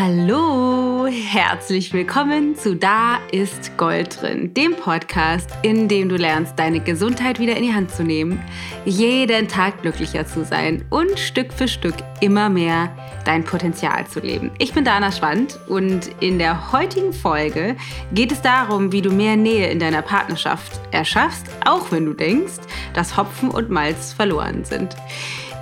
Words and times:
Hallo, 0.00 1.08
herzlich 1.08 1.92
willkommen 1.92 2.54
zu 2.54 2.76
Da 2.76 3.18
ist 3.32 3.76
Gold 3.76 4.22
drin, 4.22 4.54
dem 4.54 4.76
Podcast, 4.76 5.50
in 5.62 5.88
dem 5.88 6.08
du 6.08 6.14
lernst, 6.14 6.56
deine 6.56 6.78
Gesundheit 6.78 7.40
wieder 7.40 7.56
in 7.56 7.64
die 7.64 7.74
Hand 7.74 7.90
zu 7.90 8.04
nehmen, 8.04 8.40
jeden 8.84 9.48
Tag 9.48 9.82
glücklicher 9.82 10.24
zu 10.24 10.44
sein 10.44 10.84
und 10.90 11.18
Stück 11.18 11.52
für 11.52 11.66
Stück 11.66 11.96
immer 12.20 12.48
mehr 12.48 12.94
dein 13.24 13.42
Potenzial 13.42 14.06
zu 14.06 14.20
leben. 14.20 14.52
Ich 14.60 14.72
bin 14.72 14.84
Dana 14.84 15.10
Schwand 15.10 15.58
und 15.66 16.10
in 16.20 16.38
der 16.38 16.70
heutigen 16.70 17.12
Folge 17.12 17.74
geht 18.12 18.30
es 18.30 18.40
darum, 18.40 18.92
wie 18.92 19.02
du 19.02 19.10
mehr 19.10 19.34
Nähe 19.34 19.68
in 19.68 19.80
deiner 19.80 20.02
Partnerschaft 20.02 20.78
erschaffst, 20.92 21.46
auch 21.66 21.90
wenn 21.90 22.06
du 22.06 22.12
denkst, 22.12 22.60
dass 22.94 23.16
Hopfen 23.16 23.50
und 23.50 23.68
Malz 23.68 24.12
verloren 24.12 24.64
sind. 24.64 24.94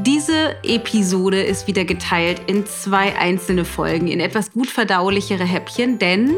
Diese 0.00 0.56
Episode 0.62 1.40
ist 1.40 1.66
wieder 1.66 1.86
geteilt 1.86 2.42
in 2.46 2.66
zwei 2.66 3.16
einzelne 3.16 3.64
Folgen, 3.64 4.08
in 4.08 4.20
etwas 4.20 4.52
gut 4.52 4.68
verdaulichere 4.68 5.44
Häppchen, 5.44 5.98
denn 5.98 6.34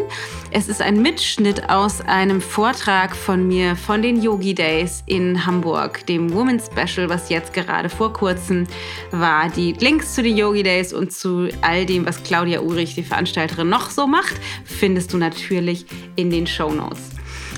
es 0.53 0.69
ist 0.69 0.81
ein 0.81 1.03
Mitschnitt 1.03 1.69
aus 1.69 2.01
einem 2.01 2.41
Vortrag 2.41 3.17
von 3.17 3.49
mir 3.49 3.75
von 3.75 4.01
den 4.01 4.23
Yogi 4.23 4.55
Days 4.55 5.03
in 5.07 5.45
Hamburg, 5.45 6.07
dem 6.07 6.33
Woman 6.33 6.61
Special, 6.61 7.09
was 7.09 7.31
jetzt 7.31 7.53
gerade 7.53 7.89
vor 7.89 8.13
kurzem 8.13 8.65
war. 9.11 9.49
Die 9.49 9.73
Links 9.73 10.15
zu 10.15 10.23
den 10.23 10.37
Yogi 10.37 10.63
Days 10.63 10.93
und 10.93 11.13
zu 11.13 11.49
all 11.61 11.85
dem, 11.85 12.07
was 12.07 12.23
Claudia 12.23 12.61
Ulrich, 12.61 12.95
die 12.95 13.03
Veranstalterin, 13.03 13.69
noch 13.69 13.91
so 13.91 14.07
macht, 14.07 14.37
findest 14.65 15.13
du 15.13 15.17
natürlich 15.17 15.85
in 16.15 16.31
den 16.31 16.47
Show 16.47 16.71
Notes. 16.71 17.01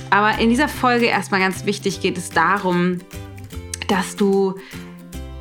Aber 0.08 0.38
in 0.38 0.48
dieser 0.48 0.68
Folge 0.68 1.06
erstmal 1.06 1.40
ganz 1.40 1.66
wichtig 1.66 2.00
geht 2.00 2.16
es 2.16 2.30
darum, 2.30 3.00
dass 3.86 4.16
du 4.16 4.54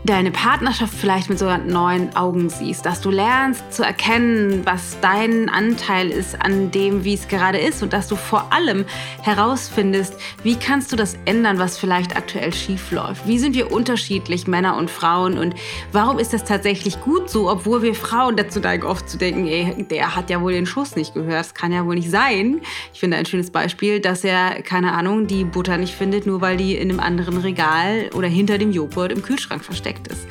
deine 0.09 0.31
Partnerschaft 0.31 0.95
vielleicht 0.95 1.29
mit 1.29 1.37
so 1.37 1.45
neuen 1.55 2.15
Augen 2.15 2.49
siehst, 2.49 2.83
dass 2.83 2.99
du 2.99 3.11
lernst 3.11 3.71
zu 3.71 3.83
erkennen, 3.83 4.63
was 4.65 4.97
dein 5.01 5.49
Anteil 5.49 6.09
ist 6.09 6.41
an 6.41 6.71
dem, 6.71 7.03
wie 7.03 7.13
es 7.13 7.27
gerade 7.27 7.59
ist 7.59 7.83
und 7.83 7.93
dass 7.93 8.07
du 8.07 8.15
vor 8.15 8.51
allem 8.51 8.85
herausfindest, 9.21 10.15
wie 10.41 10.55
kannst 10.55 10.91
du 10.91 10.95
das 10.95 11.15
ändern, 11.25 11.59
was 11.59 11.77
vielleicht 11.77 12.17
aktuell 12.17 12.51
schief 12.55 12.89
läuft. 12.89 13.27
Wie 13.27 13.37
sind 13.37 13.53
wir 13.53 13.71
unterschiedlich, 13.71 14.47
Männer 14.47 14.77
und 14.77 14.89
Frauen 14.89 15.37
und 15.37 15.53
warum 15.91 16.17
ist 16.17 16.33
das 16.33 16.43
tatsächlich 16.43 16.99
gut 17.01 17.29
so, 17.29 17.47
obwohl 17.47 17.83
wir 17.83 17.93
Frauen 17.93 18.35
dazu 18.35 18.59
neigen, 18.59 18.87
oft 18.87 19.07
zu 19.07 19.19
denken, 19.19 19.45
ey, 19.45 19.85
der 19.91 20.15
hat 20.15 20.31
ja 20.31 20.41
wohl 20.41 20.53
den 20.53 20.65
Schuss 20.65 20.95
nicht 20.95 21.13
gehört, 21.13 21.39
das 21.39 21.53
kann 21.53 21.71
ja 21.71 21.85
wohl 21.85 21.93
nicht 21.93 22.09
sein. 22.09 22.61
Ich 22.93 22.99
finde 22.99 23.17
ein 23.17 23.27
schönes 23.27 23.51
Beispiel, 23.51 23.99
dass 23.99 24.23
er, 24.23 24.63
keine 24.63 24.93
Ahnung, 24.93 25.27
die 25.27 25.43
Butter 25.43 25.77
nicht 25.77 25.93
findet, 25.93 26.25
nur 26.25 26.41
weil 26.41 26.57
die 26.57 26.75
in 26.75 26.89
einem 26.89 26.99
anderen 26.99 27.37
Regal 27.37 28.09
oder 28.15 28.27
hinter 28.27 28.57
dem 28.57 28.71
Joghurt 28.71 29.11
im 29.11 29.21
Kühlschrank 29.21 29.63
versteckt 29.63 29.98
perfekt 29.99 30.07
ist. 30.07 30.27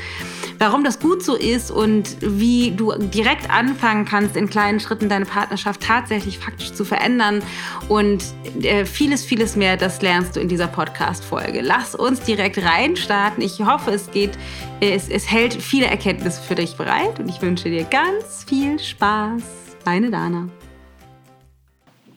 Warum 0.60 0.82
das 0.82 0.98
gut 0.98 1.22
so 1.22 1.36
ist 1.36 1.70
und 1.70 2.16
wie 2.20 2.72
du 2.72 2.92
direkt 2.92 3.48
anfangen 3.48 4.04
kannst, 4.04 4.36
in 4.36 4.50
kleinen 4.50 4.80
Schritten 4.80 5.08
deine 5.08 5.24
Partnerschaft 5.24 5.82
tatsächlich 5.82 6.38
faktisch 6.38 6.72
zu 6.72 6.84
verändern 6.84 7.42
und 7.88 8.24
äh, 8.62 8.84
vieles, 8.84 9.24
vieles 9.24 9.54
mehr, 9.54 9.76
das 9.76 10.02
lernst 10.02 10.34
du 10.34 10.40
in 10.40 10.48
dieser 10.48 10.66
Podcast-Folge. 10.66 11.60
Lass 11.60 11.94
uns 11.94 12.20
direkt 12.22 12.58
reinstarten. 12.58 13.40
Ich 13.42 13.60
hoffe, 13.60 13.92
es 13.92 14.10
geht, 14.10 14.36
es, 14.80 15.08
es 15.08 15.30
hält 15.30 15.54
viele 15.54 15.86
Erkenntnisse 15.86 16.42
für 16.42 16.56
dich 16.56 16.76
bereit 16.76 17.20
und 17.20 17.28
ich 17.28 17.40
wünsche 17.40 17.70
dir 17.70 17.84
ganz 17.84 18.44
viel 18.44 18.80
Spaß. 18.80 19.42
Deine 19.84 20.10
Dana. 20.10 20.48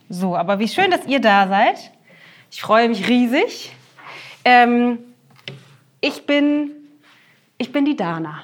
So, 0.10 0.36
aber 0.36 0.58
wie 0.58 0.68
schön, 0.68 0.90
dass 0.90 1.06
ihr 1.06 1.22
da 1.22 1.48
seid. 1.48 1.92
Ich 2.50 2.62
freue 2.62 2.90
mich 2.90 3.08
riesig. 3.08 3.72
Ähm, 4.44 4.98
ich 6.02 6.26
bin 6.26 6.81
ich 7.62 7.72
bin 7.72 7.86
die 7.86 7.96
Dana. 7.96 8.44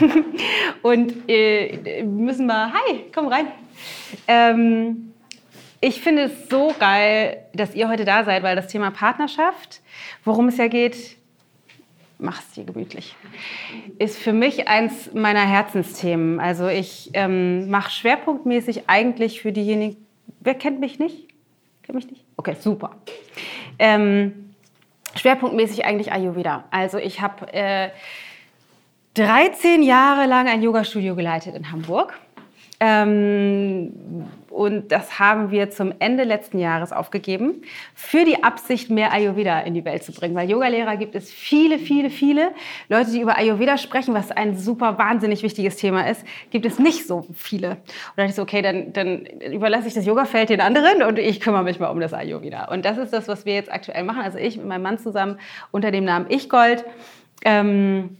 und 0.82 1.28
äh, 1.28 2.02
müssen 2.04 2.46
mal, 2.46 2.72
hi, 2.72 3.04
komm 3.12 3.26
rein. 3.26 3.48
Ähm, 4.28 5.12
ich 5.80 6.00
finde 6.00 6.22
es 6.22 6.48
so 6.48 6.72
geil, 6.78 7.44
dass 7.52 7.74
ihr 7.74 7.88
heute 7.88 8.04
da 8.04 8.24
seid, 8.24 8.42
weil 8.42 8.56
das 8.56 8.68
Thema 8.68 8.90
Partnerschaft, 8.90 9.82
worum 10.24 10.48
es 10.48 10.56
ja 10.56 10.68
geht, 10.68 11.16
mach's 12.18 12.52
dir 12.52 12.64
gemütlich, 12.64 13.16
ist 13.98 14.16
für 14.16 14.32
mich 14.32 14.68
eins 14.68 15.12
meiner 15.12 15.44
Herzensthemen. 15.44 16.38
Also 16.38 16.68
ich 16.68 17.10
ähm, 17.12 17.68
mache 17.68 17.90
schwerpunktmäßig 17.90 18.84
eigentlich 18.86 19.42
für 19.42 19.52
diejenigen, 19.52 19.96
wer 20.40 20.54
kennt 20.54 20.78
mich 20.80 20.98
nicht? 21.00 21.28
Kennt 21.82 21.96
mich 21.96 22.08
nicht? 22.08 22.24
Okay, 22.36 22.54
super. 22.58 22.96
Ähm, 23.78 24.54
schwerpunktmäßig 25.16 25.84
eigentlich 25.84 26.12
Ayurveda. 26.12 26.64
Also 26.70 26.98
ich 26.98 27.20
habe 27.20 27.52
äh, 27.52 27.90
13 29.14 29.82
Jahre 29.82 30.26
lang 30.26 30.48
ein 30.48 30.62
Yoga-Studio 30.62 31.14
geleitet 31.14 31.54
in 31.54 31.70
Hamburg. 31.70 32.14
Ähm, 32.80 33.92
und 34.50 34.90
das 34.90 35.18
haben 35.18 35.50
wir 35.52 35.70
zum 35.70 35.92
Ende 36.00 36.24
letzten 36.24 36.58
Jahres 36.58 36.92
aufgegeben, 36.92 37.62
für 37.94 38.24
die 38.24 38.42
Absicht, 38.42 38.90
mehr 38.90 39.12
Ayurveda 39.12 39.60
in 39.60 39.74
die 39.74 39.84
Welt 39.84 40.02
zu 40.02 40.12
bringen. 40.12 40.34
Weil 40.34 40.50
Yogalehrer 40.50 40.96
gibt 40.96 41.14
es 41.14 41.30
viele, 41.30 41.78
viele, 41.78 42.10
viele. 42.10 42.50
Leute, 42.88 43.12
die 43.12 43.20
über 43.20 43.38
Ayurveda 43.38 43.78
sprechen, 43.78 44.14
was 44.14 44.32
ein 44.32 44.56
super, 44.56 44.98
wahnsinnig 44.98 45.44
wichtiges 45.44 45.76
Thema 45.76 46.08
ist, 46.08 46.24
gibt 46.50 46.66
es 46.66 46.80
nicht 46.80 47.06
so 47.06 47.26
viele. 47.34 47.70
Und 47.70 47.78
dann 48.16 48.26
dachte 48.26 48.30
ich 48.30 48.34
so, 48.34 48.42
okay, 48.42 48.62
dann, 48.62 48.92
dann 48.92 49.26
überlasse 49.52 49.86
ich 49.86 49.94
das 49.94 50.06
Yogafeld 50.06 50.50
den 50.50 50.60
anderen 50.60 51.04
und 51.04 51.18
ich 51.20 51.40
kümmere 51.40 51.62
mich 51.62 51.78
mal 51.78 51.88
um 51.88 52.00
das 52.00 52.12
Ayurveda. 52.12 52.64
Und 52.66 52.84
das 52.84 52.98
ist 52.98 53.12
das, 53.12 53.28
was 53.28 53.46
wir 53.46 53.54
jetzt 53.54 53.72
aktuell 53.72 54.02
machen. 54.02 54.22
Also 54.22 54.38
ich 54.38 54.56
mit 54.56 54.66
meinem 54.66 54.82
Mann 54.82 54.98
zusammen 54.98 55.38
unter 55.70 55.92
dem 55.92 56.04
Namen 56.04 56.26
Ich 56.28 56.48
Gold. 56.48 56.84
Ähm, 57.44 58.18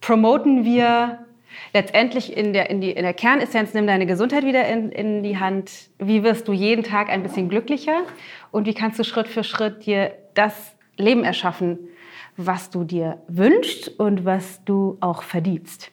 promoten 0.00 0.64
wir 0.64 1.26
letztendlich 1.72 2.36
in 2.36 2.52
der, 2.52 2.70
in, 2.70 2.80
die, 2.80 2.92
in 2.92 3.02
der 3.02 3.14
Kernessenz, 3.14 3.74
nimm 3.74 3.86
deine 3.86 4.06
Gesundheit 4.06 4.44
wieder 4.44 4.66
in, 4.66 4.90
in 4.90 5.22
die 5.22 5.38
Hand. 5.38 5.90
Wie 5.98 6.22
wirst 6.22 6.48
du 6.48 6.52
jeden 6.52 6.84
Tag 6.84 7.08
ein 7.08 7.22
bisschen 7.22 7.48
glücklicher? 7.48 8.02
Und 8.50 8.66
wie 8.66 8.74
kannst 8.74 8.98
du 8.98 9.04
Schritt 9.04 9.28
für 9.28 9.44
Schritt 9.44 9.86
dir 9.86 10.12
das 10.34 10.74
Leben 10.96 11.24
erschaffen, 11.24 11.78
was 12.36 12.70
du 12.70 12.84
dir 12.84 13.18
wünschst 13.28 13.88
und 14.00 14.24
was 14.24 14.64
du 14.64 14.96
auch 15.00 15.22
verdienst. 15.22 15.90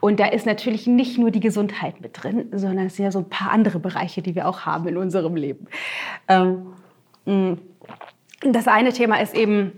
Und 0.00 0.20
da 0.20 0.26
ist 0.26 0.46
natürlich 0.46 0.86
nicht 0.86 1.18
nur 1.18 1.30
die 1.30 1.40
Gesundheit 1.40 2.00
mit 2.00 2.22
drin, 2.22 2.48
sondern 2.52 2.86
es 2.86 2.96
sind 2.96 3.04
ja 3.04 3.12
so 3.12 3.20
ein 3.20 3.28
paar 3.28 3.50
andere 3.50 3.78
Bereiche, 3.78 4.22
die 4.22 4.34
wir 4.34 4.48
auch 4.48 4.60
haben 4.60 4.86
in 4.88 4.96
unserem 4.96 5.36
Leben. 5.36 5.66
Ähm, 6.28 6.66
mm, 7.24 7.54
das 8.52 8.68
eine 8.68 8.92
Thema 8.92 9.20
ist 9.20 9.34
eben 9.34 9.72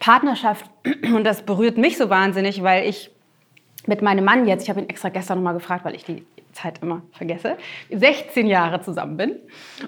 Partnerschaft, 0.00 0.66
und 1.14 1.24
das 1.24 1.42
berührt 1.42 1.78
mich 1.78 1.96
so 1.96 2.10
wahnsinnig, 2.10 2.62
weil 2.62 2.88
ich 2.88 3.10
mit 3.86 4.02
meinem 4.02 4.24
Mann 4.24 4.46
jetzt, 4.46 4.62
ich 4.62 4.70
habe 4.70 4.80
ihn 4.80 4.88
extra 4.88 5.08
gestern 5.08 5.38
nochmal 5.38 5.54
gefragt, 5.54 5.84
weil 5.84 5.94
ich 5.94 6.04
die 6.04 6.24
Zeit 6.52 6.80
immer 6.82 7.02
vergesse, 7.12 7.56
16 7.90 8.46
Jahre 8.46 8.80
zusammen 8.80 9.16
bin. 9.16 9.36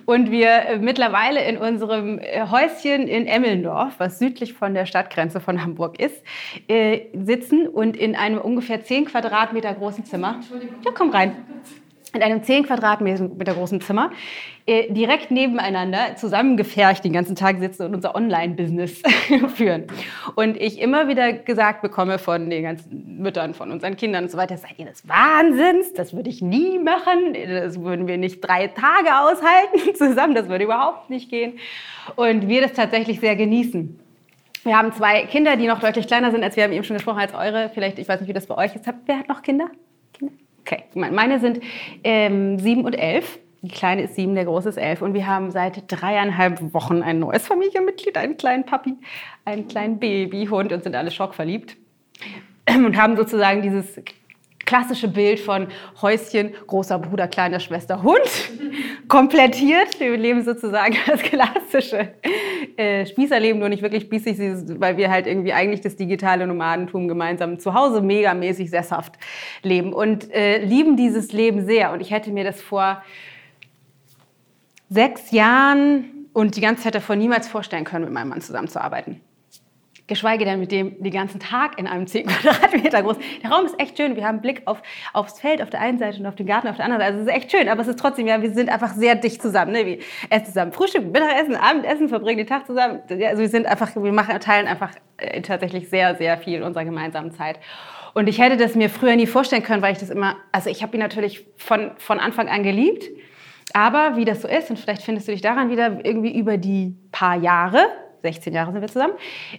Und 0.07 0.31
wir 0.31 0.49
äh, 0.49 0.79
mittlerweile 0.79 1.45
in 1.45 1.59
unserem 1.59 2.19
äh, 2.19 2.47
Häuschen 2.51 3.07
in 3.07 3.27
Emmelndorf, 3.27 3.95
was 3.99 4.19
südlich 4.19 4.55
von 4.55 4.75
der 4.75 4.87
Stadtgrenze 4.87 5.41
von 5.41 5.63
Hamburg 5.63 6.01
ist, 6.01 6.23
äh, 6.69 7.03
sitzen 7.13 7.69
und 7.69 7.97
in 7.97 8.17
einem 8.17 8.39
ungefähr 8.39 8.83
10 8.83 9.07
Quadratmeter 9.07 9.75
großen 9.75 10.05
Zimmer. 10.07 10.41
Ja, 10.85 10.91
komm 10.95 11.11
rein 11.11 11.37
in 12.15 12.23
einem 12.23 12.43
10 12.43 12.67
Quadratmeter 12.67 13.55
großen 13.55 13.81
Zimmer, 13.81 14.11
äh, 14.67 14.91
direkt 14.93 15.31
nebeneinander 15.31 16.17
zusammengefercht 16.17 17.05
den 17.05 17.13
ganzen 17.13 17.37
Tag 17.37 17.59
sitzen 17.59 17.85
und 17.85 17.95
unser 17.95 18.15
Online-Business 18.15 19.03
führen. 19.55 19.85
Und 20.37 20.57
ich 20.57 20.81
immer 20.81 21.09
wieder 21.09 21.33
gesagt 21.33 21.83
bekomme 21.83 22.19
von 22.19 22.49
den 22.49 22.63
ganzen 22.63 23.19
Müttern, 23.21 23.55
von 23.55 23.71
unseren 23.71 23.97
Kindern 23.97 24.25
und 24.25 24.31
so 24.31 24.39
weiter, 24.39 24.57
seid 24.57 24.79
ihr 24.79 24.87
des 24.87 25.07
Wahnsinns? 25.07 25.93
Das 25.93 26.15
würde 26.15 26.31
ich 26.31 26.41
nie 26.41 26.79
machen. 26.79 27.37
Das 27.47 27.81
würden 27.81 28.07
wir 28.07 28.17
nicht 28.17 28.41
drei 28.41 28.69
Tage 28.69 29.19
aushalten 29.19 29.95
zusammen. 29.95 30.35
Das 30.35 30.49
würde 30.49 30.65
überhaupt 30.65 31.11
nicht 31.11 31.29
gehen. 31.29 31.59
Und 32.17 32.49
wir 32.49 32.63
das 32.63 32.73
tatsächlich 32.73 33.21
sehr 33.21 33.37
genießen. 33.37 34.01
Wir 34.65 34.79
haben 34.79 34.93
zwei 34.95 35.27
Kinder, 35.27 35.57
die 35.57 35.67
noch 35.67 35.81
deutlich 35.81 36.07
kleiner 36.07 36.31
sind, 36.31 36.43
als 36.43 36.57
wir 36.57 36.65
haben 36.65 36.73
eben 36.73 36.85
schon 36.85 36.97
gesprochen, 36.97 37.19
als 37.19 37.35
eure. 37.35 37.71
Vielleicht, 37.75 37.99
ich 37.99 38.09
weiß 38.09 38.21
nicht, 38.21 38.29
wie 38.29 38.33
das 38.33 38.47
bei 38.47 38.57
euch 38.57 38.75
ist. 38.75 38.87
Wer 39.05 39.19
hat 39.19 39.29
noch 39.29 39.43
Kinder? 39.43 39.67
Okay, 40.67 40.85
meine 40.95 41.41
sind 41.41 41.61
ähm, 42.05 42.59
sieben 42.59 42.85
und 42.85 42.95
elf. 42.95 43.39
Die 43.61 43.69
Kleine 43.69 44.03
ist 44.03 44.15
sieben, 44.15 44.35
der 44.35 44.47
Große 44.47 44.71
ist 44.71 44.77
elf. 44.79 45.03
Und 45.03 45.13
wir 45.13 45.27
haben 45.27 45.51
seit 45.51 45.85
dreieinhalb 45.89 46.73
Wochen 46.73 47.03
ein 47.03 47.19
neues 47.19 47.47
Familienmitglied, 47.47 48.17
einen 48.17 48.37
kleinen 48.37 48.65
Papi, 48.65 48.95
einen 49.45 49.69
kleinen 49.69 49.99
Babyhund 49.99 50.73
und 50.73 50.83
sind 50.83 50.95
alle 50.95 51.11
schockverliebt. 51.11 51.77
Und 52.69 52.97
haben 52.97 53.17
sozusagen 53.17 53.61
dieses 53.61 54.01
klassische 54.65 55.09
Bild 55.09 55.41
von 55.41 55.69
Häuschen, 56.01 56.53
großer 56.67 56.99
Bruder, 56.99 57.29
kleiner 57.29 57.61
Schwester, 57.61 58.03
Hund 58.03 58.21
komplettiert. 59.09 59.99
Wir 60.01 60.17
leben 60.17 60.43
sozusagen 60.43 60.97
das 61.07 61.23
klassische 61.23 62.09
äh, 62.77 63.07
Spießerleben, 63.07 63.59
nur 63.59 63.69
nicht 63.69 63.83
wirklich 63.83 64.05
spießig, 64.05 64.39
weil 64.81 64.97
wir 64.97 65.11
halt 65.11 65.27
irgendwie 65.27 65.53
eigentlich 65.53 65.81
das 65.81 65.97
digitale 65.97 66.47
Nomadentum 66.47 67.09
gemeinsam 67.09 67.59
zu 67.59 67.75
Hause 67.75 68.01
megamäßig 68.01 68.71
sesshaft 68.71 69.15
leben 69.63 69.93
und 69.93 70.33
äh, 70.33 70.59
lieben 70.65 70.97
dieses 70.97 71.33
Leben 71.33 71.65
sehr. 71.65 71.93
Und 71.93 72.01
ich 72.01 72.11
hätte 72.11 72.31
mir 72.31 72.45
das 72.45 72.61
vor 72.61 73.03
sechs 74.89 75.31
Jahren 75.31 76.29
und 76.33 76.57
die 76.57 76.61
ganze 76.61 76.85
Zeit 76.85 76.95
davor 76.95 77.17
niemals 77.17 77.49
vorstellen 77.49 77.85
können, 77.85 78.05
mit 78.05 78.15
meinem 78.15 78.29
Mann 78.29 78.41
zusammenzuarbeiten. 78.41 79.21
Geschweige 80.07 80.45
denn 80.45 80.61
mit 80.61 80.71
dem 80.71 81.03
den 81.03 81.13
ganzen 81.13 81.41
Tag 81.41 81.79
in 81.79 81.87
einem 81.87 82.07
10 82.07 82.27
Quadratmeter 82.27 83.03
groß. 83.03 83.17
Der 83.43 83.51
Raum 83.51 83.65
ist 83.65 83.79
echt 83.81 83.97
schön. 83.97 84.17
Wir 84.17 84.27
haben 84.27 84.41
Blick 84.41 84.63
auf, 84.67 84.83
aufs 85.13 85.41
Feld 85.41 85.63
auf 85.63 85.71
der 85.71 85.81
einen 85.81 85.99
Seite 85.99 86.21
und 86.21 86.27
auf 86.27 86.35
den 86.35 86.47
Garten 86.47 86.69
auf 86.69 86.77
der 86.77 86.85
anderen 86.85 87.01
Seite. 87.01 87.13
Also 87.15 87.25
es 87.25 87.29
ist 87.29 87.43
echt 87.43 87.53
schön, 87.53 87.69
aber 87.69 87.81
es 87.81 87.89
ist 87.89 87.99
trotzdem, 87.99 88.27
ja, 88.27 88.43
wir 88.43 88.53
sind 88.53 88.69
einfach 88.69 88.93
sehr 88.95 89.15
dicht 89.15 89.41
zusammen. 89.41 89.73
Ne? 89.73 89.87
Wir 89.87 89.99
essen 90.31 90.47
zusammen 90.47 90.73
Frühstück, 90.73 91.05
Mittagessen, 91.05 91.57
Abendessen, 91.57 92.09
verbringen 92.09 92.39
den 92.39 92.47
Tag 92.47 92.67
zusammen. 92.67 93.01
Also 93.09 93.41
wir 93.41 93.49
sind 93.49 93.67
einfach, 93.67 93.95
wir 93.97 94.13
machen, 94.13 94.39
teilen 94.41 94.67
einfach 94.67 94.91
äh, 95.17 95.41
tatsächlich 95.41 95.89
sehr, 95.89 96.17
sehr 96.17 96.37
viel 96.37 96.63
unserer 96.63 96.85
gemeinsamen 96.85 97.33
Zeit. 97.33 97.59
Und 98.13 98.29
ich 98.29 98.39
hätte 98.39 98.57
das 98.57 98.75
mir 98.75 98.91
früher 98.91 99.17
nie 99.17 99.27
vorstellen 99.27 99.63
können, 99.63 99.83
weil 99.83 99.93
ich 99.93 99.99
das 99.99 100.11
immer, 100.11 100.37
also 100.53 100.71
ich 100.71 100.83
habe 100.83 100.97
ihn 100.97 101.01
natürlich 101.01 101.47
von, 101.57 101.93
von 101.97 102.21
Anfang 102.21 102.49
an 102.49 102.63
geliebt. 102.63 103.05
Aber 103.73 104.17
wie 104.17 104.25
das 104.25 104.43
so 104.43 104.49
ist, 104.49 104.71
und 104.71 104.79
vielleicht 104.79 105.03
findest 105.03 105.27
du 105.27 105.33
dich 105.33 105.41
daran 105.41 105.71
wieder, 105.71 106.05
irgendwie 106.05 106.39
über 106.39 106.59
die 106.59 106.95
paar 107.11 107.37
Jahre 107.37 107.87
16 108.25 108.55
Jahre 108.55 108.73
sind 108.73 108.81
wir 108.81 108.89
zusammen, 108.89 109.15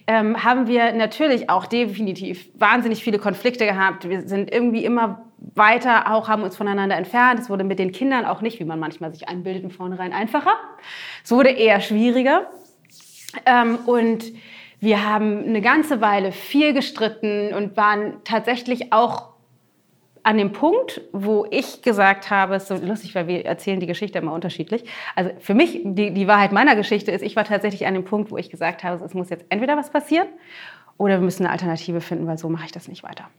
ähm, 0.07 0.43
haben 0.43 0.67
wir 0.67 0.91
natürlich 0.93 1.49
auch 1.49 1.67
definitiv 1.67 2.49
wahnsinnig 2.55 3.03
viele 3.03 3.19
Konflikte 3.19 3.65
gehabt. 3.65 4.09
Wir 4.09 4.27
sind 4.27 4.51
irgendwie 4.51 4.83
immer 4.83 5.25
weiter, 5.53 6.11
auch 6.11 6.27
haben 6.27 6.41
uns 6.43 6.57
voneinander 6.57 6.97
entfernt. 6.97 7.39
Es 7.39 7.49
wurde 7.49 7.63
mit 7.63 7.77
den 7.77 7.91
Kindern 7.91 8.25
auch 8.25 8.41
nicht, 8.41 8.59
wie 8.59 8.65
man 8.65 8.79
manchmal 8.79 9.13
sich 9.13 9.29
einbildet, 9.29 9.61
von 9.61 9.71
vornherein 9.71 10.13
einfacher. 10.13 10.53
Es 11.23 11.31
wurde 11.31 11.49
eher 11.49 11.79
schwieriger. 11.79 12.47
Ähm, 13.45 13.77
und 13.85 14.25
wir 14.79 15.07
haben 15.07 15.43
eine 15.43 15.61
ganze 15.61 16.01
Weile 16.01 16.31
viel 16.31 16.73
gestritten 16.73 17.53
und 17.53 17.77
waren 17.77 18.23
tatsächlich 18.23 18.91
auch 18.91 19.34
an 20.25 20.39
dem 20.39 20.53
Punkt, 20.53 21.01
wo 21.11 21.45
ich 21.51 21.83
gesagt 21.83 22.31
habe, 22.31 22.55
ist 22.55 22.67
so 22.67 22.75
lustig, 22.75 23.13
weil 23.13 23.27
wir 23.27 23.45
erzählen 23.45 23.79
die 23.79 23.85
Geschichte 23.85 24.17
immer 24.17 24.33
unterschiedlich. 24.33 24.83
Also 25.15 25.29
für 25.39 25.53
mich, 25.53 25.81
die, 25.83 26.11
die 26.11 26.27
Wahrheit 26.27 26.51
meiner 26.51 26.75
Geschichte 26.75 27.11
ist, 27.11 27.21
ich 27.21 27.35
war 27.35 27.43
tatsächlich 27.45 27.85
an 27.85 27.93
dem 27.93 28.05
Punkt, 28.05 28.31
wo 28.31 28.37
ich 28.37 28.49
gesagt 28.49 28.83
habe, 28.83 29.05
es 29.05 29.13
muss 29.13 29.29
jetzt 29.29 29.45
entweder 29.49 29.77
was 29.77 29.91
passieren 29.91 30.27
oder 30.97 31.19
wir 31.19 31.23
müssen 31.23 31.43
eine 31.43 31.51
Alternative 31.51 32.01
finden, 32.01 32.25
weil 32.25 32.39
so 32.39 32.49
mache 32.49 32.65
ich 32.65 32.71
das 32.71 32.87
nicht 32.87 33.03
weiter. 33.03 33.29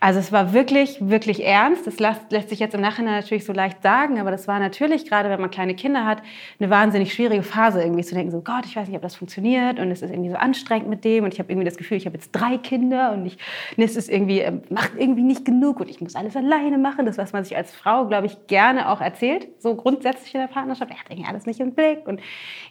Also 0.00 0.20
es 0.20 0.30
war 0.30 0.52
wirklich, 0.52 0.96
wirklich 1.00 1.44
ernst. 1.44 1.86
Das 1.86 1.98
lässt, 1.98 2.30
lässt, 2.30 2.50
sich 2.50 2.60
jetzt 2.60 2.74
im 2.74 2.80
Nachhinein 2.80 3.14
natürlich 3.14 3.44
so 3.44 3.52
leicht 3.52 3.82
sagen, 3.82 4.20
aber 4.20 4.30
das 4.30 4.46
war 4.46 4.60
natürlich, 4.60 5.06
gerade 5.06 5.28
wenn 5.28 5.40
man 5.40 5.50
kleine 5.50 5.74
Kinder 5.74 6.04
hat, 6.04 6.22
eine 6.60 6.70
wahnsinnig 6.70 7.12
schwierige 7.12 7.42
Phase, 7.42 7.82
irgendwie 7.82 8.04
zu 8.04 8.14
denken, 8.14 8.30
so 8.30 8.40
Gott, 8.40 8.64
ich 8.64 8.76
weiß 8.76 8.86
nicht, 8.86 8.96
ob 8.96 9.02
das 9.02 9.16
funktioniert 9.16 9.80
und 9.80 9.90
es 9.90 10.02
ist 10.02 10.10
irgendwie 10.10 10.30
so 10.30 10.36
anstrengend 10.36 10.88
mit 10.88 11.04
dem 11.04 11.24
und 11.24 11.32
ich 11.32 11.40
habe 11.40 11.50
irgendwie 11.50 11.64
das 11.64 11.76
Gefühl, 11.76 11.96
ich 11.96 12.06
habe 12.06 12.16
jetzt 12.16 12.30
drei 12.30 12.58
Kinder 12.58 13.12
und 13.12 13.26
ich, 13.26 13.38
es 13.76 13.96
ist 13.96 14.08
irgendwie, 14.08 14.40
äh, 14.40 14.52
macht 14.70 14.92
irgendwie 14.96 15.22
nicht 15.22 15.44
genug 15.44 15.80
und 15.80 15.90
ich 15.90 16.00
muss 16.00 16.14
alles 16.14 16.36
alleine 16.36 16.78
machen. 16.78 17.06
Das, 17.06 17.18
was 17.18 17.32
man 17.32 17.42
sich 17.44 17.56
als 17.56 17.74
Frau, 17.74 18.06
glaube 18.06 18.26
ich, 18.26 18.46
gerne 18.46 18.90
auch 18.90 19.00
erzählt, 19.00 19.48
so 19.58 19.74
grundsätzlich 19.74 20.34
in 20.34 20.40
der 20.40 20.48
Partnerschaft. 20.48 20.90
Er 20.90 20.98
hat 20.98 21.06
irgendwie 21.10 21.28
alles 21.28 21.46
nicht 21.46 21.58
im 21.58 21.74
Blick 21.74 22.06
und 22.06 22.20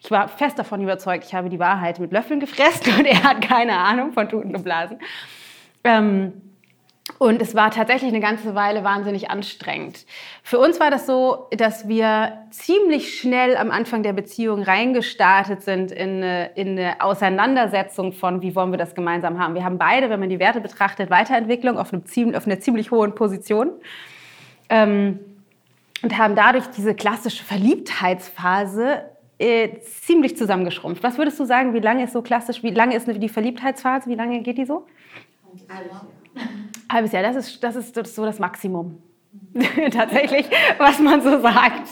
ich 0.01 0.09
war 0.11 0.29
fest 0.29 0.57
davon 0.57 0.81
überzeugt, 0.81 1.25
ich 1.25 1.33
habe 1.33 1.49
die 1.49 1.59
Wahrheit 1.59 1.99
mit 1.99 2.13
Löffeln 2.13 2.39
gefressen 2.39 2.93
und 2.99 3.05
er 3.05 3.23
hat 3.23 3.41
keine 3.41 3.77
Ahnung 3.77 4.13
von 4.13 4.29
Tuten 4.29 4.55
und 4.55 4.63
Blasen. 4.63 4.99
Ähm, 5.83 6.46
und 7.19 7.41
es 7.41 7.55
war 7.55 7.71
tatsächlich 7.71 8.09
eine 8.11 8.19
ganze 8.19 8.53
Weile 8.53 8.83
wahnsinnig 8.83 9.31
anstrengend. 9.31 10.05
Für 10.43 10.59
uns 10.59 10.79
war 10.79 10.91
das 10.91 11.07
so, 11.07 11.47
dass 11.51 11.87
wir 11.87 12.45
ziemlich 12.51 13.19
schnell 13.19 13.57
am 13.57 13.71
Anfang 13.71 14.03
der 14.03 14.13
Beziehung 14.13 14.61
reingestartet 14.61 15.63
sind 15.63 15.91
in 15.91 16.17
eine, 16.17 16.51
in 16.55 16.77
eine 16.77 17.01
Auseinandersetzung 17.01 18.13
von, 18.13 18.41
wie 18.41 18.55
wollen 18.55 18.71
wir 18.71 18.77
das 18.77 18.93
gemeinsam 18.93 19.39
haben. 19.39 19.55
Wir 19.55 19.63
haben 19.63 19.77
beide, 19.77 20.09
wenn 20.09 20.19
man 20.19 20.29
die 20.29 20.39
Werte 20.39 20.61
betrachtet, 20.61 21.09
Weiterentwicklung 21.09 21.77
auf, 21.77 21.91
einem, 21.93 22.35
auf 22.35 22.45
einer 22.45 22.59
ziemlich 22.59 22.91
hohen 22.91 23.15
Position. 23.15 23.71
Ähm, 24.69 25.19
und 26.03 26.15
haben 26.15 26.35
dadurch 26.35 26.67
diese 26.67 26.93
klassische 26.93 27.43
Verliebtheitsphase 27.43 29.01
äh, 29.39 29.79
ziemlich 29.79 30.37
zusammengeschrumpft. 30.37 31.01
Was 31.01 31.17
würdest 31.17 31.39
du 31.39 31.45
sagen, 31.45 31.73
wie 31.73 31.79
lange 31.79 32.03
ist 32.03 32.13
so 32.13 32.21
klassisch, 32.21 32.61
wie 32.61 32.69
lange 32.69 32.95
ist 32.95 33.07
die 33.07 33.29
Verliebtheitsphase, 33.29 34.07
wie 34.09 34.15
lange 34.15 34.41
geht 34.41 34.59
die 34.59 34.65
so? 34.65 34.85
Also. 35.67 36.07
Halbes 36.91 37.11
Jahr, 37.11 37.23
das 37.23 37.35
ist, 37.35 37.63
das 37.63 37.75
ist 37.75 37.95
so 37.95 38.25
das 38.25 38.39
Maximum. 38.39 39.01
Tatsächlich, 39.91 40.45
was 40.77 40.99
man 40.99 41.21
so 41.21 41.41
sagt. 41.41 41.89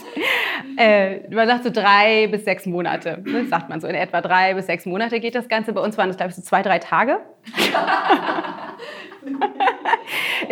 Äh, 0.76 1.28
man 1.34 1.46
sagt 1.46 1.64
so 1.64 1.70
drei 1.70 2.26
bis 2.28 2.44
sechs 2.44 2.66
Monate. 2.66 3.22
Das 3.24 3.32
ne, 3.32 3.46
sagt 3.46 3.68
man 3.68 3.80
so. 3.80 3.86
In 3.86 3.94
etwa 3.94 4.20
drei 4.20 4.54
bis 4.54 4.66
sechs 4.66 4.86
Monate 4.86 5.20
geht 5.20 5.34
das 5.34 5.48
Ganze. 5.48 5.72
Bei 5.72 5.80
uns 5.80 5.96
waren 5.98 6.08
das, 6.08 6.16
glaube 6.16 6.30
ich, 6.30 6.36
so 6.36 6.42
zwei, 6.42 6.62
drei 6.62 6.78
Tage. 6.78 7.20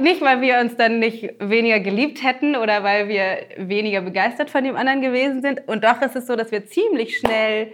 nicht, 0.01 0.21
weil 0.23 0.41
wir 0.41 0.61
uns 0.61 0.77
dann 0.77 0.99
nicht 0.99 1.35
weniger 1.41 1.81
geliebt 1.81 2.23
hätten 2.23 2.57
oder 2.57 2.83
weil 2.83 3.09
wir 3.09 3.39
weniger 3.57 4.01
begeistert 4.01 4.51
von 4.51 4.65
dem 4.65 4.77
anderen 4.77 5.01
gewesen 5.01 5.43
sind. 5.43 5.67
Und 5.69 5.85
doch 5.85 6.01
ist 6.03 6.17
es 6.17 6.27
so, 6.27 6.37
dass 6.37 6.53
wir 6.53 6.67
ziemlich 6.67 7.19
schnell 7.19 7.73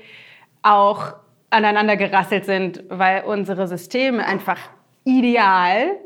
auch 0.62 1.14
aneinander 1.50 1.96
gerasselt 1.96 2.44
sind, 2.44 2.84
weil 2.88 3.24
unsere 3.24 3.66
Systeme 3.66 4.26
einfach 4.26 4.58
ideal 5.04 5.96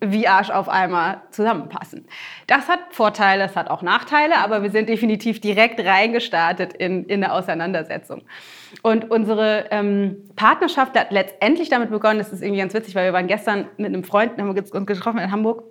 wie 0.00 0.28
Arsch 0.28 0.50
auf 0.50 0.68
einmal 0.68 1.22
zusammenpassen. 1.30 2.06
Das 2.46 2.68
hat 2.68 2.80
Vorteile, 2.90 3.44
es 3.44 3.56
hat 3.56 3.68
auch 3.68 3.82
Nachteile, 3.82 4.38
aber 4.38 4.62
wir 4.62 4.70
sind 4.70 4.88
definitiv 4.88 5.40
direkt 5.40 5.80
reingestartet 5.80 6.72
in, 6.72 7.04
in 7.04 7.24
eine 7.24 7.32
Auseinandersetzung. 7.32 8.22
Und 8.82 9.10
unsere 9.10 9.66
ähm, 9.70 10.16
Partnerschaft 10.36 10.96
hat 10.96 11.10
letztendlich 11.10 11.68
damit 11.68 11.90
begonnen, 11.90 12.18
das 12.18 12.32
ist 12.32 12.42
irgendwie 12.42 12.60
ganz 12.60 12.74
witzig, 12.74 12.94
weil 12.94 13.06
wir 13.06 13.12
waren 13.12 13.26
gestern 13.26 13.66
mit 13.76 13.86
einem 13.86 14.04
Freund, 14.04 14.38
haben 14.38 14.54
wir 14.54 14.62
uns 14.62 14.86
getroffen 14.86 15.18
in 15.18 15.32
Hamburg 15.32 15.64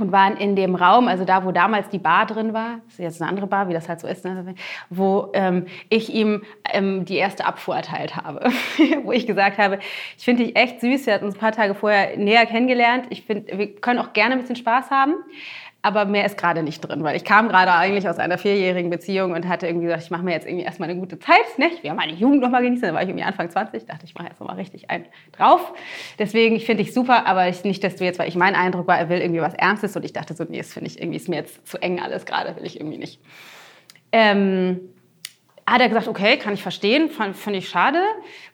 und 0.00 0.12
waren 0.12 0.36
in 0.36 0.56
dem 0.56 0.74
Raum, 0.74 1.08
also 1.08 1.24
da, 1.24 1.44
wo 1.44 1.52
damals 1.52 1.88
die 1.88 1.98
Bar 1.98 2.26
drin 2.26 2.52
war, 2.52 2.80
das 2.86 2.94
ist 2.94 2.98
jetzt 2.98 3.22
eine 3.22 3.30
andere 3.30 3.46
Bar, 3.46 3.68
wie 3.68 3.72
das 3.72 3.88
halt 3.88 4.00
so 4.00 4.06
ist, 4.06 4.24
ne? 4.24 4.54
wo 4.88 5.30
ähm, 5.34 5.66
ich 5.88 6.12
ihm 6.12 6.42
ähm, 6.72 7.04
die 7.04 7.16
erste 7.16 7.44
Abfuhr 7.44 7.76
erteilt 7.76 8.16
habe, 8.16 8.50
wo 9.04 9.12
ich 9.12 9.26
gesagt 9.26 9.58
habe, 9.58 9.78
ich 10.16 10.24
finde 10.24 10.44
dich 10.44 10.56
echt 10.56 10.80
süß, 10.80 11.06
wir 11.06 11.14
hatten 11.14 11.26
uns 11.26 11.36
ein 11.36 11.40
paar 11.40 11.52
Tage 11.52 11.74
vorher 11.74 12.16
näher 12.16 12.46
kennengelernt, 12.46 13.06
ich 13.10 13.22
finde, 13.22 13.56
wir 13.58 13.74
können 13.76 13.98
auch 13.98 14.12
gerne 14.12 14.34
ein 14.34 14.40
bisschen 14.40 14.56
Spaß 14.56 14.90
haben, 14.90 15.14
aber 15.82 16.04
mehr 16.04 16.26
ist 16.26 16.36
gerade 16.36 16.62
nicht 16.62 16.80
drin, 16.80 17.02
weil 17.02 17.16
ich 17.16 17.24
kam 17.24 17.48
gerade 17.48 17.72
eigentlich 17.72 18.06
aus 18.06 18.18
einer 18.18 18.36
vierjährigen 18.36 18.90
Beziehung 18.90 19.32
und 19.32 19.48
hatte 19.48 19.66
irgendwie 19.66 19.86
gesagt, 19.86 20.02
ich 20.02 20.10
mache 20.10 20.22
mir 20.22 20.32
jetzt 20.32 20.46
irgendwie 20.46 20.64
erstmal 20.64 20.90
eine 20.90 21.00
gute 21.00 21.18
Zeit, 21.18 21.58
nicht? 21.58 21.82
Wir 21.82 21.90
haben 21.90 21.96
meine 21.96 22.12
Jugend 22.12 22.42
noch 22.42 22.50
mal 22.50 22.62
genießen, 22.62 22.86
da 22.86 22.94
war 22.94 23.02
ich 23.02 23.08
irgendwie 23.08 23.24
Anfang 23.24 23.48
20, 23.48 23.86
dachte 23.86 24.04
ich 24.04 24.14
mache 24.14 24.28
jetzt 24.28 24.40
noch 24.40 24.48
mal 24.48 24.56
richtig 24.56 24.90
einen 24.90 25.06
drauf. 25.32 25.72
Deswegen, 26.18 26.54
ich 26.54 26.66
finde 26.66 26.84
dich 26.84 26.92
super, 26.92 27.26
aber 27.26 27.48
ich, 27.48 27.64
nicht, 27.64 27.82
dass 27.82 27.96
du 27.96 28.04
jetzt, 28.04 28.18
weil 28.18 28.28
ich 28.28 28.36
mein 28.36 28.54
Eindruck 28.54 28.86
war, 28.88 28.98
er 28.98 29.08
will 29.08 29.20
irgendwie 29.20 29.40
was 29.40 29.54
Ernstes 29.54 29.96
und 29.96 30.04
ich 30.04 30.12
dachte 30.12 30.34
so, 30.34 30.44
nee, 30.44 30.58
das 30.58 30.72
finde 30.72 30.90
ich 30.90 31.00
irgendwie, 31.00 31.16
ist 31.16 31.30
mir 31.30 31.36
jetzt 31.36 31.66
zu 31.66 31.78
eng 31.80 31.98
alles 31.98 32.26
gerade, 32.26 32.54
will 32.56 32.66
ich 32.66 32.78
irgendwie 32.78 32.98
nicht. 32.98 33.18
Ähm, 34.12 34.80
hat 35.66 35.80
er 35.80 35.88
gesagt, 35.88 36.08
okay, 36.08 36.36
kann 36.36 36.52
ich 36.52 36.62
verstehen, 36.62 37.08
finde 37.08 37.58
ich 37.58 37.68
schade. 37.68 38.02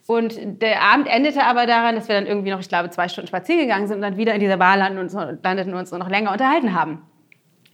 Und 0.06 0.38
der 0.62 0.82
Abend 0.82 1.08
endete 1.08 1.42
aber 1.44 1.66
daran, 1.66 1.96
dass 1.96 2.06
wir 2.06 2.14
dann 2.14 2.26
irgendwie 2.26 2.50
noch, 2.50 2.60
ich 2.60 2.68
glaube, 2.68 2.90
zwei 2.90 3.08
Stunden 3.08 3.26
spazieren 3.26 3.62
gegangen 3.62 3.88
sind 3.88 3.96
und 3.96 4.02
dann 4.02 4.16
wieder 4.16 4.34
in 4.34 4.40
dieser 4.40 4.58
Bar 4.58 4.76
landen 4.76 4.98
und 4.98 5.12
landeten 5.42 5.72
und 5.72 5.80
uns 5.80 5.90
noch 5.90 6.08
länger 6.08 6.30
unterhalten 6.30 6.72
haben 6.78 7.02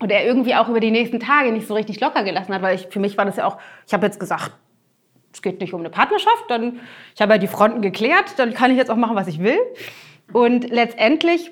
und 0.02 0.10
er 0.10 0.25
irgendwie 0.26 0.54
auch 0.54 0.69
über 0.69 0.81
die 0.81 0.90
nächsten 0.90 1.20
Tage 1.20 1.52
nicht 1.52 1.66
so 1.66 1.75
richtig 1.75 2.00
locker 2.00 2.25
gelassen 2.25 2.54
hat, 2.54 2.62
weil 2.62 2.75
ich, 2.75 2.88
für 2.91 3.00
mich 3.00 3.17
war 3.17 3.24
das 3.24 3.36
ja 3.36 3.46
auch, 3.46 3.58
ich 3.86 3.94
habe 3.94 4.06
jetzt 4.06 4.20
gesagt, 4.20 4.53
es 5.32 5.41
geht 5.41 5.60
nicht 5.60 5.72
um 5.72 5.81
eine 5.81 5.91
Partnerschaft, 5.91 6.44
dann, 6.48 6.81
ich 7.15 7.22
habe 7.22 7.32
ja 7.32 7.38
die 7.38 7.46
Fronten 7.46 7.81
geklärt, 7.81 8.34
dann 8.36 8.53
kann 8.55 8.70
ich 8.70 8.77
jetzt 8.77 8.91
auch 8.91 8.96
machen, 8.96 9.17
was 9.17 9.29
ich 9.29 9.43
will. 9.43 9.58
Und 10.32 10.70
letztendlich, 10.70 11.50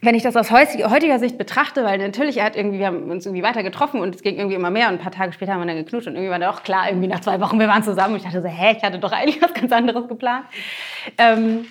wenn 0.00 0.14
ich 0.14 0.22
das 0.22 0.36
aus 0.36 0.50
heutiger 0.50 1.18
Sicht 1.18 1.38
betrachte, 1.38 1.84
weil 1.84 1.98
natürlich, 1.98 2.38
er 2.38 2.44
hat 2.44 2.56
irgendwie, 2.56 2.78
wir 2.78 2.86
haben 2.86 3.10
uns 3.10 3.26
irgendwie 3.26 3.42
weiter 3.42 3.62
getroffen 3.62 4.00
und 4.00 4.14
es 4.14 4.22
ging 4.22 4.36
irgendwie 4.36 4.56
immer 4.56 4.70
mehr 4.70 4.88
und 4.88 4.94
ein 4.94 5.00
paar 5.00 5.12
Tage 5.12 5.32
später 5.32 5.54
haben 5.54 5.60
wir 5.60 5.66
dann 5.66 5.76
geknutscht 5.76 6.06
und 6.06 6.14
irgendwie 6.14 6.30
war 6.30 6.38
dann 6.38 6.50
auch 6.50 6.62
klar, 6.62 6.88
irgendwie 6.88 7.08
nach 7.08 7.20
zwei 7.20 7.40
Wochen, 7.40 7.58
wir 7.58 7.68
waren 7.68 7.82
zusammen 7.82 8.14
und 8.14 8.18
ich 8.18 8.24
dachte 8.24 8.42
so, 8.42 8.48
hä, 8.48 8.76
ich 8.76 8.82
hatte 8.82 8.98
doch 8.98 9.12
eigentlich 9.12 9.42
was 9.42 9.52
ganz 9.52 9.72
anderes 9.72 10.08
geplant. 10.08 10.46
Ähm, 11.18 11.66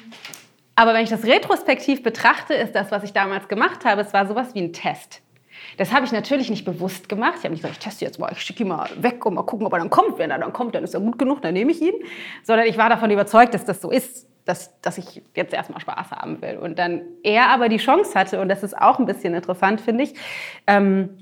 aber 0.75 0.93
wenn 0.93 1.03
ich 1.03 1.09
das 1.09 1.23
retrospektiv 1.23 2.01
betrachte, 2.01 2.53
ist 2.53 2.73
das, 2.73 2.91
was 2.91 3.03
ich 3.03 3.13
damals 3.13 3.47
gemacht 3.47 3.85
habe, 3.85 4.01
es 4.01 4.13
war 4.13 4.27
sowas 4.27 4.53
wie 4.55 4.61
ein 4.61 4.73
Test. 4.73 5.22
Das 5.77 5.91
habe 5.91 6.05
ich 6.05 6.11
natürlich 6.11 6.49
nicht 6.49 6.65
bewusst 6.65 7.09
gemacht. 7.09 7.35
Ich 7.37 7.43
habe 7.43 7.53
nicht 7.53 7.61
gesagt, 7.61 7.77
ich 7.77 7.83
teste 7.83 8.05
jetzt 8.05 8.19
mal, 8.19 8.31
ich 8.31 8.41
schicke 8.41 8.63
ihn 8.63 8.69
mal 8.69 8.89
weg 8.97 9.25
und 9.25 9.33
mal 9.33 9.43
gucken, 9.43 9.65
ob 9.65 9.73
er 9.73 9.79
dann 9.79 9.89
kommt. 9.89 10.17
Wenn 10.17 10.31
er 10.31 10.39
dann 10.39 10.53
kommt, 10.53 10.75
dann 10.75 10.83
ist 10.83 10.93
er 10.93 10.99
gut 10.99 11.17
genug, 11.17 11.41
dann 11.41 11.53
nehme 11.53 11.71
ich 11.71 11.81
ihn. 11.81 11.93
Sondern 12.43 12.67
ich 12.67 12.77
war 12.77 12.89
davon 12.89 13.11
überzeugt, 13.11 13.53
dass 13.53 13.65
das 13.65 13.81
so 13.81 13.91
ist, 13.91 14.27
dass, 14.45 14.79
dass 14.81 14.97
ich 14.97 15.21
jetzt 15.35 15.53
erstmal 15.53 15.79
Spaß 15.79 16.11
haben 16.11 16.41
will. 16.41 16.57
Und 16.57 16.77
dann 16.79 17.01
er 17.23 17.49
aber 17.49 17.69
die 17.69 17.77
Chance 17.77 18.17
hatte, 18.17 18.41
und 18.41 18.49
das 18.49 18.63
ist 18.63 18.77
auch 18.77 18.99
ein 18.99 19.05
bisschen 19.05 19.33
interessant, 19.33 19.81
finde 19.81 20.03
ich, 20.03 20.13
ähm, 20.67 21.17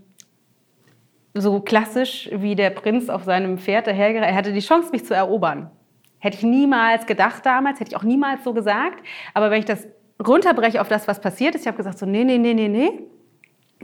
so 1.33 1.61
klassisch 1.61 2.29
wie 2.33 2.55
der 2.55 2.71
Prinz 2.71 3.09
auf 3.09 3.23
seinem 3.23 3.57
Pferd 3.57 3.87
dahergereiht, 3.87 4.29
er 4.29 4.35
hatte 4.35 4.53
die 4.53 4.59
Chance, 4.59 4.89
mich 4.91 5.05
zu 5.05 5.13
erobern. 5.13 5.71
Hätte 6.19 6.37
ich 6.37 6.43
niemals 6.43 7.05
gedacht 7.05 7.45
damals, 7.45 7.79
hätte 7.79 7.91
ich 7.91 7.97
auch 7.97 8.03
niemals 8.03 8.43
so 8.43 8.53
gesagt. 8.53 9.03
Aber 9.33 9.49
wenn 9.49 9.59
ich 9.59 9.65
das 9.65 9.87
runterbreche 10.25 10.81
auf 10.81 10.87
das, 10.87 11.07
was 11.07 11.21
passiert 11.21 11.55
ist, 11.55 11.61
ich 11.61 11.67
habe 11.67 11.77
gesagt 11.77 11.97
so, 11.97 12.05
nee, 12.05 12.23
nee, 12.23 12.37
nee, 12.37 12.53
nee, 12.53 12.67
nee, 12.67 12.99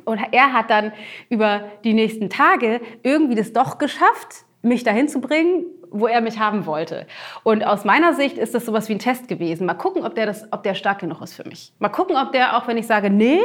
und 0.06 0.20
er 0.32 0.54
hat 0.54 0.70
dann 0.70 0.92
über 1.30 1.66
die 1.84 1.94
nächsten 1.94 2.30
Tage 2.30 2.82
irgendwie 3.04 3.36
das 3.36 3.54
doch 3.54 3.78
geschafft, 3.78 4.46
mich 4.62 4.84
dahin 4.84 5.08
zu 5.08 5.22
bringen, 5.22 5.66
wo 5.92 6.08
er 6.08 6.22
mich 6.22 6.40
haben 6.40 6.66
wollte. 6.66 7.08
Und 7.44 7.66
aus 7.66 7.86
meiner 7.86 8.14
Sicht 8.14 8.38
ist 8.38 8.54
das 8.54 8.66
sowas 8.66 8.90
wie 8.90 8.94
ein 8.94 9.00
Test 9.00 9.28
gewesen. 9.28 9.66
Mal 9.66 9.76
gucken, 9.76 10.04
ob 10.04 10.16
der, 10.16 10.26
das, 10.26 10.52
ob 10.52 10.64
der 10.64 10.76
stark 10.76 11.00
genug 11.00 11.22
ist 11.22 11.34
für 11.34 11.48
mich. 11.48 11.74
Mal 11.80 11.90
gucken, 11.90 12.16
ob 12.18 12.32
der, 12.32 12.58
auch 12.58 12.68
wenn 12.68 12.78
ich 12.78 12.88
sage, 12.88 13.10
nee, 13.10 13.40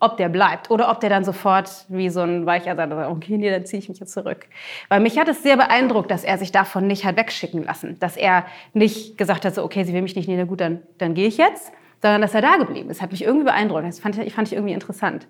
ob 0.00 0.16
der 0.16 0.28
bleibt. 0.28 0.70
Oder 0.70 0.90
ob 0.90 1.00
der 1.00 1.10
dann 1.10 1.24
sofort 1.24 1.70
wie 1.88 2.08
so 2.08 2.20
ein 2.20 2.46
Weicher 2.46 2.76
sagt, 2.76 2.92
okay, 2.92 3.36
nee, 3.36 3.50
dann 3.50 3.66
ziehe 3.66 3.80
ich 3.80 3.88
mich 3.88 3.98
jetzt 3.98 4.12
zurück. 4.12 4.46
Weil 4.88 5.00
mich 5.00 5.18
hat 5.18 5.28
es 5.28 5.42
sehr 5.42 5.56
beeindruckt, 5.56 6.10
dass 6.10 6.24
er 6.24 6.38
sich 6.38 6.52
davon 6.52 6.86
nicht 6.86 7.04
hat 7.04 7.16
wegschicken 7.16 7.64
lassen. 7.64 7.98
Dass 8.00 8.16
er 8.16 8.46
nicht 8.72 9.18
gesagt 9.18 9.44
hat, 9.44 9.54
so, 9.54 9.62
okay, 9.62 9.84
sie 9.84 9.92
will 9.92 10.02
mich 10.02 10.16
nicht, 10.16 10.28
nee, 10.28 10.42
gut, 10.44 10.60
dann, 10.60 10.82
dann 10.98 11.14
gehe 11.14 11.28
ich 11.28 11.36
jetzt. 11.36 11.72
Sondern 12.04 12.20
dass 12.20 12.34
er 12.34 12.42
da 12.42 12.58
geblieben 12.58 12.90
ist. 12.90 13.00
Hat 13.00 13.12
mich 13.12 13.24
irgendwie 13.24 13.46
beeindruckt. 13.46 13.86
Das 13.86 13.98
fand 13.98 14.18
ich, 14.18 14.34
fand 14.34 14.48
ich 14.48 14.52
irgendwie 14.52 14.74
interessant. 14.74 15.26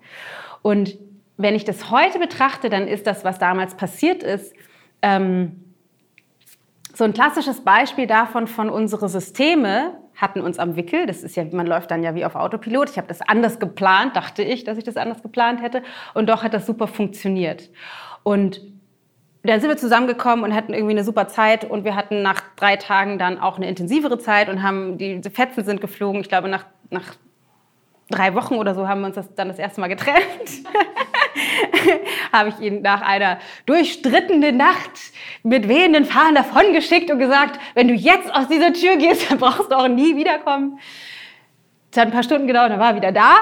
Und 0.61 0.97
wenn 1.37 1.55
ich 1.55 1.63
das 1.63 1.89
heute 1.89 2.19
betrachte, 2.19 2.69
dann 2.69 2.85
ist 2.85 3.07
das, 3.07 3.23
was 3.23 3.39
damals 3.39 3.75
passiert 3.75 4.23
ist, 4.23 4.53
ähm, 5.01 5.63
so 6.93 7.05
ein 7.05 7.13
klassisches 7.13 7.61
Beispiel 7.63 8.07
davon 8.07 8.47
von 8.47 8.69
unsere 8.69 9.07
Systeme 9.07 9.97
hatten 10.17 10.41
uns 10.41 10.59
am 10.59 10.75
Wickel. 10.75 11.05
Das 11.05 11.23
ist 11.23 11.37
ja, 11.37 11.45
man 11.49 11.65
läuft 11.65 11.91
dann 11.91 12.03
ja 12.03 12.13
wie 12.13 12.25
auf 12.25 12.35
Autopilot. 12.35 12.89
Ich 12.89 12.97
habe 12.97 13.07
das 13.07 13.21
anders 13.21 13.57
geplant, 13.57 14.17
dachte 14.17 14.43
ich, 14.43 14.65
dass 14.65 14.77
ich 14.77 14.83
das 14.83 14.97
anders 14.97 15.21
geplant 15.21 15.61
hätte. 15.61 15.81
Und 16.13 16.27
doch 16.27 16.43
hat 16.43 16.53
das 16.53 16.65
super 16.65 16.87
funktioniert. 16.87 17.69
Und 18.23 18.59
dann 19.45 19.61
sind 19.61 19.69
wir 19.69 19.77
zusammengekommen 19.77 20.45
und 20.45 20.55
hatten 20.55 20.73
irgendwie 20.73 20.93
eine 20.93 21.03
super 21.03 21.27
Zeit 21.27 21.63
und 21.63 21.83
wir 21.83 21.95
hatten 21.95 22.21
nach 22.21 22.41
drei 22.55 22.75
Tagen 22.75 23.17
dann 23.17 23.39
auch 23.39 23.57
eine 23.57 23.67
intensivere 23.67 24.19
Zeit 24.19 24.49
und 24.49 24.63
haben 24.63 24.97
die 24.97 25.21
Fetzen 25.29 25.63
sind 25.63 25.81
geflogen. 25.81 26.21
Ich 26.21 26.29
glaube 26.29 26.47
nach, 26.47 26.65
nach 26.89 27.15
drei 28.09 28.33
Wochen 28.35 28.55
oder 28.55 28.75
so 28.75 28.87
haben 28.87 29.01
wir 29.01 29.07
uns 29.07 29.15
das 29.15 29.33
dann 29.35 29.47
das 29.47 29.59
erste 29.59 29.81
Mal 29.81 29.87
getrennt. 29.87 30.19
habe 32.31 32.49
ich 32.49 32.59
ihn 32.59 32.81
nach 32.81 33.01
einer 33.01 33.39
durchstrittenen 33.65 34.57
Nacht 34.57 34.91
mit 35.43 35.67
wehenden 35.67 36.05
Fahnen 36.05 36.35
davongeschickt 36.35 37.11
und 37.11 37.19
gesagt, 37.19 37.59
wenn 37.73 37.87
du 37.87 37.93
jetzt 37.93 38.33
aus 38.33 38.47
dieser 38.47 38.73
Tür 38.73 38.97
gehst, 38.97 39.29
dann 39.29 39.39
brauchst 39.39 39.71
du 39.71 39.75
auch 39.75 39.87
nie 39.87 40.15
wiederkommen. 40.15 40.79
Es 41.91 41.97
hat 41.97 42.07
ein 42.07 42.11
paar 42.11 42.23
Stunden 42.23 42.47
gedauert, 42.47 42.71
dann 42.71 42.79
war 42.79 42.89
er 42.89 42.95
wieder 42.95 43.11
da. 43.11 43.37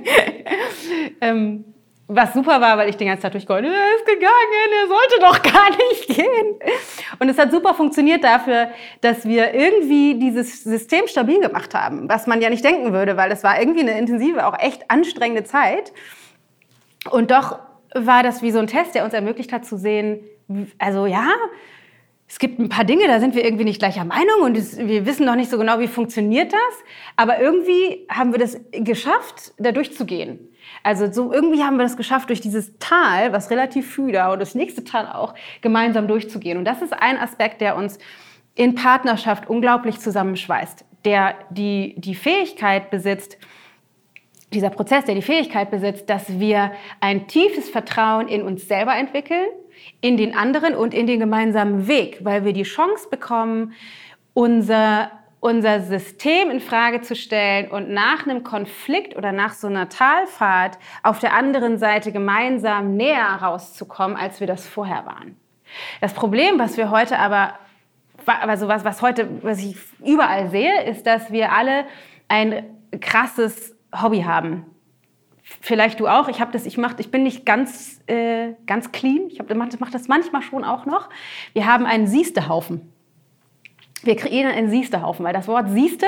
ähm, 1.20 1.64
was 2.08 2.32
super 2.34 2.60
war, 2.60 2.78
weil 2.78 2.88
ich 2.88 2.96
den 2.96 3.08
ganzen 3.08 3.22
Tag 3.22 3.32
durchgeholt 3.32 3.64
er 3.64 3.96
ist 3.96 4.06
gegangen, 4.06 4.70
er 4.80 4.88
sollte 4.88 5.20
doch 5.20 5.42
gar 5.42 5.70
nicht 5.70 6.06
gehen. 6.06 6.54
Und 7.18 7.28
es 7.28 7.38
hat 7.38 7.50
super 7.50 7.74
funktioniert 7.74 8.22
dafür, 8.22 8.70
dass 9.00 9.24
wir 9.26 9.54
irgendwie 9.54 10.18
dieses 10.18 10.62
System 10.62 11.08
stabil 11.08 11.40
gemacht 11.40 11.74
haben, 11.74 12.08
was 12.08 12.26
man 12.26 12.40
ja 12.40 12.48
nicht 12.48 12.64
denken 12.64 12.92
würde, 12.92 13.16
weil 13.16 13.32
es 13.32 13.42
war 13.42 13.58
irgendwie 13.58 13.80
eine 13.80 13.98
intensive, 13.98 14.46
auch 14.46 14.58
echt 14.58 14.88
anstrengende 14.90 15.44
Zeit. 15.44 15.92
Und 17.10 17.30
doch 17.30 17.58
war 17.94 18.22
das 18.22 18.42
wie 18.42 18.52
so 18.52 18.58
ein 18.58 18.66
Test, 18.66 18.94
der 18.94 19.04
uns 19.04 19.14
ermöglicht 19.14 19.52
hat 19.52 19.64
zu 19.64 19.76
sehen, 19.76 20.20
also 20.78 21.06
ja, 21.06 21.28
es 22.28 22.38
gibt 22.38 22.58
ein 22.58 22.68
paar 22.68 22.84
Dinge, 22.84 23.06
da 23.06 23.20
sind 23.20 23.34
wir 23.34 23.44
irgendwie 23.44 23.64
nicht 23.64 23.78
gleicher 23.78 24.04
Meinung 24.04 24.42
und 24.42 24.56
wir 24.78 25.06
wissen 25.06 25.24
noch 25.24 25.36
nicht 25.36 25.50
so 25.50 25.58
genau, 25.58 25.78
wie 25.78 25.86
funktioniert 25.86 26.52
das. 26.52 26.84
Aber 27.14 27.40
irgendwie 27.40 28.06
haben 28.08 28.32
wir 28.32 28.38
das 28.38 28.58
geschafft, 28.72 29.52
da 29.58 29.70
durchzugehen. 29.70 30.48
Also 30.82 31.10
so 31.10 31.32
irgendwie 31.32 31.62
haben 31.62 31.76
wir 31.76 31.82
das 31.82 31.96
geschafft, 31.96 32.28
durch 32.28 32.40
dieses 32.40 32.78
Tal, 32.78 33.32
was 33.32 33.50
relativ 33.50 33.90
fühler 33.90 34.32
und 34.32 34.40
das 34.40 34.54
nächste 34.54 34.84
Tal 34.84 35.06
auch, 35.06 35.34
gemeinsam 35.60 36.08
durchzugehen. 36.08 36.58
Und 36.58 36.64
das 36.64 36.82
ist 36.82 36.92
ein 36.92 37.18
Aspekt, 37.18 37.60
der 37.60 37.76
uns 37.76 37.98
in 38.54 38.74
Partnerschaft 38.74 39.48
unglaublich 39.48 40.00
zusammenschweißt, 40.00 40.84
der 41.04 41.34
die, 41.50 41.94
die 41.98 42.14
Fähigkeit 42.14 42.90
besitzt, 42.90 43.36
dieser 44.52 44.70
Prozess, 44.70 45.04
der 45.04 45.14
die 45.14 45.22
Fähigkeit 45.22 45.70
besitzt, 45.70 46.08
dass 46.08 46.38
wir 46.38 46.72
ein 47.00 47.26
tiefes 47.26 47.68
Vertrauen 47.68 48.28
in 48.28 48.42
uns 48.42 48.66
selber 48.68 48.96
entwickeln, 48.96 49.46
in 50.00 50.16
den 50.16 50.34
anderen 50.36 50.74
und 50.74 50.94
in 50.94 51.06
den 51.06 51.20
gemeinsamen 51.20 51.86
Weg, 51.88 52.18
weil 52.22 52.44
wir 52.44 52.52
die 52.52 52.62
Chance 52.62 53.08
bekommen, 53.10 53.72
unser, 54.34 55.10
unser 55.40 55.80
System 55.80 56.50
in 56.50 56.60
Frage 56.60 57.02
zu 57.02 57.14
stellen 57.14 57.70
und 57.70 57.90
nach 57.90 58.26
einem 58.26 58.42
Konflikt 58.42 59.16
oder 59.16 59.32
nach 59.32 59.52
so 59.52 59.66
einer 59.66 59.88
Talfahrt 59.88 60.78
auf 61.02 61.18
der 61.20 61.34
anderen 61.34 61.78
Seite 61.78 62.10
gemeinsam 62.10 62.96
näher 62.96 63.38
rauszukommen, 63.40 64.16
als 64.16 64.40
wir 64.40 64.46
das 64.46 64.66
vorher 64.66 65.06
waren. 65.06 65.36
Das 66.00 66.14
Problem, 66.14 66.58
was 66.58 66.76
wir 66.76 66.90
heute 66.90 67.18
aber, 67.18 67.54
also 68.26 68.66
was, 68.68 68.84
was 68.84 69.02
heute, 69.02 69.28
was 69.42 69.58
ich 69.58 69.76
überall 70.04 70.48
sehe, 70.48 70.84
ist, 70.84 71.06
dass 71.06 71.30
wir 71.30 71.52
alle 71.52 71.84
ein 72.28 72.64
krasses 73.00 73.76
Hobby 74.02 74.22
haben. 74.22 74.66
Vielleicht 75.60 76.00
du 76.00 76.08
auch. 76.08 76.28
Ich 76.28 76.40
habe 76.40 76.50
das, 76.50 76.66
ich 76.66 76.76
mach, 76.76 76.98
ich 76.98 77.12
bin 77.12 77.22
nicht 77.22 77.46
ganz, 77.46 78.00
äh, 78.08 78.54
ganz 78.66 78.90
clean. 78.90 79.28
Ich 79.28 79.38
mache 79.38 79.76
mach 79.78 79.90
das 79.90 80.08
manchmal 80.08 80.42
schon 80.42 80.64
auch 80.64 80.86
noch. 80.86 81.08
Wir 81.52 81.66
haben 81.66 81.86
einen 81.86 82.08
Siestehaufen. 82.08 82.92
Wir 84.02 84.16
kreieren 84.16 84.52
einen 84.52 84.70
Siestehaufen, 84.70 85.24
weil 85.24 85.32
das 85.32 85.48
Wort 85.48 85.70
Sieste 85.70 86.06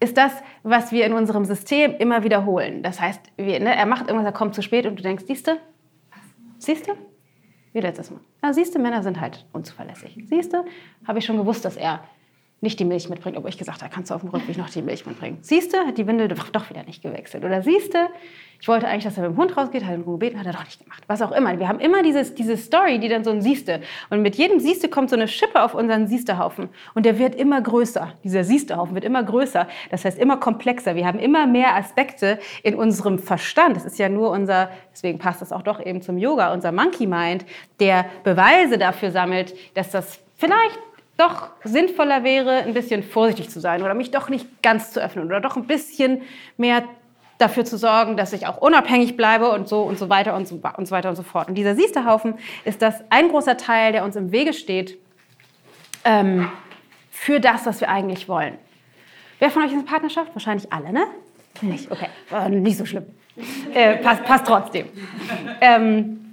ist 0.00 0.16
das, 0.16 0.32
was 0.62 0.92
wir 0.92 1.06
in 1.06 1.12
unserem 1.12 1.44
System 1.44 1.94
immer 1.98 2.24
wiederholen. 2.24 2.82
Das 2.82 3.00
heißt, 3.00 3.20
wir, 3.36 3.58
ne, 3.60 3.74
er 3.74 3.86
macht 3.86 4.08
irgendwas, 4.08 4.26
er 4.26 4.32
kommt 4.32 4.54
zu 4.54 4.62
spät 4.62 4.86
und 4.86 4.98
du 4.98 5.02
denkst, 5.02 5.24
siehste? 5.26 5.58
Siehste? 6.58 6.94
Wie 7.72 7.80
letztes 7.80 8.10
Mal. 8.10 8.20
Ja, 8.42 8.52
siehste, 8.52 8.78
Männer 8.78 9.02
sind 9.02 9.20
halt 9.20 9.46
unzuverlässig. 9.52 10.16
Siehste, 10.26 10.64
habe 11.06 11.18
ich 11.18 11.24
schon 11.24 11.38
gewusst, 11.38 11.64
dass 11.64 11.76
er 11.76 12.00
nicht 12.62 12.78
die 12.78 12.84
Milch 12.84 13.08
mitbringt, 13.08 13.36
obwohl 13.36 13.50
ich 13.50 13.58
gesagt 13.58 13.82
habe, 13.82 13.92
kannst 13.92 14.10
du 14.10 14.14
auf 14.14 14.20
dem 14.20 14.30
Rückweg 14.30 14.56
noch 14.56 14.70
die 14.70 14.82
Milch 14.82 15.04
mitbringen. 15.04 15.38
Siehste, 15.42 15.78
hat 15.80 15.98
die 15.98 16.06
Windel 16.06 16.28
doch 16.28 16.70
wieder 16.70 16.84
nicht 16.84 17.02
gewechselt. 17.02 17.44
Oder 17.44 17.60
siehste, 17.60 18.08
ich 18.60 18.68
wollte 18.68 18.86
eigentlich, 18.86 19.02
dass 19.02 19.16
er 19.16 19.24
mit 19.28 19.36
dem 19.36 19.36
Hund 19.36 19.56
rausgeht, 19.56 19.84
hat 19.84 19.92
ihn 19.92 20.04
gebeten, 20.04 20.38
hat 20.38 20.46
er 20.46 20.52
doch 20.52 20.64
nicht 20.64 20.80
gemacht. 20.80 21.02
Was 21.08 21.20
auch 21.22 21.32
immer. 21.32 21.58
Wir 21.58 21.66
haben 21.66 21.80
immer 21.80 22.04
dieses, 22.04 22.36
diese 22.36 22.56
Story, 22.56 23.00
die 23.00 23.08
dann 23.08 23.24
so 23.24 23.32
ein 23.32 23.42
Siehste. 23.42 23.80
Und 24.10 24.22
mit 24.22 24.36
jedem 24.36 24.60
Siehste 24.60 24.88
kommt 24.88 25.10
so 25.10 25.16
eine 25.16 25.26
Schippe 25.26 25.60
auf 25.60 25.74
unseren 25.74 26.06
Siehstehaufen. 26.06 26.68
Und 26.94 27.04
der 27.04 27.18
wird 27.18 27.34
immer 27.34 27.60
größer. 27.60 28.12
Dieser 28.22 28.44
Siehstehaufen 28.44 28.94
wird 28.94 29.04
immer 29.04 29.24
größer. 29.24 29.66
Das 29.90 30.04
heißt 30.04 30.16
immer 30.16 30.36
komplexer. 30.36 30.94
Wir 30.94 31.04
haben 31.04 31.18
immer 31.18 31.48
mehr 31.48 31.74
Aspekte 31.74 32.38
in 32.62 32.76
unserem 32.76 33.18
Verstand. 33.18 33.74
Das 33.74 33.84
ist 33.84 33.98
ja 33.98 34.08
nur 34.08 34.30
unser, 34.30 34.70
deswegen 34.92 35.18
passt 35.18 35.42
das 35.42 35.50
auch 35.50 35.62
doch 35.62 35.84
eben 35.84 36.00
zum 36.00 36.16
Yoga, 36.16 36.52
unser 36.52 36.70
Monkey 36.70 37.08
Mind, 37.08 37.44
der 37.80 38.06
Beweise 38.22 38.78
dafür 38.78 39.10
sammelt, 39.10 39.52
dass 39.74 39.90
das 39.90 40.20
vielleicht 40.36 40.78
doch 41.22 41.50
sinnvoller 41.64 42.24
wäre, 42.24 42.58
ein 42.58 42.74
bisschen 42.74 43.02
vorsichtig 43.02 43.48
zu 43.50 43.60
sein 43.60 43.82
oder 43.82 43.94
mich 43.94 44.10
doch 44.10 44.28
nicht 44.28 44.62
ganz 44.62 44.92
zu 44.92 45.00
öffnen 45.00 45.26
oder 45.26 45.40
doch 45.40 45.56
ein 45.56 45.66
bisschen 45.66 46.22
mehr 46.56 46.84
dafür 47.38 47.64
zu 47.64 47.76
sorgen, 47.76 48.16
dass 48.16 48.32
ich 48.32 48.46
auch 48.46 48.58
unabhängig 48.58 49.16
bleibe 49.16 49.50
und 49.50 49.68
so 49.68 49.82
und 49.82 49.98
so 49.98 50.08
weiter 50.08 50.34
und 50.34 50.46
so, 50.46 50.60
und 50.76 50.86
so 50.86 50.90
weiter 50.90 51.08
und 51.08 51.16
so 51.16 51.22
fort. 51.22 51.48
Und 51.48 51.54
dieser 51.54 51.74
Siesterhaufen 51.74 52.34
ist 52.64 52.82
das 52.82 53.02
ein 53.10 53.28
großer 53.28 53.56
Teil, 53.56 53.92
der 53.92 54.04
uns 54.04 54.16
im 54.16 54.32
Wege 54.32 54.52
steht 54.52 54.98
ähm, 56.04 56.50
für 57.10 57.40
das, 57.40 57.66
was 57.66 57.80
wir 57.80 57.88
eigentlich 57.88 58.28
wollen. 58.28 58.58
Wer 59.38 59.50
von 59.50 59.62
euch 59.62 59.72
ist 59.72 59.78
in 59.78 59.84
Partnerschaft? 59.84 60.34
Wahrscheinlich 60.34 60.72
alle, 60.72 60.92
ne? 60.92 61.04
Nicht, 61.60 61.90
okay, 61.90 62.06
äh, 62.32 62.48
nicht 62.48 62.78
so 62.78 62.84
schlimm. 62.84 63.06
Äh, 63.74 63.96
passt, 63.96 64.24
passt 64.24 64.46
trotzdem. 64.46 64.88
Ähm, 65.60 66.31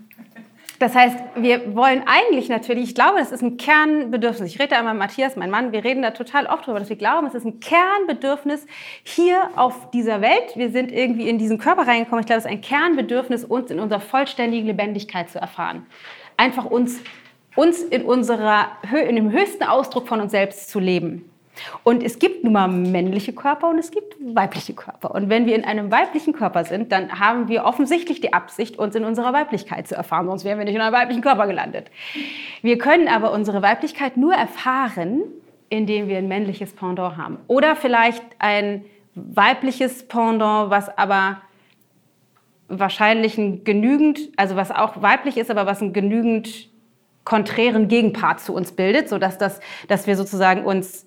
das 0.79 0.95
heißt, 0.95 1.17
wir 1.35 1.75
wollen 1.75 2.03
eigentlich 2.05 2.47
natürlich, 2.47 2.85
ich 2.85 2.95
glaube, 2.95 3.19
das 3.19 3.33
ist 3.33 3.41
ein 3.41 3.57
Kernbedürfnis. 3.57 4.53
Ich 4.53 4.59
rede 4.59 4.69
da 4.69 4.79
immer 4.79 4.93
mit 4.93 4.99
Matthias, 4.99 5.35
mein 5.35 5.51
Mann, 5.51 5.73
wir 5.73 5.83
reden 5.83 6.01
da 6.01 6.11
total 6.11 6.45
oft 6.45 6.65
drüber, 6.65 6.79
dass 6.79 6.87
wir 6.87 6.95
glauben, 6.95 7.27
es 7.27 7.35
ist 7.35 7.45
ein 7.45 7.59
Kernbedürfnis 7.59 8.65
hier 9.03 9.49
auf 9.57 9.91
dieser 9.91 10.21
Welt. 10.21 10.55
Wir 10.55 10.69
sind 10.69 10.89
irgendwie 10.89 11.27
in 11.27 11.37
diesen 11.37 11.57
Körper 11.57 11.85
reingekommen. 11.85 12.21
Ich 12.21 12.27
glaube, 12.27 12.39
es 12.39 12.45
ist 12.45 12.51
ein 12.51 12.61
Kernbedürfnis, 12.61 13.43
uns 13.43 13.69
in 13.71 13.79
unserer 13.79 13.99
vollständigen 13.99 14.67
Lebendigkeit 14.67 15.29
zu 15.29 15.37
erfahren. 15.37 15.85
Einfach 16.37 16.63
uns, 16.63 17.01
uns 17.57 17.81
in, 17.81 18.03
unserer, 18.03 18.69
in 19.07 19.17
dem 19.17 19.31
höchsten 19.31 19.63
Ausdruck 19.63 20.07
von 20.07 20.21
uns 20.21 20.31
selbst 20.31 20.69
zu 20.69 20.79
leben. 20.79 21.29
Und 21.83 22.03
es 22.03 22.19
gibt 22.19 22.43
nun 22.43 22.53
mal 22.53 22.67
männliche 22.67 23.33
Körper 23.33 23.69
und 23.69 23.79
es 23.79 23.91
gibt 23.91 24.15
weibliche 24.19 24.73
Körper. 24.73 25.11
Und 25.11 25.29
wenn 25.29 25.45
wir 25.45 25.55
in 25.55 25.63
einem 25.63 25.91
weiblichen 25.91 26.33
Körper 26.33 26.63
sind, 26.63 26.91
dann 26.91 27.19
haben 27.19 27.47
wir 27.47 27.65
offensichtlich 27.65 28.21
die 28.21 28.33
Absicht, 28.33 28.77
uns 28.77 28.95
in 28.95 29.03
unserer 29.03 29.33
Weiblichkeit 29.33 29.87
zu 29.87 29.95
erfahren, 29.95 30.27
sonst 30.27 30.45
wären 30.45 30.57
wir 30.57 30.65
nicht 30.65 30.75
in 30.75 30.81
einem 30.81 30.93
weiblichen 30.93 31.21
Körper 31.21 31.47
gelandet. 31.47 31.91
Wir 32.61 32.77
können 32.77 33.07
aber 33.07 33.31
unsere 33.31 33.61
Weiblichkeit 33.61 34.17
nur 34.17 34.33
erfahren, 34.33 35.23
indem 35.69 36.07
wir 36.07 36.17
ein 36.17 36.27
männliches 36.27 36.73
Pendant 36.73 37.17
haben. 37.17 37.37
Oder 37.47 37.75
vielleicht 37.75 38.23
ein 38.39 38.85
weibliches 39.15 40.07
Pendant, 40.07 40.69
was 40.69 40.95
aber 40.97 41.41
wahrscheinlich 42.67 43.37
ein 43.37 43.63
genügend, 43.63 44.19
also 44.37 44.55
was 44.55 44.71
auch 44.71 45.01
weiblich 45.01 45.37
ist, 45.37 45.49
aber 45.49 45.65
was 45.65 45.81
ein 45.81 45.93
genügend 45.93 46.69
konträren 47.25 47.87
Gegenpart 47.87 48.39
zu 48.39 48.53
uns 48.53 48.71
bildet, 48.71 49.09
sodass 49.09 49.37
das, 49.37 49.59
dass 49.87 50.07
wir 50.07 50.15
sozusagen 50.15 50.63
uns 50.63 51.05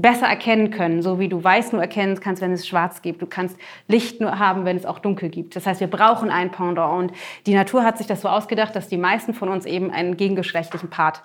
besser 0.00 0.26
erkennen 0.26 0.70
können, 0.70 1.02
so 1.02 1.18
wie 1.18 1.28
du 1.28 1.42
weiß 1.42 1.72
nur 1.72 1.82
erkennen 1.82 2.18
kannst, 2.20 2.40
wenn 2.40 2.52
es 2.52 2.66
schwarz 2.66 3.02
gibt. 3.02 3.20
Du 3.20 3.26
kannst 3.26 3.58
Licht 3.88 4.20
nur 4.20 4.38
haben, 4.38 4.64
wenn 4.64 4.76
es 4.76 4.86
auch 4.86 5.00
dunkel 5.00 5.28
gibt. 5.28 5.56
Das 5.56 5.66
heißt, 5.66 5.80
wir 5.80 5.88
brauchen 5.88 6.30
ein 6.30 6.52
Pendant. 6.52 6.98
Und 6.98 7.12
die 7.46 7.54
Natur 7.54 7.82
hat 7.82 7.98
sich 7.98 8.06
das 8.06 8.20
so 8.20 8.28
ausgedacht, 8.28 8.76
dass 8.76 8.88
die 8.88 8.96
meisten 8.96 9.34
von 9.34 9.48
uns 9.48 9.66
eben 9.66 9.90
einen 9.90 10.16
gegengeschlechtlichen 10.16 10.88
Part 10.88 11.22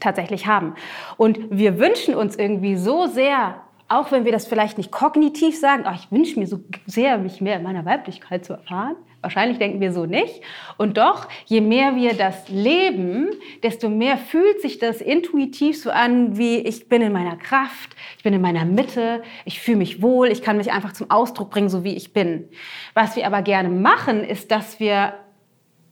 tatsächlich 0.00 0.46
haben. 0.46 0.74
Und 1.18 1.38
wir 1.50 1.78
wünschen 1.78 2.14
uns 2.14 2.36
irgendwie 2.36 2.76
so 2.76 3.06
sehr, 3.06 3.56
auch 3.88 4.10
wenn 4.12 4.24
wir 4.24 4.32
das 4.32 4.46
vielleicht 4.46 4.78
nicht 4.78 4.90
kognitiv 4.90 5.58
sagen, 5.58 5.84
oh, 5.86 5.94
ich 5.94 6.10
wünsche 6.10 6.38
mir 6.38 6.46
so 6.46 6.60
sehr, 6.86 7.18
mich 7.18 7.42
mehr 7.42 7.56
in 7.56 7.62
meiner 7.62 7.84
Weiblichkeit 7.84 8.46
zu 8.46 8.54
erfahren, 8.54 8.96
Wahrscheinlich 9.24 9.58
denken 9.58 9.80
wir 9.80 9.92
so 9.92 10.06
nicht. 10.06 10.42
Und 10.76 10.98
doch, 10.98 11.28
je 11.46 11.60
mehr 11.60 11.96
wir 11.96 12.14
das 12.14 12.48
leben, 12.48 13.30
desto 13.62 13.88
mehr 13.88 14.16
fühlt 14.18 14.60
sich 14.60 14.78
das 14.78 15.00
intuitiv 15.00 15.80
so 15.80 15.90
an, 15.90 16.36
wie 16.36 16.58
ich 16.58 16.88
bin 16.88 17.02
in 17.02 17.12
meiner 17.12 17.36
Kraft, 17.36 17.96
ich 18.18 18.22
bin 18.22 18.34
in 18.34 18.40
meiner 18.40 18.64
Mitte, 18.64 19.22
ich 19.44 19.60
fühle 19.60 19.78
mich 19.78 20.02
wohl, 20.02 20.28
ich 20.28 20.42
kann 20.42 20.58
mich 20.58 20.70
einfach 20.70 20.92
zum 20.92 21.10
Ausdruck 21.10 21.50
bringen, 21.50 21.68
so 21.68 21.84
wie 21.84 21.94
ich 21.94 22.12
bin. 22.12 22.48
Was 22.92 23.16
wir 23.16 23.26
aber 23.26 23.42
gerne 23.42 23.70
machen, 23.70 24.22
ist, 24.22 24.50
dass 24.50 24.78
wir 24.78 25.14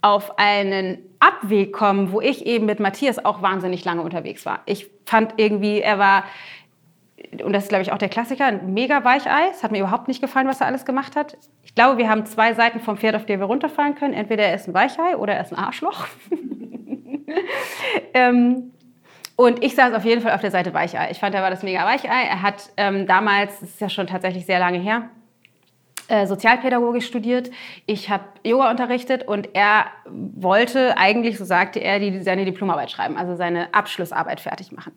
auf 0.03 0.39
einen 0.39 0.99
Abweg 1.21 1.73
kommen, 1.73 2.12
wo 2.12 2.21
ich 2.21 2.45
eben 2.45 2.67
mit 2.67 2.81
Matthias 2.81 3.25
auch 3.25 3.41
wahnsinnig 3.41 3.85
lange 3.85 4.03
unterwegs 4.03 4.45
war. 4.45 4.61
Ich 4.67 4.91
fand 5.07 5.35
irgendwie, 5.37 5.81
er 5.81 5.99
war 5.99 6.25
und 7.45 7.52
das 7.52 7.64
ist, 7.64 7.69
glaube 7.69 7.83
ich, 7.83 7.93
auch 7.93 7.99
der 7.99 8.09
Klassiker, 8.09 8.47
ein 8.47 8.75
mega 8.75 9.05
Weichei. 9.05 9.49
Es 9.50 9.62
hat 9.62 9.73
mir 9.73 9.81
überhaupt 9.81 10.09
nicht 10.09 10.21
gefallen, 10.21 10.47
was 10.47 10.61
er 10.61 10.67
alles 10.67 10.85
gemacht 10.85 11.17
hat. 11.17 11.37
Ich 11.62 11.75
glaube, 11.75 11.99
wir 11.99 12.09
haben 12.09 12.26
zwei 12.26 12.55
Seiten 12.55 12.81
vom 12.81 12.97
Pferd, 12.97 13.17
auf 13.17 13.26
die 13.26 13.38
wir 13.38 13.47
runterfallen 13.47 13.95
können. 13.95 14.14
Entweder 14.14 14.45
er 14.45 14.55
ist 14.55 14.69
ein 14.69 14.75
Weichei 14.75 15.17
oder 15.17 15.35
er 15.35 15.43
ist 15.43 15.52
ein 15.52 15.59
Arschloch. 15.59 16.07
ähm, 18.14 18.73
und 19.37 19.64
ich 19.64 19.75
saß 19.75 19.95
auf 19.95 20.05
jeden 20.05 20.21
Fall 20.21 20.33
auf 20.33 20.41
der 20.41 20.50
Seite 20.50 20.75
Weichei. 20.75 21.11
Ich 21.11 21.19
fand, 21.19 21.35
er 21.35 21.43
war 21.43 21.50
das 21.50 21.62
mega 21.62 21.85
Weichei. 21.85 22.09
Er 22.09 22.43
hat 22.43 22.71
ähm, 22.76 23.07
damals, 23.07 23.61
das 23.61 23.71
ist 23.71 23.81
ja 23.81 23.88
schon 23.88 24.07
tatsächlich 24.07 24.45
sehr 24.47 24.59
lange 24.59 24.79
her, 24.79 25.09
äh, 26.12 26.26
Sozialpädagogik 26.26 27.02
studiert, 27.02 27.50
ich 27.87 28.11
habe 28.11 28.25
Yoga 28.45 28.71
unterrichtet 28.71 29.26
und 29.26 29.49
er 29.54 29.87
wollte 30.04 30.99
eigentlich, 30.99 31.38
so 31.38 31.47
sagte 31.47 31.81
er, 31.81 32.00
die, 32.00 32.21
seine 32.21 32.45
Diplomarbeit 32.45 32.90
schreiben, 32.90 33.16
also 33.16 33.35
seine 33.35 33.73
Abschlussarbeit 33.73 34.38
fertig 34.40 34.73
machen. 34.73 34.92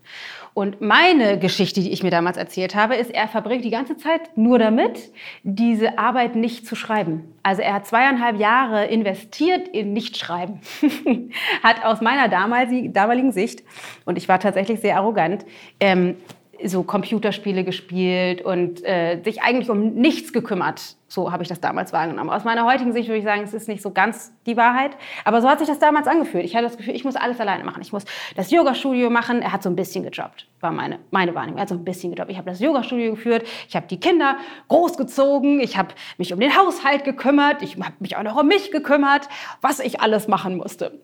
Und 0.54 0.82
meine 0.82 1.40
Geschichte, 1.40 1.80
die 1.80 1.94
ich 1.94 2.04
mir 2.04 2.12
damals 2.12 2.36
erzählt 2.36 2.76
habe, 2.76 2.96
ist, 2.96 3.12
er 3.12 3.30
verbringt 3.30 3.64
die 3.64 3.70
ganze 3.70 3.96
Zeit 3.96 4.36
nur 4.36 4.60
damit, 4.60 5.12
diese 5.44 5.98
Arbeit 5.98 6.36
nicht 6.36 6.68
zu 6.68 6.76
schreiben. 6.76 7.34
Also 7.44 7.62
er 7.62 7.76
hat 7.76 7.88
zweieinhalb 7.88 8.38
Jahre 8.38 8.86
investiert 8.86 9.70
in 9.70 9.94
Nichtschreiben. 9.94 10.60
hat 11.64 11.86
aus 11.86 12.02
meiner 12.02 12.28
damaligen 12.28 13.32
Sicht, 13.32 13.64
und 14.04 14.18
ich 14.18 14.28
war 14.28 14.42
tatsächlich 14.42 14.82
sehr 14.82 14.98
arrogant, 14.98 15.46
ähm, 15.80 16.18
so 16.64 16.84
Computerspiele 16.84 17.64
gespielt 17.64 18.42
und 18.42 18.84
äh, 18.84 19.22
sich 19.24 19.42
eigentlich 19.42 19.70
um 19.70 19.94
nichts 19.94 20.34
gekümmert. 20.34 20.96
So 21.08 21.32
habe 21.32 21.44
ich 21.44 21.50
das 21.50 21.62
damals 21.62 21.94
wahrgenommen. 21.94 22.30
Aus 22.30 22.44
meiner 22.44 22.66
heutigen 22.66 22.92
Sicht 22.92 23.08
würde 23.08 23.20
ich 23.20 23.24
sagen, 23.24 23.44
es 23.44 23.54
ist 23.54 23.68
nicht 23.68 23.82
so 23.82 23.92
ganz 23.92 24.34
die 24.46 24.58
Wahrheit. 24.58 24.98
Aber 25.24 25.42
so 25.42 25.50
hat 25.50 25.60
sich 25.60 25.68
das 25.68 25.80
damals 25.80 26.08
angefühlt. 26.08 26.44
Ich 26.44 26.56
hatte 26.56 26.66
das 26.66 26.78
Gefühl, 26.78 26.96
ich 26.96 27.06
muss 27.06 27.16
alles 27.16 27.40
alleine 27.40 27.64
machen. 27.64 27.82
Ich 27.82 27.94
muss 27.94 28.06
das 28.36 28.52
Yoga-Studio 28.52 29.10
machen. 29.10 29.42
Er 29.42 29.52
hat 29.52 29.64
so 29.64 29.70
ein 29.70 29.76
bisschen 29.76 30.04
gejobbt, 30.04 30.48
war 30.62 30.72
meine, 30.72 31.00
meine 31.12 31.36
Wahrnehmung. 31.36 31.58
Er 31.58 31.62
hat 31.64 31.70
so 31.70 31.76
ein 31.76 31.86
bisschen 31.86 32.12
gejobbt. 32.12 32.32
Ich 32.32 32.38
habe 32.38 32.50
das 32.50 32.60
Yoga-Studio 32.60 33.12
geführt. 33.12 33.48
Ich 33.68 33.76
habe 33.76 33.88
die 33.88 34.00
Kinder 34.00 34.38
großgezogen. 34.68 35.60
Ich 35.60 35.78
habe 35.78 35.90
mich 36.18 36.34
um 36.34 36.40
den 36.40 36.58
Haushalt 36.58 37.04
gekümmert. 37.04 37.62
Ich 37.62 37.76
habe 37.76 37.96
mich 38.00 38.18
auch 38.18 38.24
noch 38.24 38.36
um 38.36 38.48
mich 38.48 38.72
gekümmert, 38.72 39.30
was 39.62 39.80
ich 39.80 40.02
alles 40.02 40.28
machen 40.28 40.58
musste 40.58 41.00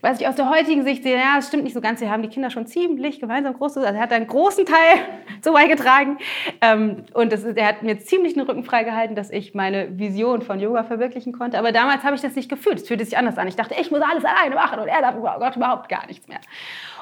was 0.00 0.20
ich 0.20 0.28
aus 0.28 0.36
der 0.36 0.48
heutigen 0.48 0.84
Sicht 0.84 1.02
sehe, 1.02 1.16
ja, 1.16 1.36
das 1.36 1.48
stimmt 1.48 1.64
nicht 1.64 1.74
so 1.74 1.80
ganz. 1.80 2.00
Wir 2.00 2.10
haben 2.10 2.22
die 2.22 2.28
Kinder 2.28 2.50
schon 2.50 2.66
ziemlich 2.66 3.18
gemeinsam 3.18 3.54
groß. 3.54 3.78
Also 3.78 3.88
er 3.88 4.00
hat 4.00 4.12
einen 4.12 4.26
großen 4.26 4.64
Teil 4.64 5.00
so 5.42 5.52
beigetragen. 5.52 6.18
Ähm, 6.60 7.04
und 7.14 7.32
das, 7.32 7.44
er 7.44 7.66
hat 7.66 7.82
mir 7.82 7.98
ziemlich 7.98 8.34
den 8.34 8.42
Rücken 8.42 8.62
freigehalten, 8.62 9.16
dass 9.16 9.30
ich 9.30 9.54
meine 9.54 9.98
Vision 9.98 10.42
von 10.42 10.60
Yoga 10.60 10.84
verwirklichen 10.84 11.32
konnte. 11.32 11.58
Aber 11.58 11.72
damals 11.72 12.04
habe 12.04 12.14
ich 12.14 12.22
das 12.22 12.36
nicht 12.36 12.48
gefühlt. 12.48 12.78
Es 12.78 12.88
fühlte 12.88 13.04
sich 13.04 13.18
anders 13.18 13.38
an. 13.38 13.48
Ich 13.48 13.56
dachte, 13.56 13.74
ich 13.80 13.90
muss 13.90 14.00
alles 14.00 14.24
alleine 14.24 14.54
machen 14.54 14.78
und 14.78 14.88
er 14.88 15.00
darf 15.00 15.16
oh 15.18 15.38
Gott, 15.38 15.56
überhaupt 15.56 15.88
gar 15.88 16.06
nichts 16.06 16.28
mehr. 16.28 16.40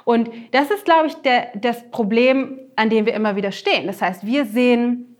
Und 0.04 0.30
das 0.52 0.70
ist, 0.70 0.84
glaube 0.84 1.08
ich, 1.08 1.14
der, 1.16 1.48
das 1.54 1.90
Problem, 1.90 2.60
an 2.76 2.90
dem 2.90 3.06
wir 3.06 3.14
immer 3.14 3.36
wieder 3.36 3.52
stehen. 3.52 3.86
Das 3.86 4.00
heißt, 4.00 4.24
wir 4.24 4.44
sehen 4.46 5.15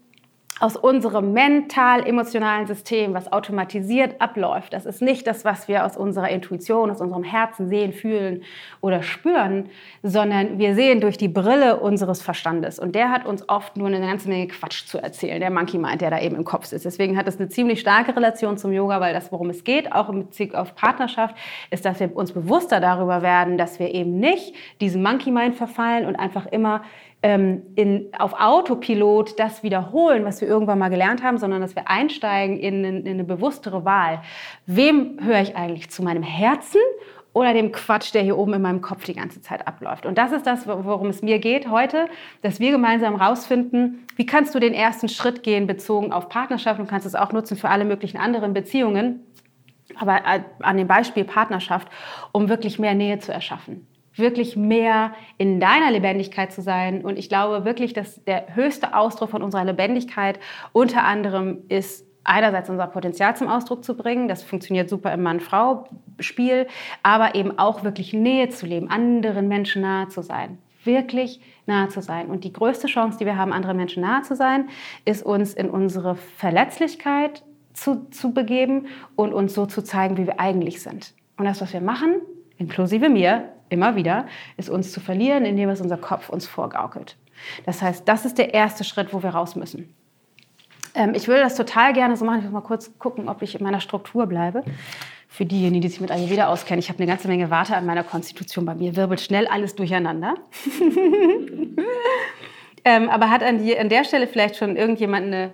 aus 0.59 0.75
unserem 0.75 1.35
mental-emotionalen 1.35 2.67
System, 2.67 3.13
was 3.13 3.31
automatisiert 3.31 4.23
abläuft. 4.23 4.73
Das 4.73 4.87
ist 4.87 5.03
nicht 5.03 5.27
das, 5.27 5.45
was 5.45 5.69
wir 5.69 5.85
aus 5.85 5.99
unserer 5.99 6.31
Intuition, 6.31 6.91
aus 6.91 7.03
unserem 7.03 7.25
Herzen 7.25 7.69
sehen, 7.69 7.93
fühlen 7.93 8.43
oder 8.81 9.03
spüren, 9.03 9.69
sondern 10.03 10.59
wir 10.59 10.75
sehen 10.75 11.03
durch 11.03 11.19
die 11.19 11.29
Brille 11.29 11.79
unseres 11.79 12.23
Verstandes. 12.23 12.79
Und 12.79 12.95
der 12.95 13.11
hat 13.11 13.27
uns 13.27 13.47
oft 13.51 13.77
nur 13.77 13.89
eine 13.89 14.01
ganze 14.01 14.31
Menge 14.31 14.49
Quatsch 14.49 14.87
zu 14.87 14.97
erzählen, 14.97 15.41
der 15.41 15.51
Monkey 15.51 15.77
Mind, 15.77 16.01
der 16.01 16.11
da 16.11 16.21
eben 16.21 16.37
im 16.37 16.45
Kopf 16.45 16.65
sitzt. 16.65 16.87
Deswegen 16.87 17.19
hat 17.19 17.29
es 17.29 17.39
eine 17.39 17.51
ziemlich 17.51 17.81
starke 17.81 18.17
Relation 18.17 18.57
zum 18.57 18.73
Yoga, 18.73 18.99
weil 18.99 19.13
das, 19.13 19.31
worum 19.33 19.51
es 19.51 19.63
geht, 19.63 19.93
auch 19.93 20.09
in 20.09 20.27
Bezug 20.27 20.55
auf 20.55 20.75
Partnerschaft, 20.75 21.37
ist, 21.71 21.85
dass 21.85 22.01
wir 22.01 22.17
uns 22.17 22.33
bewusster 22.33 22.81
darüber 22.81 23.21
werden, 23.21 23.59
dass 23.59 23.79
wir 23.79 23.93
eben 23.93 24.19
nicht 24.21 24.55
diesem 24.81 25.03
Monkey 25.03 25.31
Mind 25.31 25.55
verfallen 25.55 26.07
und 26.07 26.17
einfach 26.17 26.47
immer 26.47 26.81
ähm, 27.27 27.63
in, 27.75 28.07
auf 28.17 28.35
Autopilot 28.41 29.37
das 29.41 29.65
wiederholen, 29.65 30.25
was 30.25 30.41
wir 30.41 30.47
irgendwann 30.47 30.79
mal 30.79 30.91
gelernt 30.91 31.25
haben, 31.25 31.39
sondern 31.39 31.61
dass 31.61 31.75
wir 31.75 31.89
einsteigen 31.89 32.57
in, 32.57 32.85
in, 32.85 33.05
in 33.05 33.15
eine 33.15 33.25
bewusstere 33.25 33.85
Wahl. 33.85 34.23
Wem 34.67 35.19
höre 35.21 35.41
ich 35.41 35.57
eigentlich 35.57 35.91
zu 35.91 36.05
meinem 36.05 36.23
Herzen 36.23 36.81
oder 37.33 37.53
dem 37.53 37.73
Quatsch, 37.73 38.15
der 38.15 38.23
hier 38.23 38.39
oben 38.39 38.55
in 38.55 38.63
meinem 38.63 38.81
Kopf 38.81 39.03
die 39.03 39.15
ganze 39.15 39.43
Zeit 39.43 39.67
abläuft. 39.67 40.07
Und 40.07 40.19
das 40.19 40.31
ist 40.31 40.47
das, 40.47 40.69
worum 40.69 41.09
es 41.09 41.21
mir 41.21 41.41
geht 41.41 41.69
heute, 41.69 42.07
dass 42.43 42.61
wir 42.61 42.71
gemeinsam 42.71 43.19
herausfinden, 43.19 44.07
wie 44.15 44.25
kannst 44.25 44.55
du 44.55 44.61
den 44.61 44.73
ersten 44.73 45.09
Schritt 45.09 45.43
gehen 45.43 45.67
bezogen 45.67 46.13
auf 46.13 46.29
Partnerschaft 46.29 46.79
und 46.79 46.87
kannst 46.87 47.09
es 47.09 47.17
auch 47.17 47.33
nutzen 47.33 47.57
für 47.57 47.71
alle 47.71 47.85
möglichen 47.85 48.19
anderen 48.19 48.55
Beziehungen. 48.55 49.27
Aber 49.99 50.19
äh, 50.19 50.43
an 50.61 50.77
dem 50.77 50.87
Beispiel 50.87 51.25
Partnerschaft, 51.25 51.89
um 52.31 52.49
wirklich 52.49 52.79
mehr 52.79 52.95
Nähe 52.95 53.19
zu 53.19 53.33
erschaffen 53.33 53.85
wirklich 54.17 54.57
mehr 54.57 55.15
in 55.39 55.61
deiner 55.61 55.91
Lebendigkeit 55.91 56.53
zu 56.53 56.63
sein. 56.63 57.05
Und 57.05 57.19
ich 57.19 57.29
glaube 57.29 57.65
wirklich, 57.65 57.93
dass 57.93 58.23
der 58.25 58.55
höchste 58.55 58.97
Ausdruck 58.97 59.31
von 59.31 59.43
unserer 59.43 59.65
Lebendigkeit 59.65 60.39
unter 60.73 61.05
anderem 61.05 61.59
ist, 61.69 62.07
einerseits 62.25 62.69
unser 62.69 62.87
Potenzial 62.87 63.37
zum 63.37 63.49
Ausdruck 63.49 63.85
zu 63.85 63.97
bringen. 63.97 64.29
Das 64.29 64.43
funktioniert 64.43 64.89
super 64.89 65.13
im 65.13 65.23
Mann-Frau-Spiel, 65.23 66.67
aber 67.03 67.35
eben 67.35 67.59
auch 67.59 67.85
wirklich 67.85 68.13
Nähe 68.13 68.49
zu 68.49 68.67
leben, 68.67 68.91
anderen 68.91 69.49
Menschen 69.49 69.83
nahe 69.83 70.09
zu 70.09 70.23
sein. 70.23 70.59
Wirklich 70.85 71.41
nahe 71.67 71.89
zu 71.89 72.01
sein. 72.01 72.27
Und 72.27 72.45
die 72.45 72.53
größte 72.53 72.87
Chance, 72.87 73.19
die 73.19 73.27
wir 73.27 73.37
haben, 73.37 73.53
anderen 73.53 73.77
Menschen 73.77 74.03
nahe 74.03 74.23
zu 74.23 74.37
sein, 74.37 74.69
ist 75.05 75.25
uns 75.25 75.55
in 75.55 75.71
unsere 75.71 76.17
Verletzlichkeit 76.17 77.43
zu, 77.73 78.09
zu 78.11 78.33
begeben 78.33 78.87
und 79.17 79.33
uns 79.33 79.55
so 79.55 79.67
zu 79.67 79.83
zeigen, 79.83 80.17
wie 80.17 80.27
wir 80.27 80.41
eigentlich 80.41 80.81
sind. 80.81 81.13
Und 81.37 81.45
das, 81.45 81.61
was 81.61 81.73
wir 81.73 81.81
machen, 81.81 82.21
inklusive 82.57 83.09
mir, 83.09 83.53
immer 83.69 83.97
wieder, 83.97 84.27
ist 84.57 84.71
uns 84.71 84.93
zu 84.93 85.01
verlieren, 85.01 85.45
indem 85.45 85.69
es 85.69 85.81
unser 85.81 85.97
Kopf 85.97 86.29
uns 86.29 86.47
vorgaukelt. 86.47 87.17
Das 87.65 87.83
heißt, 87.83 88.09
das 88.09 88.25
ist 88.25 88.39
der 88.39 88.55
erste 88.55 88.85
Schritt, 88.85 89.13
wo 89.13 89.23
wir 89.23 89.31
raus 89.31 89.57
müssen. 89.57 89.95
Ähm, 90.95 91.13
ich 91.15 91.29
würde 91.29 91.43
das 91.43 91.57
total 91.57 91.93
gerne 91.93 92.17
so 92.17 92.25
machen. 92.25 92.39
Ich 92.39 92.45
muss 92.45 92.53
mal 92.53 92.61
kurz 92.63 92.99
gucken, 92.99 93.29
ob 93.29 93.43
ich 93.43 93.55
in 93.55 93.63
meiner 93.63 93.81
Struktur 93.81 94.27
bleibe. 94.27 94.65
Für 95.29 95.45
diejenigen, 95.45 95.83
die 95.83 95.89
sich 95.89 96.01
mit 96.01 96.11
Ayurveda 96.11 96.47
auskennen, 96.47 96.79
ich 96.79 96.89
habe 96.89 96.99
eine 96.99 97.07
ganze 97.07 97.29
Menge 97.29 97.51
Warte 97.51 97.77
an 97.77 97.85
meiner 97.85 98.05
Konstitution. 98.05 98.65
Bei 98.65 98.75
mir 98.75 98.97
wirbelt 98.97 99.21
schnell 99.21 99.47
alles 99.47 99.75
durcheinander. 99.75 100.35
ähm, 102.85 103.11
aber 103.11 103.31
hat 103.31 103.43
an, 103.43 103.59
die, 103.59 103.79
an 103.79 103.91
der 103.91 104.05
Stelle 104.05 104.27
vielleicht 104.27 104.57
schon 104.57 104.77
irgendjemand 104.77 105.27
eine 105.27 105.53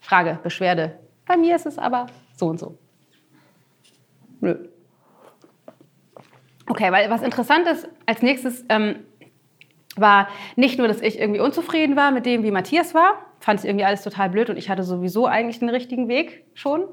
Frage, 0.00 0.38
Beschwerde? 0.42 0.98
Bei 1.26 1.36
mir 1.36 1.54
ist 1.56 1.66
es 1.66 1.76
aber 1.76 2.06
so 2.36 2.46
und 2.46 2.58
so. 2.58 2.78
Nö. 4.40 4.69
Okay, 6.70 6.92
weil 6.92 7.10
was 7.10 7.22
interessant 7.22 7.66
ist, 7.66 7.88
als 8.06 8.22
nächstes 8.22 8.64
ähm, 8.68 9.00
war 9.96 10.28
nicht 10.54 10.78
nur, 10.78 10.86
dass 10.86 11.02
ich 11.02 11.18
irgendwie 11.18 11.40
unzufrieden 11.40 11.96
war 11.96 12.12
mit 12.12 12.26
dem, 12.26 12.44
wie 12.44 12.52
Matthias 12.52 12.94
war, 12.94 13.14
fand 13.40 13.58
es 13.58 13.64
irgendwie 13.64 13.84
alles 13.84 14.02
total 14.02 14.30
blöd 14.30 14.50
und 14.50 14.56
ich 14.56 14.70
hatte 14.70 14.84
sowieso 14.84 15.26
eigentlich 15.26 15.58
den 15.58 15.68
richtigen 15.68 16.06
Weg 16.06 16.44
schon, 16.54 16.84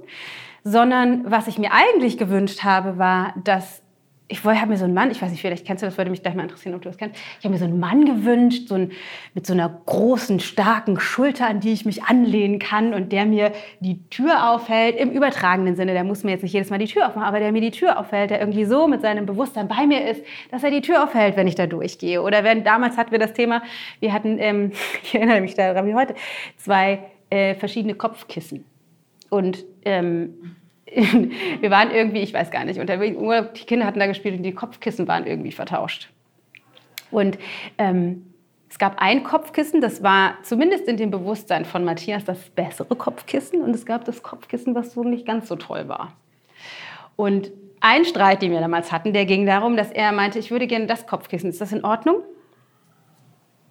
sondern 0.63 1.29
was 1.29 1.47
ich 1.47 1.59
mir 1.59 1.73
eigentlich 1.73 2.17
gewünscht 2.17 2.63
habe, 2.63 2.97
war, 2.97 3.35
dass 3.43 3.83
ich 4.29 4.43
habe 4.43 4.67
mir 4.67 4.77
so 4.77 4.83
einen 4.83 4.93
Mann, 4.93 5.09
ich 5.09 5.21
weiß 5.21 5.31
nicht, 5.31 5.39
vielleicht 5.39 5.65
kennst 5.65 5.83
du 5.83 5.87
das, 5.87 5.97
würde 5.97 6.11
mich 6.11 6.21
gleich 6.21 6.35
mal 6.35 6.43
interessieren, 6.43 6.75
ob 6.75 6.81
du 6.81 6.89
das 6.89 6.97
kennst. 6.97 7.15
Ich 7.39 7.45
habe 7.45 7.53
mir 7.53 7.59
so 7.59 7.65
einen 7.65 7.79
Mann 7.79 8.03
gewünscht, 8.05 8.67
so 8.67 8.75
einen, 8.75 8.91
mit 9.33 9.47
so 9.47 9.53
einer 9.53 9.69
großen, 9.85 10.41
starken 10.41 10.99
Schulter, 10.99 11.47
an 11.47 11.61
die 11.61 11.71
ich 11.71 11.85
mich 11.85 12.03
anlehnen 12.03 12.59
kann 12.59 12.93
und 12.93 13.13
der 13.13 13.25
mir 13.25 13.53
die 13.79 14.03
Tür 14.09 14.49
aufhält, 14.51 14.97
im 14.97 15.11
übertragenen 15.11 15.77
Sinne. 15.77 15.93
Der 15.93 16.03
muss 16.03 16.25
mir 16.25 16.31
jetzt 16.31 16.43
nicht 16.43 16.51
jedes 16.51 16.69
Mal 16.69 16.77
die 16.77 16.87
Tür 16.87 17.07
aufmachen, 17.07 17.27
aber 17.27 17.39
der 17.39 17.53
mir 17.53 17.61
die 17.61 17.71
Tür 17.71 17.97
aufhält, 17.97 18.31
der 18.31 18.41
irgendwie 18.41 18.65
so 18.65 18.87
mit 18.87 19.01
seinem 19.01 19.25
Bewusstsein 19.25 19.69
bei 19.69 19.87
mir 19.87 20.09
ist, 20.09 20.21
dass 20.51 20.61
er 20.61 20.71
die 20.71 20.81
Tür 20.81 21.03
aufhält, 21.03 21.37
wenn 21.37 21.47
ich 21.47 21.55
da 21.55 21.65
durchgehe. 21.65 22.21
Oder 22.21 22.43
wenn, 22.43 22.65
damals 22.65 22.97
hatten 22.97 23.11
wir 23.11 23.19
das 23.19 23.31
Thema, 23.31 23.63
wir 24.01 24.11
hatten, 24.11 24.39
ähm, 24.39 24.71
ich 25.03 25.15
erinnere 25.15 25.39
mich 25.39 25.53
daran 25.53 25.87
wie 25.87 25.95
heute, 25.95 26.15
zwei 26.57 26.99
äh, 27.29 27.55
verschiedene 27.55 27.95
Kopfkissen. 27.95 28.65
Und 29.29 29.63
ähm, 29.85 30.55
wir 31.59 31.71
waren 31.71 31.91
irgendwie, 31.91 32.19
ich 32.19 32.33
weiß 32.33 32.51
gar 32.51 32.65
nicht, 32.65 32.79
unterwegs, 32.79 33.17
die 33.55 33.65
Kinder 33.65 33.85
hatten 33.85 33.99
da 33.99 34.07
gespielt 34.07 34.37
und 34.37 34.43
die 34.43 34.53
Kopfkissen 34.53 35.07
waren 35.07 35.25
irgendwie 35.25 35.51
vertauscht. 35.51 36.09
Und 37.11 37.37
ähm, 37.77 38.25
es 38.69 38.77
gab 38.79 39.01
ein 39.01 39.23
Kopfkissen, 39.23 39.81
das 39.81 40.03
war 40.03 40.35
zumindest 40.43 40.87
in 40.87 40.97
dem 40.97 41.09
Bewusstsein 41.09 41.65
von 41.65 41.85
Matthias 41.85 42.25
das 42.25 42.49
bessere 42.49 42.95
Kopfkissen 42.95 43.61
und 43.61 43.73
es 43.73 43.85
gab 43.85 44.05
das 44.05 44.23
Kopfkissen, 44.23 44.75
was 44.75 44.93
so 44.93 45.03
nicht 45.03 45.25
ganz 45.25 45.47
so 45.47 45.55
toll 45.55 45.87
war. 45.87 46.13
Und 47.15 47.51
ein 47.79 48.05
Streit, 48.05 48.41
den 48.41 48.51
wir 48.51 48.59
damals 48.59 48.91
hatten, 48.91 49.13
der 49.13 49.25
ging 49.25 49.45
darum, 49.45 49.77
dass 49.77 49.91
er 49.91 50.11
meinte, 50.11 50.39
ich 50.39 50.51
würde 50.51 50.67
gerne 50.67 50.87
das 50.87 51.07
Kopfkissen. 51.07 51.49
Ist 51.49 51.61
das 51.61 51.71
in 51.71 51.83
Ordnung? 51.85 52.23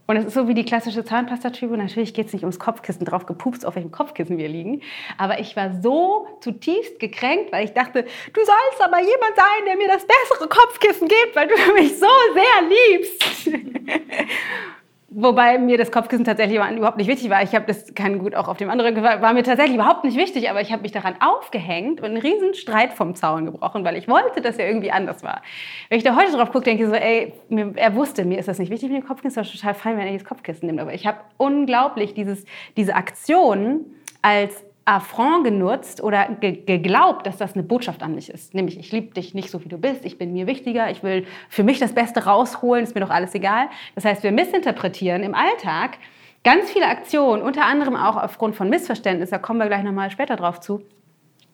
Und 0.07 0.17
es 0.17 0.27
ist 0.27 0.35
so 0.35 0.47
wie 0.47 0.55
die 0.55 0.65
klassische 0.65 1.05
Zahnpastatübe. 1.05 1.77
Natürlich 1.77 2.15
geht 2.15 2.29
es 2.29 2.33
nicht 2.33 2.43
ums 2.43 2.59
Kopfkissen, 2.59 3.05
drauf 3.05 3.27
gepupst, 3.27 3.67
auf 3.67 3.75
welchem 3.75 3.91
Kopfkissen 3.91 4.39
wir 4.39 4.49
liegen. 4.49 4.83
Aber 5.19 5.41
ich 5.41 5.57
war 5.57 5.81
so 5.83 6.27
zutiefst 6.41 7.01
gekränkt, 7.01 7.53
weil 7.53 7.65
ich 7.65 7.73
dachte, 7.73 8.03
du 8.03 8.41
sollst 8.41 8.83
aber 8.83 8.99
jemand 8.99 9.37
sein, 9.37 9.65
der 9.67 9.77
mir 9.77 9.89
das 9.89 10.07
bessere 10.07 10.49
Kopfkissen 10.49 11.09
gibt, 11.09 11.35
weil 11.35 11.49
du 11.49 11.73
mich 11.75 11.99
so 11.99 12.07
sehr 12.35 12.69
liebst. 12.69 13.51
Wobei 15.09 15.59
mir 15.59 15.79
das 15.79 15.93
Kopfkissen 15.93 16.25
tatsächlich 16.25 16.59
überhaupt 16.59 16.97
nicht 16.97 17.07
wichtig 17.07 17.31
war. 17.31 17.41
Ich 17.41 17.55
habe 17.55 17.65
das 17.65 17.95
kann 17.95 18.19
gut 18.19 18.35
auch 18.35 18.49
auf 18.49 18.57
dem 18.57 18.71
anderen 18.71 18.97
war 19.05 19.33
mir 19.35 19.45
tatsächlich 19.45 19.77
überhaupt 19.77 20.03
nicht 20.03 20.17
wichtig, 20.17 20.51
aber 20.51 20.61
ich 20.61 20.73
habe 20.73 20.83
mich 20.83 20.91
daran 20.91 21.15
aufgehängt 21.21 22.01
und 22.01 22.07
einen 22.07 22.17
riesen 22.17 22.55
Streit 22.55 22.93
vom 22.93 23.15
Zaun 23.15 23.45
gebrochen, 23.45 23.85
weil 23.85 23.97
ich 23.97 24.09
wollte, 24.09 24.41
dass 24.41 24.57
er 24.57 24.67
irgendwie 24.67 24.91
anders 24.91 25.23
war. 25.23 25.43
Wenn 25.91 25.99
ich 25.99 26.05
da 26.05 26.17
heute 26.17 26.33
drauf 26.33 26.51
gucke, 26.51 26.65
denke 26.65 26.83
ich 26.83 26.89
so, 26.89 26.95
ey, 26.97 27.33
mir, 27.49 27.73
er 27.77 27.95
wusste, 27.95 28.25
mir 28.25 28.39
ist 28.39 28.49
das 28.49 28.59
nicht 28.59 28.71
wichtig 28.71 28.91
mit 28.91 29.01
dem 29.01 29.07
Kopfkissen, 29.07 29.41
es 29.41 29.49
war 29.49 29.61
total 29.61 29.75
fein, 29.75 29.97
wenn 29.97 30.09
er 30.09 30.13
das 30.15 30.25
Kopfkissen 30.25 30.67
nimmt. 30.67 30.81
Aber 30.81 30.93
ich 30.93 31.07
habe 31.07 31.19
unglaublich 31.37 32.15
dieses, 32.15 32.45
diese 32.77 32.97
Aktion 32.97 33.87
als 34.23 34.66
Affront 34.87 35.45
genutzt 35.45 36.01
oder 36.01 36.29
ge 36.41 36.63
geglaubt, 36.65 37.27
dass 37.27 37.37
das 37.37 37.55
eine 37.55 37.65
Botschaft 37.65 38.05
an 38.05 38.15
mich 38.15 38.31
ist. 38.31 38.55
Nämlich, 38.55 38.79
ich 38.79 38.93
liebe 38.93 39.13
dich 39.13 39.35
nicht 39.35 39.51
so, 39.51 39.65
wie 39.65 39.69
du 39.69 39.79
bist, 39.79 40.05
ich 40.05 40.17
bin 40.17 40.33
mir 40.33 40.47
wichtiger, 40.47 40.91
ich 40.91 41.03
will 41.03 41.27
für 41.49 41.65
mich 41.65 41.81
das 41.81 41.93
Beste 41.93 42.25
rausholen, 42.25 42.85
ist 42.85 42.95
mir 42.95 43.01
doch 43.01 43.11
alles 43.11 43.35
egal. 43.35 43.67
Das 43.97 44.05
heißt, 44.05 44.23
wir 44.23 44.31
missinterpretieren 44.31 45.25
im 45.25 45.35
Alltag 45.35 45.99
ganz 46.45 46.71
viele 46.71 46.87
Aktionen, 46.87 47.43
unter 47.43 47.65
anderem 47.65 47.97
auch 47.97 48.17
aufgrund 48.17 48.55
von 48.55 48.71
Missverständnissen, 48.71 49.33
da 49.33 49.39
kommen 49.39 49.59
wir 49.59 49.67
gleich 49.67 49.83
nochmal 49.83 50.13
später 50.13 50.37
drauf 50.37 50.61
zu, 50.61 50.83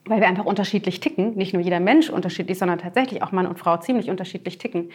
weil 0.05 0.21
wir 0.21 0.29
einfach 0.29 0.45
unterschiedlich 0.45 1.01
ticken, 1.01 1.35
nicht 1.35 1.55
nur 1.55 1.63
jeder 1.63 1.81
Mensch 1.81 2.11
unterschiedlich, 2.11 2.59
sondern 2.59 2.79
tatsächlich 2.79 3.23
auch 3.23 3.33
Mann 3.33 3.47
und 3.47 3.59
Frau 3.59 3.79
ziemlich 3.79 4.11
unterschiedlich 4.11 4.59
ticken, 4.59 4.91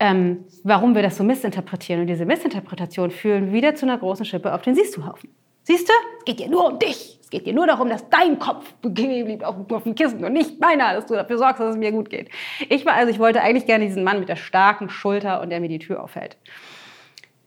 ähm, 0.00 0.46
warum 0.64 0.94
wir 0.94 1.02
das 1.02 1.18
so 1.18 1.24
missinterpretieren. 1.24 2.00
Und 2.00 2.06
diese 2.06 2.24
Missinterpretation 2.24 3.10
führen 3.10 3.52
wieder 3.52 3.74
zu 3.74 3.84
einer 3.84 3.98
großen 3.98 4.24
Schippe 4.24 4.54
auf 4.54 4.62
den 4.62 4.74
Siehst-du-Haufen. 4.74 5.28
Siehst 5.66 5.88
du? 5.88 5.92
Es 6.18 6.24
geht 6.24 6.38
dir 6.38 6.48
nur 6.48 6.64
um 6.70 6.78
dich. 6.78 7.18
Es 7.20 7.28
geht 7.28 7.44
dir 7.44 7.52
nur 7.52 7.66
darum, 7.66 7.88
dass 7.88 8.08
dein 8.08 8.38
Kopf 8.38 8.72
bequem 8.82 9.42
auf, 9.42 9.56
auf 9.68 9.82
dem 9.82 9.96
Kissen 9.96 10.24
und 10.24 10.32
nicht 10.32 10.60
meiner, 10.60 10.94
dass 10.94 11.06
du 11.06 11.14
dafür 11.14 11.38
sorgst, 11.38 11.58
dass 11.58 11.70
es 11.70 11.76
mir 11.76 11.90
gut 11.90 12.08
geht. 12.08 12.30
Ich 12.68 12.86
war 12.86 12.94
also, 12.94 13.10
ich 13.10 13.18
wollte 13.18 13.42
eigentlich 13.42 13.66
gerne 13.66 13.84
diesen 13.84 14.04
Mann 14.04 14.20
mit 14.20 14.28
der 14.28 14.36
starken 14.36 14.88
Schulter 14.88 15.40
und 15.40 15.50
der 15.50 15.58
mir 15.58 15.68
die 15.68 15.80
Tür 15.80 16.04
aufhält. 16.04 16.36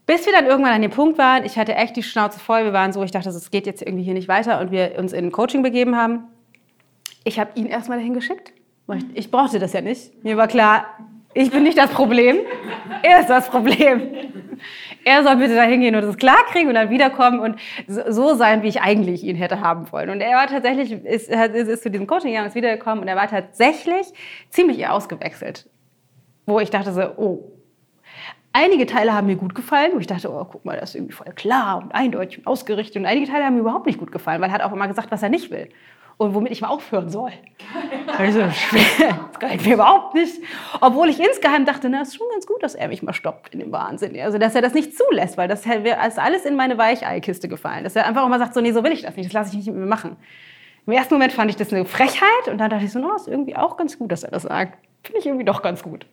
Bis 0.06 0.26
wir 0.26 0.34
dann 0.34 0.48
irgendwann 0.48 0.74
an 0.74 0.82
dem 0.82 0.92
Punkt 0.92 1.18
waren, 1.18 1.46
ich 1.46 1.58
hatte 1.58 1.76
echt 1.76 1.96
die 1.96 2.04
Schnauze 2.04 2.42
voll, 2.42 2.66
wir 2.66 2.74
waren 2.74 2.92
so, 2.92 3.02
ich 3.04 3.12
dachte, 3.12 3.30
es 3.30 3.52
geht 3.52 3.66
jetzt 3.66 3.82
irgendwie 3.82 4.04
hier 4.04 4.16
nicht 4.16 4.28
weiter 4.28 4.60
und 4.60 4.72
wir 4.72 4.96
uns 4.98 5.14
in 5.14 5.32
Coaching 5.32 5.64
begeben 5.64 5.96
haben. 5.96 6.26
Ich 7.24 7.40
habe 7.40 7.52
ihn 7.56 7.68
erstmal 7.68 8.00
dahin 8.00 8.14
geschickt. 8.14 8.52
Ich, 8.94 9.06
ich 9.14 9.32
brauchte 9.32 9.60
das 9.60 9.72
ja 9.72 9.80
nicht. 9.80 10.26
Mir 10.26 10.36
war 10.36 10.50
klar, 10.50 10.88
ich 11.34 11.52
bin 11.52 11.64
nicht 11.64 11.78
das 11.78 11.92
Problem, 11.92 12.40
er 13.02 13.22
ist 13.22 13.30
das 13.30 13.50
Problem. 13.50 14.02
Er 15.06 15.24
soll 15.24 15.38
bitte 15.38 15.56
da 15.56 15.64
hingehen 15.64 15.96
und 15.96 16.02
das 16.02 16.18
klar 16.18 16.44
kriegen 16.52 16.68
und 16.68 16.76
dann 16.76 16.90
wiederkommen 16.90 17.40
und 17.40 17.60
so 17.88 18.36
sein, 18.36 18.64
wie 18.64 18.68
ich 18.68 18.82
eigentlich 18.82 19.24
ihn 19.24 19.36
hätte 19.36 19.62
haben 19.62 19.92
wollen. 19.92 20.10
Und 20.10 20.22
er 20.22 20.36
war 20.36 20.48
tatsächlich, 20.48 20.92
ist, 20.92 21.30
ist, 21.30 21.68
ist 21.68 21.84
zu 21.84 21.90
diesem 21.90 22.08
Coaching 22.08 22.32
gegangen, 22.32 22.48
ist 22.48 22.56
wiedergekommen 22.56 23.00
und 23.00 23.08
er 23.08 23.16
war 23.16 23.28
tatsächlich 23.28 24.08
ziemlich 24.50 24.88
ausgewechselt. 24.88 25.70
Wo 26.46 26.60
ich 26.60 26.70
dachte 26.70 26.92
so, 26.94 27.02
oh, 27.18 27.52
Einige 28.52 28.88
Teile 28.88 29.14
haben 29.14 29.28
mir 29.28 29.36
gut 29.36 29.54
gefallen, 29.54 29.92
wo 29.94 30.00
ich 30.00 30.08
dachte, 30.08 30.32
oh, 30.32 30.44
guck 30.44 30.66
mal, 30.66 30.76
das 30.76 30.90
ist 30.90 30.96
irgendwie 30.96 31.14
voll 31.14 31.32
klar 31.36 31.78
und 31.84 31.92
eindeutig 31.92 32.40
und 32.40 32.48
ausgerichtet. 32.48 32.98
Und 32.98 33.06
einige 33.06 33.28
Teile 33.32 33.46
haben 33.46 33.54
mir 33.54 33.60
überhaupt 33.60 33.86
nicht 33.86 34.00
gut 34.00 34.12
gefallen, 34.12 34.42
weil 34.42 34.50
er 34.50 34.54
hat 34.54 34.64
auch 34.64 34.74
immer 34.74 34.88
gesagt, 34.88 35.12
was 35.12 35.22
er 35.22 35.30
nicht 35.30 35.52
will 35.52 35.70
und 36.20 36.36
womit 36.36 36.52
ich 36.52 36.60
mal 36.62 36.68
aufhören 36.68 37.10
soll. 37.10 37.32
Also, 38.18 38.42
das 38.42 38.58
gefällt 39.40 39.66
mir 39.66 39.76
überhaupt 39.76 40.16
nicht. 40.16 40.36
Obwohl 40.82 41.08
ich 41.08 41.18
insgeheim 41.18 41.66
dachte, 41.66 41.90
na, 41.90 42.02
ist 42.02 42.18
schon 42.18 42.28
ganz 42.32 42.46
gut, 42.46 42.62
dass 42.62 42.76
er 42.76 42.90
mich 42.90 43.02
mal 43.02 43.14
stoppt 43.14 43.54
in 43.54 43.62
dem 43.62 43.72
Wahnsinn. 43.72 44.20
Also, 44.20 44.38
dass 44.38 44.54
er 44.54 44.62
das 44.62 44.74
nicht 44.74 44.98
zulässt, 44.98 45.38
weil 45.38 45.48
das 45.48 45.66
ist 45.66 46.20
alles 46.20 46.44
in 46.44 46.58
meine 46.58 46.78
Weicheikiste 46.78 47.48
gefallen. 47.48 47.86
Dass 47.86 47.96
er 47.96 48.06
einfach 48.06 48.28
mal 48.28 48.38
sagt, 48.38 48.54
so, 48.54 48.60
nee, 48.60 48.74
so 48.74 48.84
will 48.84 48.92
ich 48.92 49.04
das 49.04 49.16
nicht, 49.16 49.28
das 49.28 49.34
lasse 49.34 49.52
ich 49.52 49.58
nicht 49.58 49.68
mit 49.68 49.78
mir 49.78 49.86
machen. 49.86 50.18
Im 50.86 50.92
ersten 50.94 51.14
Moment 51.14 51.32
fand 51.32 51.50
ich 51.52 51.56
das 51.56 51.72
eine 51.72 51.86
Frechheit 51.86 52.48
und 52.48 52.58
dann 52.58 52.70
dachte 52.70 52.84
ich 52.84 52.92
so, 52.92 53.00
no, 53.00 53.16
ist 53.16 53.30
irgendwie 53.30 53.56
auch 53.56 53.78
ganz 53.78 53.98
gut, 53.98 54.12
dass 54.12 54.24
er 54.24 54.32
das 54.32 54.44
sagt. 54.44 54.78
Finde 55.04 55.20
ich 55.20 55.26
irgendwie 55.26 55.46
doch 55.46 55.62
ganz 55.62 55.84
gut. 55.84 56.06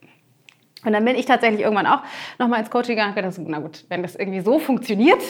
Und 0.84 0.92
dann 0.92 1.04
bin 1.04 1.16
ich 1.16 1.26
tatsächlich 1.26 1.62
irgendwann 1.62 1.86
auch 1.86 2.02
nochmal 2.38 2.60
ins 2.60 2.70
Coaching 2.70 2.94
gegangen 2.94 3.10
und 3.10 3.16
gedacht, 3.16 3.40
na 3.44 3.58
gut, 3.58 3.84
wenn 3.88 4.02
das 4.02 4.14
irgendwie 4.14 4.40
so 4.40 4.60
funktioniert, 4.60 5.22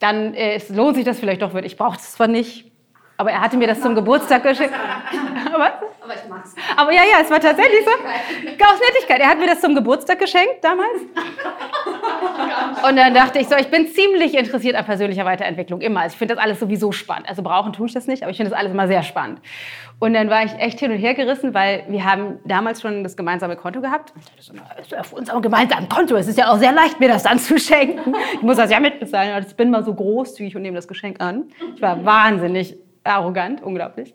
dann 0.00 0.34
äh, 0.34 0.60
lohnt 0.70 0.96
sich 0.96 1.04
das 1.04 1.20
vielleicht 1.20 1.42
doch. 1.42 1.54
Ich 1.54 1.76
brauche 1.76 1.96
es 1.96 2.10
zwar 2.12 2.26
nicht, 2.26 2.69
aber 3.20 3.32
er 3.32 3.40
hatte 3.42 3.58
mir 3.58 3.66
das 3.66 3.82
zum 3.82 3.94
Geburtstag 3.94 4.42
geschenkt. 4.42 4.74
Was? 5.52 5.72
Aber 6.00 6.14
ich 6.14 6.28
mag's. 6.28 6.54
Aber 6.74 6.90
ja, 6.90 7.02
ja, 7.02 7.18
es 7.20 7.30
war 7.30 7.38
tatsächlich 7.38 7.84
so. 7.84 7.90
Aus 7.90 8.80
Nettigkeit. 8.80 9.20
Er 9.20 9.28
hat 9.28 9.38
mir 9.38 9.46
das 9.46 9.60
zum 9.60 9.74
Geburtstag 9.74 10.18
geschenkt 10.18 10.62
damals. 10.62 11.02
Und 12.88 12.96
dann 12.96 13.12
dachte 13.12 13.38
ich 13.38 13.48
so, 13.48 13.56
ich 13.56 13.68
bin 13.68 13.88
ziemlich 13.88 14.34
interessiert 14.34 14.74
an 14.74 14.86
persönlicher 14.86 15.26
Weiterentwicklung 15.26 15.82
immer. 15.82 16.00
Also 16.00 16.14
ich 16.14 16.18
finde 16.18 16.34
das 16.34 16.42
alles 16.42 16.60
sowieso 16.60 16.92
spannend. 16.92 17.28
Also 17.28 17.42
brauchen 17.42 17.74
tue 17.74 17.88
ich 17.88 17.92
das 17.92 18.06
nicht, 18.06 18.22
aber 18.22 18.30
ich 18.30 18.38
finde 18.38 18.50
das 18.50 18.58
alles 18.58 18.72
immer 18.72 18.86
sehr 18.88 19.02
spannend. 19.02 19.40
Und 19.98 20.14
dann 20.14 20.30
war 20.30 20.44
ich 20.44 20.54
echt 20.54 20.78
hin 20.78 20.90
und 20.90 20.96
her 20.96 21.12
gerissen, 21.12 21.52
weil 21.52 21.84
wir 21.88 22.04
haben 22.06 22.38
damals 22.46 22.80
schon 22.80 23.04
das 23.04 23.18
gemeinsame 23.18 23.56
Konto 23.56 23.82
gehabt. 23.82 24.14
Und 24.14 24.22
ich 24.22 24.48
dachte 24.48 24.84
so, 24.88 24.96
auf 24.96 25.12
unserem 25.12 25.42
gemeinsamen 25.42 25.90
Konto. 25.90 26.16
Es 26.16 26.26
ist 26.26 26.38
ja 26.38 26.50
auch 26.50 26.56
sehr 26.56 26.72
leicht, 26.72 27.00
mir 27.00 27.08
das 27.08 27.24
dann 27.24 27.38
zu 27.38 27.58
schenken. 27.58 28.14
Ich 28.32 28.42
muss 28.42 28.56
das 28.56 28.70
ja 28.70 28.80
mitbezahlen. 28.80 29.44
Ich 29.46 29.54
bin 29.56 29.70
mal 29.70 29.84
so 29.84 29.92
großzügig 29.92 30.56
und 30.56 30.62
nehme 30.62 30.76
das 30.76 30.88
Geschenk 30.88 31.20
an. 31.20 31.50
Ich 31.74 31.82
war 31.82 32.02
wahnsinnig 32.04 32.78
arrogant, 33.04 33.62
unglaublich. 33.62 34.12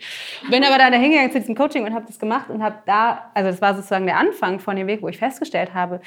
Bin 0.50 0.64
aber 0.64 0.78
dann 0.78 0.92
dahingegangen 0.92 1.32
zu 1.32 1.40
diesem 1.40 1.56
Coaching 1.56 1.86
und 1.86 1.94
habe 1.94 2.06
das 2.06 2.20
gemacht 2.20 2.50
und 2.50 2.64
habe 2.64 2.78
da, 2.86 3.32
also 3.34 3.50
das 3.50 3.62
war 3.62 3.76
sozusagen 3.76 4.06
der 4.06 4.18
Anfang 4.18 4.60
von 4.60 4.76
dem 4.76 4.88
Weg, 4.88 5.02
wo 5.02 5.08
ich 5.08 5.18
festgestellt 5.18 5.74
habe, 5.74 6.02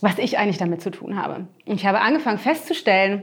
was 0.00 0.18
ich 0.18 0.38
eigentlich 0.38 0.58
damit 0.58 0.82
zu 0.82 0.90
tun 0.90 1.20
habe. 1.20 1.46
Und 1.66 1.74
ich 1.76 1.86
habe 1.86 2.00
angefangen 2.00 2.38
festzustellen, 2.38 3.22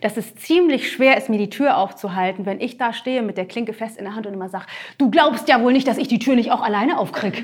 dass 0.00 0.16
es 0.16 0.34
ziemlich 0.36 0.90
schwer 0.90 1.16
ist, 1.16 1.28
mir 1.28 1.38
die 1.38 1.50
Tür 1.50 1.76
aufzuhalten, 1.76 2.46
wenn 2.46 2.60
ich 2.60 2.76
da 2.78 2.92
stehe 2.92 3.22
mit 3.22 3.36
der 3.36 3.46
Klinke 3.46 3.72
fest 3.72 3.96
in 3.96 4.04
der 4.04 4.14
Hand 4.14 4.26
und 4.26 4.34
immer 4.34 4.48
sage, 4.48 4.66
du 4.98 5.10
glaubst 5.10 5.48
ja 5.48 5.62
wohl 5.62 5.72
nicht, 5.72 5.88
dass 5.88 5.98
ich 5.98 6.08
die 6.08 6.18
Tür 6.18 6.34
nicht 6.34 6.50
auch 6.50 6.62
alleine 6.62 6.98
aufkrieg. 6.98 7.42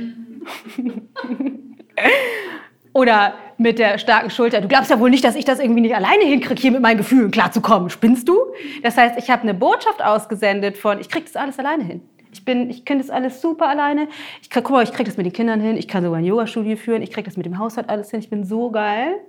Oder 2.93 3.35
mit 3.59 3.79
der 3.79 3.99
starken 3.99 4.31
Schulter. 4.31 4.61
Du 4.61 4.69
glaubst 4.69 4.90
ja 4.90 4.99
wohl 4.99 5.11
nicht, 5.11 5.25
dass 5.25 5.37
ich 5.37 5.45
das 5.45 5.61
irgendwie 5.61 5.81
nicht 5.81 5.95
alleine 5.95 6.25
hinkriege, 6.25 6.61
hier 6.61 6.73
mit 6.73 6.83
meinen 6.83 6.99
Gefühlen 6.99 7.31
klarzukommen. 7.31 7.90
Spinnst 7.90 8.29
du? 8.29 8.38
Das 8.83 8.97
heißt, 8.97 9.19
ich 9.19 9.31
habe 9.31 9.43
eine 9.43 9.55
Botschaft 9.55 10.03
ausgesendet 10.03 10.77
von, 10.77 11.01
ich 11.01 11.09
kriege 11.09 11.25
das 11.25 11.37
alles 11.37 11.59
alleine 11.59 11.85
hin. 11.85 12.03
Ich 12.33 12.45
bin, 12.45 12.69
ich 12.69 12.85
kenne 12.85 13.01
das 13.01 13.11
alles 13.11 13.40
super 13.40 13.69
alleine. 13.69 14.09
Ich 14.43 14.51
guck 14.51 14.69
mal, 14.71 14.83
ich 14.83 14.93
kriege 14.93 15.05
das 15.05 15.17
mit 15.17 15.25
den 15.25 15.33
Kindern 15.33 15.61
hin. 15.61 15.77
Ich 15.77 15.87
kann 15.87 16.03
sogar 16.03 16.19
ein 16.19 16.25
Yoga-Studio 16.25 16.77
führen. 16.77 17.01
Ich 17.01 17.12
kriege 17.12 17.27
das 17.27 17.37
mit 17.37 17.47
dem 17.47 17.59
Haushalt 17.59 17.88
alles 17.88 18.11
hin. 18.11 18.21
Ich 18.21 18.29
bin 18.29 18.45
so 18.45 18.71
geil. 18.73 19.21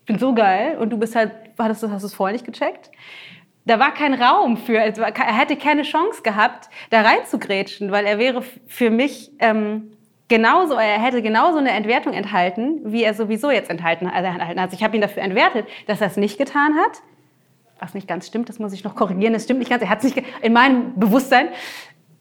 Ich 0.00 0.06
bin 0.06 0.18
so 0.18 0.34
geil. 0.34 0.78
Und 0.78 0.90
du 0.90 0.96
bist 0.96 1.14
halt, 1.14 1.32
hast 1.58 1.82
du 1.82 1.86
es 1.86 2.14
vorher 2.14 2.32
nicht 2.32 2.46
gecheckt? 2.46 2.90
Da 3.66 3.78
war 3.78 3.92
kein 3.92 4.14
Raum 4.14 4.56
für, 4.56 4.78
er 4.78 5.38
hätte 5.38 5.56
keine 5.56 5.82
Chance 5.82 6.22
gehabt, 6.22 6.70
da 6.88 7.02
reinzugrätschen, 7.02 7.92
weil 7.92 8.06
er 8.06 8.18
wäre 8.18 8.42
für 8.66 8.90
mich 8.90 9.32
ähm, 9.38 9.92
genauso, 10.30 10.74
er 10.74 11.02
hätte 11.02 11.20
genauso 11.20 11.58
eine 11.58 11.72
Entwertung 11.72 12.14
enthalten, 12.14 12.80
wie 12.84 13.02
er 13.02 13.12
sowieso 13.12 13.50
jetzt 13.50 13.68
enthalten, 13.68 14.06
also 14.06 14.28
enthalten 14.28 14.60
hat. 14.60 14.72
Ich 14.72 14.82
habe 14.82 14.96
ihn 14.96 15.02
dafür 15.02 15.22
entwertet, 15.22 15.66
dass 15.86 16.00
er 16.00 16.06
es 16.06 16.16
nicht 16.16 16.38
getan 16.38 16.76
hat. 16.76 17.02
Was 17.78 17.92
nicht 17.92 18.08
ganz 18.08 18.26
stimmt, 18.26 18.48
das 18.48 18.58
muss 18.58 18.72
ich 18.72 18.84
noch 18.84 18.94
korrigieren. 18.94 19.34
Das 19.34 19.44
stimmt 19.44 19.58
nicht 19.58 19.68
ganz. 19.70 19.82
Er 19.82 19.90
hat 19.90 19.98
es 19.98 20.04
nicht 20.04 20.24
in 20.40 20.52
meinem 20.54 20.98
Bewusstsein, 20.98 21.48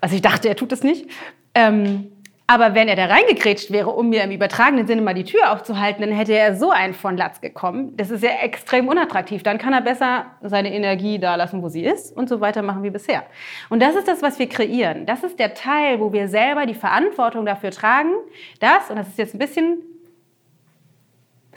also 0.02 0.16
ich 0.16 0.22
dachte, 0.22 0.50
er 0.50 0.56
tut 0.56 0.72
es 0.72 0.84
nicht. 0.84 1.10
Ähm, 1.54 2.12
aber 2.50 2.74
wenn 2.74 2.88
er 2.88 2.96
da 2.96 3.06
reingekrätscht 3.06 3.70
wäre, 3.70 3.92
um 3.92 4.10
mir 4.10 4.24
im 4.24 4.32
übertragenen 4.32 4.88
Sinne 4.88 5.04
mal 5.04 5.14
die 5.14 5.24
Tür 5.24 5.54
aufzuhalten, 5.54 6.02
dann 6.02 6.12
hätte 6.12 6.34
er 6.34 6.56
so 6.56 6.72
einen 6.72 6.96
von 6.96 7.16
Latz 7.16 7.42
gekommen. 7.42 7.96
Das 7.96 8.10
ist 8.10 8.24
ja 8.24 8.32
extrem 8.42 8.88
unattraktiv. 8.88 9.44
Dann 9.44 9.60
kann 9.60 9.72
er 9.72 9.82
besser 9.82 10.26
seine 10.42 10.74
Energie 10.74 11.20
da 11.20 11.36
lassen, 11.36 11.62
wo 11.62 11.70
sie 11.70 11.84
ist 11.84 12.12
und 12.18 12.28
so 12.28 12.42
weitermachen 12.42 12.82
wie 12.82 12.90
bisher. 12.90 13.22
Und 13.70 13.84
das 13.84 13.94
ist 13.94 14.08
das, 14.08 14.24
was 14.24 14.40
wir 14.40 14.50
kreieren. 14.50 15.06
Das 15.06 15.24
ist 15.24 15.38
der 15.38 15.54
Teil, 15.54 16.00
wo 16.00 16.12
wir 16.12 16.28
selber 16.28 16.66
die 16.66 16.74
Verantwortung 16.74 17.46
dafür 17.46 17.70
tragen, 17.70 18.14
dass, 18.60 18.90
und 18.90 18.96
das 18.96 19.10
ist 19.10 19.20
jetzt 19.20 19.36
ein 19.36 19.40
bisschen 19.40 19.84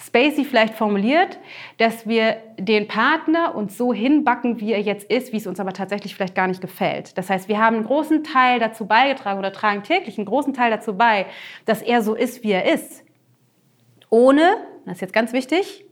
Spacey 0.04 0.44
vielleicht 0.44 0.74
formuliert, 0.74 1.38
dass 1.78 2.08
wir 2.08 2.36
den 2.58 2.88
Partner 2.88 3.54
uns 3.54 3.78
so 3.78 3.94
hinbacken, 3.94 4.60
wie 4.60 4.72
er 4.72 4.80
jetzt 4.80 5.08
ist, 5.10 5.32
wie 5.32 5.36
es 5.36 5.46
uns 5.46 5.60
aber 5.60 5.72
tatsächlich 5.72 6.14
vielleicht 6.14 6.34
gar 6.34 6.48
nicht 6.48 6.60
gefällt. 6.60 7.16
Das 7.16 7.30
heißt, 7.30 7.48
wir 7.48 7.58
haben 7.58 7.76
einen 7.76 7.84
großen 7.84 8.24
Teil 8.24 8.58
dazu 8.58 8.86
beigetragen 8.86 9.38
oder 9.38 9.52
tragen 9.52 9.82
täglich 9.84 10.18
einen 10.18 10.26
großen 10.26 10.54
Teil 10.54 10.70
dazu 10.70 10.96
bei, 10.96 11.26
dass 11.66 11.82
er 11.82 12.02
so 12.02 12.14
ist, 12.14 12.42
wie 12.42 12.50
er 12.50 12.72
ist. 12.72 13.04
Ohne, 14.10 14.56
das 14.86 14.96
ist 14.96 15.00
jetzt 15.02 15.14
ganz 15.14 15.32
wichtig, 15.32 15.84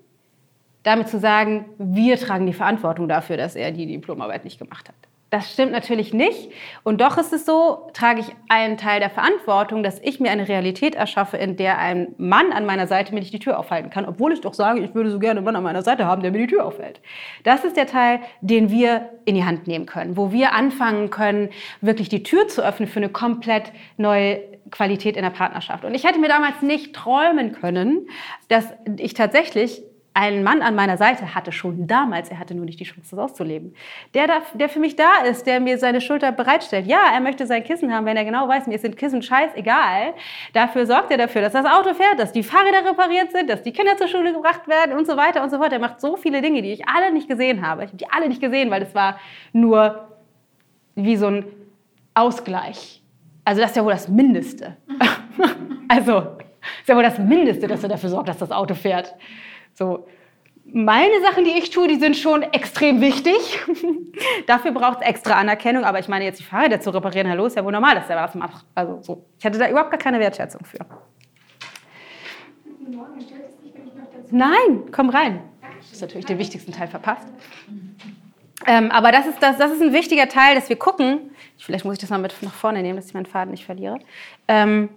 damit 0.83 1.09
zu 1.09 1.19
sagen, 1.19 1.67
wir 1.79 2.17
tragen 2.17 2.47
die 2.47 2.53
Verantwortung 2.53 3.09
dafür, 3.09 3.37
dass 3.37 3.55
er 3.55 3.71
die 3.71 3.87
Diplomarbeit 3.87 4.45
nicht 4.45 4.59
gemacht 4.59 4.89
hat. 4.89 5.10
Das 5.31 5.53
stimmt 5.53 5.71
natürlich 5.71 6.13
nicht. 6.13 6.51
Und 6.83 7.01
doch 7.01 7.17
ist 7.17 7.33
es 7.33 7.47
so, 7.47 7.89
trage 7.93 8.21
ich 8.21 8.27
einen 8.49 8.77
Teil 8.77 8.99
der 8.99 9.11
Verantwortung, 9.11 9.85
dass 9.85 10.01
ich 10.01 10.19
mir 10.19 10.33
eine 10.33 10.49
Realität 10.49 10.97
erschaffe, 10.97 11.37
in 11.37 11.57
der 11.57 11.79
ein 11.79 12.15
Mann 12.19 12.53
an 12.53 12.67
meiner 12.67 12.89
Seite 12.89 13.15
mir 13.15 13.21
nicht 13.21 13.33
die 13.33 13.39
Tür 13.39 13.59
aufhalten 13.59 13.91
kann, 13.91 14.07
obwohl 14.07 14.33
ich 14.33 14.41
doch 14.41 14.55
sage, 14.55 14.81
ich 14.81 14.93
würde 14.93 15.11
so 15.11 15.21
gerne 15.21 15.39
einen 15.39 15.45
Mann 15.45 15.55
an 15.55 15.63
meiner 15.63 15.83
Seite 15.83 16.05
haben, 16.05 16.23
der 16.23 16.33
mir 16.33 16.39
die 16.39 16.49
Tür 16.49 16.67
aufhält. 16.67 17.01
Das 17.45 17.65
ist 17.65 17.77
der 17.77 17.87
Teil, 17.87 18.19
den 18.41 18.71
wir 18.71 19.09
in 19.25 19.37
die 19.37 19.45
Hand 19.45 19.69
nehmen 19.69 19.87
können, 19.87 20.17
wo 20.17 20.33
wir 20.33 20.53
anfangen 20.53 21.11
können, 21.11 21.51
wirklich 21.81 22.09
die 22.09 22.25
Tür 22.25 22.49
zu 22.49 22.63
öffnen 22.63 22.89
für 22.89 22.99
eine 22.99 23.09
komplett 23.09 23.73
neue 23.99 24.41
Qualität 24.73 25.17
in 25.17 25.23
der 25.23 25.31
Partnerschaft. 25.31 25.85
Und 25.85 25.95
ich 25.95 26.05
hätte 26.05 26.19
mir 26.19 26.29
damals 26.29 26.61
nicht 26.63 26.95
träumen 26.95 27.53
können, 27.53 28.09
dass 28.49 28.67
ich 28.99 29.15
tatsächlich 29.15 29.83
ein 30.21 30.43
Mann 30.43 30.61
an 30.61 30.75
meiner 30.75 30.99
Seite 30.99 31.35
hatte 31.35 31.51
schon 31.51 31.87
damals, 31.87 32.29
er 32.29 32.39
hatte 32.39 32.55
nur 32.55 32.67
nicht 32.67 32.79
die 32.79 32.85
Chance, 32.85 33.17
das 33.17 33.19
auszuleben. 33.19 33.75
Der, 34.13 34.27
da, 34.27 34.43
der 34.53 34.69
für 34.69 34.79
mich 34.79 34.95
da 34.95 35.23
ist, 35.25 35.47
der 35.47 35.61
mir 35.61 35.79
seine 35.79 36.03
Schulter 36.03 36.31
bereitstellt. 36.31 36.87
Ja, 36.87 37.11
er 37.15 37.21
möchte 37.21 37.47
sein 37.47 37.65
Kissen 37.65 37.91
haben, 37.91 38.05
wenn 38.05 38.19
er 38.19 38.27
genau 38.27 38.47
weiß, 38.47 38.67
mir 38.67 38.79
sind 38.79 38.99
Kissen 38.99 39.23
scheißegal. 39.23 40.13
Dafür 40.53 40.85
sorgt 40.85 41.11
er 41.11 41.17
dafür, 41.17 41.41
dass 41.41 41.55
das 41.55 41.65
Auto 41.65 41.95
fährt, 41.95 42.19
dass 42.19 42.33
die 42.33 42.43
Fahrräder 42.43 42.91
repariert 42.91 43.33
sind, 43.33 43.49
dass 43.49 43.63
die 43.63 43.73
Kinder 43.73 43.97
zur 43.97 44.09
Schule 44.09 44.35
gebracht 44.35 44.69
werden 44.69 44.95
und 44.95 45.07
so 45.07 45.17
weiter 45.17 45.43
und 45.43 45.49
so 45.49 45.57
fort. 45.57 45.73
Er 45.73 45.79
macht 45.79 46.03
so 46.03 46.19
viele 46.19 46.43
Dinge, 46.43 46.61
die 46.61 46.73
ich 46.73 46.87
alle 46.87 47.13
nicht 47.13 47.27
gesehen 47.27 47.67
habe. 47.67 47.85
Ich 47.85 47.89
habe 47.89 47.97
die 47.97 48.11
alle 48.11 48.29
nicht 48.29 48.43
gesehen, 48.43 48.71
weil 48.71 48.81
das 48.81 48.95
war 48.95 49.19
nur 49.55 50.07
wie 50.97 51.17
so 51.17 51.29
ein 51.29 51.47
Ausgleich. 52.13 53.03
Also 53.47 53.63
das 53.63 53.71
ist 53.71 53.77
ja 53.79 53.85
wohl 53.85 53.93
das 53.93 54.09
Mindeste. 54.09 54.77
also 55.89 56.19
ist 56.81 56.89
ja 56.89 56.95
wohl 56.95 57.03
das 57.03 57.19
Mindeste, 57.19 57.67
dass 57.67 57.83
er 57.83 57.89
dafür 57.89 58.11
sorgt, 58.11 58.29
dass 58.29 58.37
das 58.37 58.53
Auto 58.53 58.75
fährt. 58.75 59.15
So, 59.81 60.07
meine 60.67 61.23
Sachen, 61.23 61.45
die 61.45 61.53
ich 61.53 61.71
tue, 61.71 61.89
die 61.89 61.97
sind 61.97 62.15
schon 62.15 62.43
extrem 62.43 63.01
wichtig. 63.01 63.59
Dafür 64.47 64.73
braucht 64.73 65.01
es 65.01 65.07
extra 65.07 65.39
Anerkennung. 65.39 65.85
Aber 65.85 65.99
ich 65.99 66.07
meine, 66.07 66.27
jetzt 66.27 66.39
die 66.39 66.45
Fahrräder 66.45 66.83
zu 66.83 66.91
reparieren, 66.91 67.31
hallo, 67.31 67.47
ist 67.47 67.57
ja 67.57 67.65
wohl 67.65 67.73
normal, 67.73 67.95
dass 67.95 68.07
der 68.07 68.17
was 68.17 68.35
macht. 68.35 68.67
Also 68.75 69.01
so. 69.01 69.25
Ich 69.39 69.47
hatte 69.47 69.59
da 69.59 69.71
überhaupt 69.71 69.91
gar 69.91 69.99
keine 69.99 70.21
Wertschätzung 70.21 70.67
für. 70.67 70.79
Nein, 74.31 74.85
komm 74.93 75.09
rein. 75.09 75.41
Das 75.79 75.93
ist 75.93 76.03
natürlich 76.03 76.27
den 76.27 76.39
wichtigsten 76.39 76.73
Teil 76.73 76.89
verpasst. 76.89 77.27
Ähm, 78.67 78.91
aber 78.91 79.13
das 79.13 79.27
ist, 79.27 79.43
das, 79.43 79.57
das 79.57 79.73
ist 79.73 79.81
ein 79.81 79.95
wichtiger 79.95 80.29
Teil, 80.29 80.57
dass 80.57 80.69
wir 80.69 80.77
gucken. 80.77 81.31
Vielleicht 81.57 81.87
muss 81.87 81.95
ich 81.95 82.01
das 82.01 82.11
mal 82.11 82.19
mit 82.19 82.35
nach 82.43 82.53
vorne 82.53 82.83
nehmen, 82.83 82.97
dass 82.97 83.07
ich 83.07 83.15
meinen 83.15 83.25
Faden 83.25 83.51
nicht 83.51 83.65
verliere. 83.65 83.99
Ähm, 84.47 84.91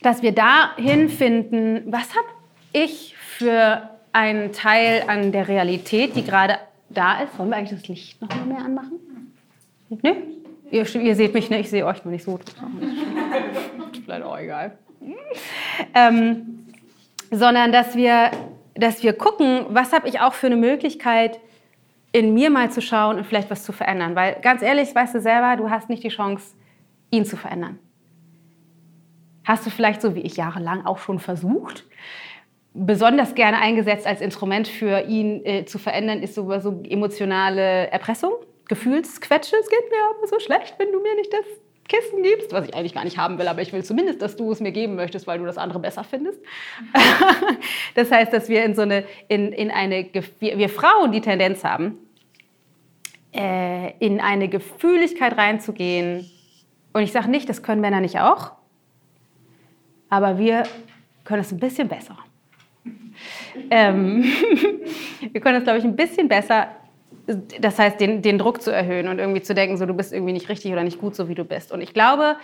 dass 0.00 0.22
wir 0.22 0.32
dahin 0.32 1.08
finden, 1.08 1.92
was 1.92 2.14
habe 2.14 2.37
ich 2.72 3.14
für 3.16 3.88
einen 4.12 4.52
Teil 4.52 5.04
an 5.06 5.32
der 5.32 5.48
Realität, 5.48 6.16
die 6.16 6.24
gerade 6.24 6.58
da 6.88 7.22
ist. 7.22 7.38
Wollen 7.38 7.50
wir 7.50 7.56
eigentlich 7.56 7.78
das 7.78 7.88
Licht 7.88 8.20
noch 8.20 8.28
mal 8.28 8.46
mehr 8.46 8.64
anmachen? 8.64 8.98
Ne? 10.02 10.16
Ihr, 10.70 10.94
ihr 10.96 11.16
seht 11.16 11.34
mich, 11.34 11.48
ne? 11.50 11.60
Ich 11.60 11.70
sehe 11.70 11.86
euch 11.86 12.04
nur 12.04 12.12
nicht 12.12 12.24
so. 12.24 12.38
Vielleicht 14.04 14.22
auch 14.22 14.38
egal. 14.38 14.76
Ähm, 15.94 16.66
sondern 17.30 17.72
dass 17.72 17.94
wir, 17.94 18.30
dass 18.74 19.02
wir 19.02 19.12
gucken, 19.12 19.66
was 19.68 19.92
habe 19.92 20.08
ich 20.08 20.20
auch 20.20 20.34
für 20.34 20.46
eine 20.46 20.56
Möglichkeit, 20.56 21.38
in 22.12 22.34
mir 22.34 22.50
mal 22.50 22.70
zu 22.70 22.80
schauen 22.80 23.18
und 23.18 23.24
vielleicht 23.24 23.50
was 23.50 23.64
zu 23.64 23.72
verändern. 23.72 24.14
Weil 24.14 24.38
ganz 24.42 24.62
ehrlich, 24.62 24.94
weißt 24.94 25.14
du 25.14 25.20
selber, 25.20 25.56
du 25.56 25.70
hast 25.70 25.88
nicht 25.88 26.02
die 26.02 26.08
Chance, 26.08 26.54
ihn 27.10 27.24
zu 27.24 27.36
verändern. 27.36 27.78
Hast 29.44 29.64
du 29.64 29.70
vielleicht 29.70 30.02
so 30.02 30.14
wie 30.14 30.20
ich 30.20 30.36
jahrelang 30.36 30.84
auch 30.84 30.98
schon 30.98 31.18
versucht? 31.18 31.84
Besonders 32.80 33.34
gerne 33.34 33.58
eingesetzt 33.58 34.06
als 34.06 34.20
Instrument 34.20 34.68
für 34.68 35.00
ihn 35.00 35.44
äh, 35.44 35.64
zu 35.64 35.78
verändern, 35.78 36.22
ist 36.22 36.34
so, 36.34 36.58
so 36.60 36.80
emotionale 36.88 37.88
Erpressung, 37.90 38.34
Gefühlsquetsche. 38.68 39.56
Es 39.60 39.68
geht 39.68 39.90
mir 39.90 39.98
aber 40.16 40.26
so 40.28 40.38
schlecht, 40.38 40.74
wenn 40.78 40.92
du 40.92 41.00
mir 41.00 41.14
nicht 41.16 41.32
das 41.32 41.44
Kissen 41.88 42.22
gibst, 42.22 42.52
was 42.52 42.68
ich 42.68 42.74
eigentlich 42.74 42.94
gar 42.94 43.04
nicht 43.04 43.18
haben 43.18 43.38
will, 43.38 43.48
aber 43.48 43.62
ich 43.62 43.72
will 43.72 43.82
zumindest, 43.82 44.20
dass 44.22 44.36
du 44.36 44.52
es 44.52 44.60
mir 44.60 44.72
geben 44.72 44.94
möchtest, 44.94 45.26
weil 45.26 45.38
du 45.38 45.46
das 45.46 45.56
andere 45.56 45.80
besser 45.80 46.04
findest. 46.04 46.38
das 47.94 48.12
heißt, 48.12 48.32
dass 48.32 48.48
wir 48.48 48.64
in 48.64 48.74
so 48.74 48.82
eine, 48.82 49.04
in, 49.26 49.52
in 49.52 49.70
eine, 49.70 50.08
wir, 50.38 50.58
wir 50.58 50.68
Frauen 50.68 51.12
die 51.12 51.22
Tendenz 51.22 51.64
haben, 51.64 51.96
äh, 53.34 53.92
in 53.98 54.20
eine 54.20 54.48
Gefühligkeit 54.48 55.36
reinzugehen. 55.36 56.30
Und 56.92 57.02
ich 57.02 57.12
sage 57.12 57.30
nicht, 57.30 57.48
das 57.48 57.62
können 57.62 57.80
Männer 57.80 58.00
nicht 58.00 58.20
auch, 58.20 58.52
aber 60.10 60.38
wir 60.38 60.64
können 61.24 61.40
es 61.40 61.52
ein 61.52 61.58
bisschen 61.58 61.88
besser. 61.88 62.18
Ähm, 63.70 64.24
wir 65.32 65.40
können 65.40 65.58
es, 65.58 65.64
glaube 65.64 65.78
ich, 65.78 65.84
ein 65.84 65.96
bisschen 65.96 66.28
besser. 66.28 66.68
Das 67.60 67.78
heißt, 67.78 68.00
den, 68.00 68.22
den 68.22 68.38
Druck 68.38 68.62
zu 68.62 68.70
erhöhen 68.70 69.08
und 69.08 69.18
irgendwie 69.18 69.42
zu 69.42 69.54
denken, 69.54 69.76
so 69.76 69.84
du 69.86 69.94
bist 69.94 70.12
irgendwie 70.12 70.32
nicht 70.32 70.48
richtig 70.48 70.72
oder 70.72 70.84
nicht 70.84 70.98
gut, 70.98 71.14
so 71.14 71.28
wie 71.28 71.34
du 71.34 71.44
bist. 71.44 71.72
Und 71.72 71.80
ich 71.82 71.92
glaube, 71.92 72.36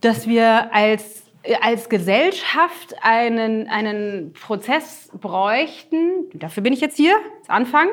dass 0.00 0.26
wir 0.26 0.74
als, 0.74 1.24
als 1.60 1.88
Gesellschaft 1.88 2.94
einen, 3.02 3.68
einen 3.68 4.32
Prozess 4.32 5.10
bräuchten, 5.12 6.30
dafür 6.32 6.62
bin 6.62 6.72
ich 6.72 6.80
jetzt 6.80 6.96
hier, 6.96 7.14
zu 7.44 7.52
Anfang, 7.52 7.88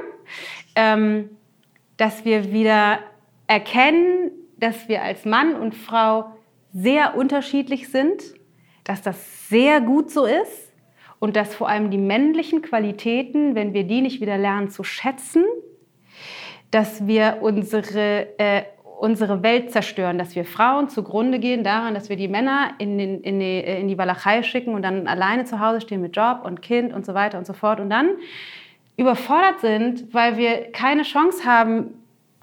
ähm, 0.75 1.29
dass 1.97 2.23
wir 2.23 2.53
wieder 2.53 2.99
erkennen, 3.47 4.31
dass 4.57 4.87
wir 4.87 5.03
als 5.03 5.25
Mann 5.25 5.55
und 5.55 5.75
Frau 5.75 6.31
sehr 6.73 7.17
unterschiedlich 7.17 7.89
sind 7.89 8.23
dass 8.87 9.01
das 9.01 9.49
sehr 9.49 9.81
gut 9.81 10.09
so 10.09 10.25
ist 10.25 10.66
und 11.19 11.35
dass 11.35 11.55
vor 11.55 11.69
allem 11.69 11.89
die 11.89 11.97
männlichen 11.97 12.61
Qualitäten, 12.61 13.55
wenn 13.55 13.73
wir 13.73 13.83
die 13.83 14.01
nicht 14.01 14.21
wieder 14.21 14.37
lernen 14.37 14.69
zu 14.69 14.83
schätzen, 14.83 15.43
dass 16.71 17.07
wir 17.07 17.37
unsere, 17.41 18.27
äh, 18.37 18.63
unsere 18.99 19.41
Welt 19.43 19.71
zerstören, 19.71 20.17
dass 20.17 20.35
wir 20.35 20.45
Frauen 20.45 20.89
zugrunde 20.89 21.39
gehen 21.39 21.63
daran, 21.63 21.93
dass 21.93 22.09
wir 22.09 22.17
die 22.17 22.27
Männer 22.27 22.71
in, 22.77 22.97
den, 22.97 23.21
in, 23.21 23.39
die, 23.39 23.45
äh, 23.45 23.79
in 23.79 23.87
die 23.87 23.97
Walachei 23.97 24.43
schicken 24.43 24.73
und 24.73 24.81
dann 24.81 25.07
alleine 25.07 25.45
zu 25.45 25.59
Hause 25.59 25.81
stehen 25.81 26.01
mit 26.01 26.15
Job 26.15 26.41
und 26.43 26.61
Kind 26.61 26.93
und 26.93 27.05
so 27.05 27.13
weiter 27.13 27.37
und 27.37 27.47
so 27.47 27.53
fort 27.53 27.79
und 27.79 27.89
dann 27.89 28.09
überfordert 28.97 29.59
sind, 29.59 30.13
weil 30.13 30.37
wir 30.37 30.71
keine 30.71 31.03
Chance 31.03 31.45
haben, 31.45 31.93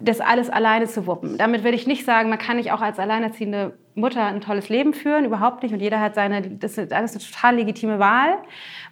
das 0.00 0.20
alles 0.20 0.50
alleine 0.50 0.86
zu 0.86 1.06
wuppen. 1.06 1.38
Damit 1.38 1.64
will 1.64 1.74
ich 1.74 1.86
nicht 1.86 2.04
sagen, 2.04 2.28
man 2.28 2.38
kann 2.38 2.56
nicht 2.56 2.72
auch 2.72 2.80
als 2.80 2.98
alleinerziehende 2.98 3.74
Mutter 3.94 4.24
ein 4.24 4.40
tolles 4.40 4.68
Leben 4.68 4.92
führen, 4.92 5.24
überhaupt 5.24 5.62
nicht. 5.62 5.72
Und 5.72 5.80
jeder 5.80 6.00
hat 6.00 6.14
seine, 6.14 6.42
das 6.42 6.78
ist 6.78 6.92
alles 6.92 7.12
eine 7.12 7.24
total 7.24 7.56
legitime 7.56 7.98
Wahl. 7.98 8.38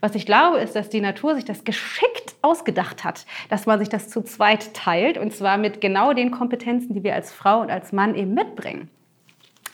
Was 0.01 0.15
ich 0.15 0.27
glaube, 0.27 0.59
ist, 0.59 0.77
dass 0.77 0.89
die 0.89 1.01
Natur 1.01 1.35
sich 1.35 1.45
das 1.45 1.65
geschickt 1.65 2.37
ausgedacht 2.41 3.05
hat, 3.05 3.27
dass 3.49 3.67
man 3.67 3.79
sich 3.79 3.89
das 3.89 4.09
zu 4.09 4.23
zweit 4.23 4.75
teilt 4.75 5.19
und 5.19 5.33
zwar 5.33 5.59
mit 5.59 5.81
genau 5.81 6.13
den 6.13 6.31
Kompetenzen, 6.31 6.95
die 6.95 7.03
wir 7.03 7.15
als 7.15 7.33
Frau 7.33 7.61
und 7.61 7.71
als 7.71 7.93
Mann 7.93 8.15
eben 8.15 8.35
mitbringen. 8.35 8.89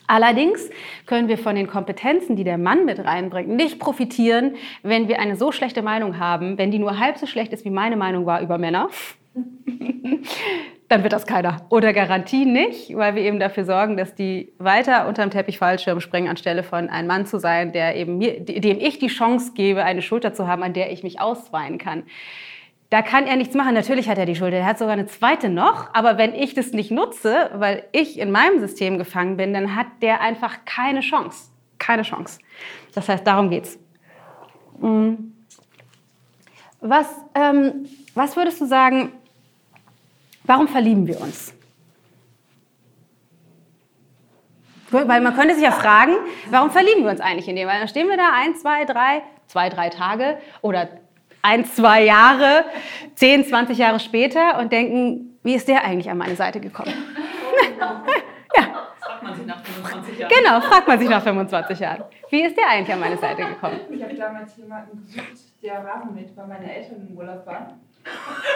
Allerdings 0.06 0.70
können 1.04 1.28
wir 1.28 1.36
von 1.36 1.54
den 1.54 1.66
Kompetenzen, 1.66 2.34
die 2.34 2.44
der 2.44 2.56
Mann 2.56 2.86
mit 2.86 2.98
reinbringt, 2.98 3.50
nicht 3.50 3.78
profitieren, 3.78 4.56
wenn 4.82 5.06
wir 5.06 5.20
eine 5.20 5.36
so 5.36 5.52
schlechte 5.52 5.82
Meinung 5.82 6.18
haben, 6.18 6.56
wenn 6.56 6.70
die 6.70 6.78
nur 6.78 6.98
halb 6.98 7.18
so 7.18 7.26
schlecht 7.26 7.52
ist, 7.52 7.66
wie 7.66 7.70
meine 7.70 7.96
Meinung 7.96 8.24
war 8.24 8.40
über 8.40 8.56
Männer 8.56 8.88
dann 10.88 11.02
wird 11.02 11.12
das 11.12 11.26
keiner. 11.26 11.66
Oder 11.68 11.92
Garantie 11.92 12.46
nicht, 12.46 12.96
weil 12.96 13.14
wir 13.14 13.22
eben 13.22 13.38
dafür 13.38 13.64
sorgen, 13.64 13.96
dass 13.96 14.14
die 14.14 14.52
weiter 14.58 15.06
unterm 15.06 15.30
Teppich 15.30 15.58
Fallschirm 15.58 16.00
springen, 16.00 16.28
anstelle 16.28 16.62
von 16.62 16.88
ein 16.88 17.06
Mann 17.06 17.26
zu 17.26 17.38
sein, 17.38 17.72
der 17.72 17.96
eben 17.96 18.16
mir, 18.16 18.40
dem 18.40 18.80
ich 18.80 18.98
die 18.98 19.08
Chance 19.08 19.52
gebe, 19.54 19.84
eine 19.84 20.00
Schulter 20.00 20.32
zu 20.32 20.46
haben, 20.46 20.62
an 20.62 20.72
der 20.72 20.90
ich 20.90 21.02
mich 21.02 21.20
ausweinen 21.20 21.78
kann. 21.78 22.04
Da 22.90 23.02
kann 23.02 23.26
er 23.26 23.36
nichts 23.36 23.54
machen. 23.54 23.74
Natürlich 23.74 24.08
hat 24.08 24.16
er 24.16 24.24
die 24.24 24.34
Schulter. 24.34 24.56
Er 24.56 24.64
hat 24.64 24.78
sogar 24.78 24.94
eine 24.94 25.04
zweite 25.04 25.50
noch. 25.50 25.92
Aber 25.92 26.16
wenn 26.16 26.34
ich 26.34 26.54
das 26.54 26.72
nicht 26.72 26.90
nutze, 26.90 27.50
weil 27.52 27.84
ich 27.92 28.18
in 28.18 28.30
meinem 28.30 28.60
System 28.60 28.96
gefangen 28.96 29.36
bin, 29.36 29.52
dann 29.52 29.76
hat 29.76 29.88
der 30.00 30.22
einfach 30.22 30.64
keine 30.64 31.00
Chance. 31.00 31.50
Keine 31.78 32.02
Chance. 32.02 32.40
Das 32.94 33.06
heißt, 33.10 33.26
darum 33.26 33.50
geht's. 33.50 33.78
Mhm. 34.80 35.34
Was, 36.80 37.08
ähm, 37.34 37.86
was 38.14 38.36
würdest 38.36 38.60
du 38.62 38.64
sagen, 38.64 39.12
Warum 40.48 40.66
verlieben 40.66 41.06
wir 41.06 41.20
uns? 41.20 41.52
Weil 44.90 45.20
man 45.20 45.36
könnte 45.36 45.54
sich 45.54 45.62
ja 45.62 45.72
fragen, 45.72 46.12
warum 46.50 46.70
verlieben 46.70 47.04
wir 47.04 47.10
uns 47.10 47.20
eigentlich 47.20 47.46
in 47.48 47.56
dem? 47.56 47.68
Weil 47.68 47.80
dann 47.80 47.88
stehen 47.88 48.08
wir 48.08 48.16
da 48.16 48.30
ein, 48.34 48.56
zwei, 48.56 48.86
drei, 48.86 49.22
zwei, 49.46 49.68
drei 49.68 49.90
Tage 49.90 50.38
oder 50.62 50.88
ein, 51.42 51.66
zwei 51.66 52.02
Jahre, 52.02 52.64
zehn, 53.14 53.44
zwanzig 53.44 53.76
Jahre 53.76 54.00
später 54.00 54.58
und 54.58 54.72
denken, 54.72 55.38
wie 55.42 55.54
ist 55.54 55.68
der 55.68 55.84
eigentlich 55.84 56.10
an 56.10 56.16
meine 56.16 56.34
Seite 56.34 56.60
gekommen? 56.60 56.94
ja. 58.56 58.86
Fragt 58.98 59.22
man 59.22 59.34
sich 59.34 59.46
nach 59.46 59.62
25 59.62 60.18
Jahren. 60.18 60.32
Genau, 60.34 60.60
fragt 60.62 60.88
man 60.88 60.98
sich 60.98 61.08
nach 61.10 61.22
25 61.22 61.78
Jahren. 61.78 62.04
Wie 62.30 62.42
ist 62.42 62.56
der 62.56 62.70
eigentlich 62.70 62.92
an 62.94 63.00
meine 63.00 63.18
Seite 63.18 63.44
gekommen? 63.44 63.80
Ich 63.90 64.02
habe 64.02 64.14
damals 64.14 64.56
jemanden 64.56 65.04
gesucht, 65.04 65.62
der 65.62 65.84
Rasenmäht, 65.84 66.34
weil 66.34 66.46
meine 66.46 66.74
Eltern 66.74 67.06
im 67.06 67.18
Urlaub 67.18 67.46
waren. 67.46 67.78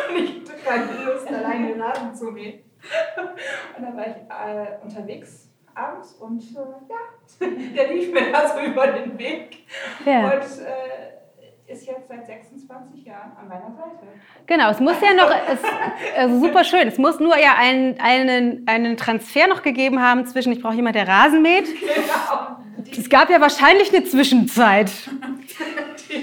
Und 0.09 0.17
ich 0.17 0.41
hatte 0.41 0.59
keine 0.65 1.05
Lust, 1.05 1.29
alleine 1.33 1.69
den 1.69 1.81
Rasen 1.81 2.15
zu 2.15 2.27
mähen. 2.27 2.61
Und 3.77 3.85
dann 3.85 3.97
war 3.97 4.07
ich 4.07 4.17
äh, 4.17 4.83
unterwegs 4.83 5.49
abends 5.75 6.15
und 6.15 6.43
äh, 6.43 6.59
ja, 6.88 7.47
der 7.77 7.95
lief 7.95 8.12
mir 8.12 8.33
da 8.33 8.49
so 8.49 8.61
über 8.61 8.88
den 8.88 9.19
Weg. 9.19 9.65
Ja. 10.05 10.25
Und 10.25 10.43
äh, 10.43 11.12
ist 11.73 11.87
jetzt 11.87 12.09
seit 12.09 12.27
26 12.27 13.05
Jahren 13.05 13.33
an 13.41 13.49
meiner 13.49 13.71
Seite. 13.75 14.07
Genau, 14.47 14.71
es 14.71 14.81
muss 14.81 14.97
ja 15.01 15.15
noch, 15.15 15.31
es, 15.31 15.61
also 16.19 16.41
super 16.41 16.65
schön, 16.65 16.87
es 16.87 16.99
muss 16.99 17.19
nur 17.19 17.38
ja 17.38 17.55
einen, 17.57 17.99
einen, 18.01 18.67
einen 18.67 18.97
Transfer 18.97 19.47
noch 19.47 19.62
gegeben 19.62 20.03
haben 20.03 20.27
zwischen, 20.27 20.53
ich 20.53 20.61
brauche 20.61 20.75
jemanden, 20.75 20.99
der 20.99 21.09
Rasen 21.09 21.41
mäht. 21.41 21.67
Genau. 21.81 22.57
Es 22.91 23.09
gab 23.09 23.31
ja 23.31 23.41
wahrscheinlich 23.41 23.95
eine 23.95 24.05
Zwischenzeit. 24.05 24.91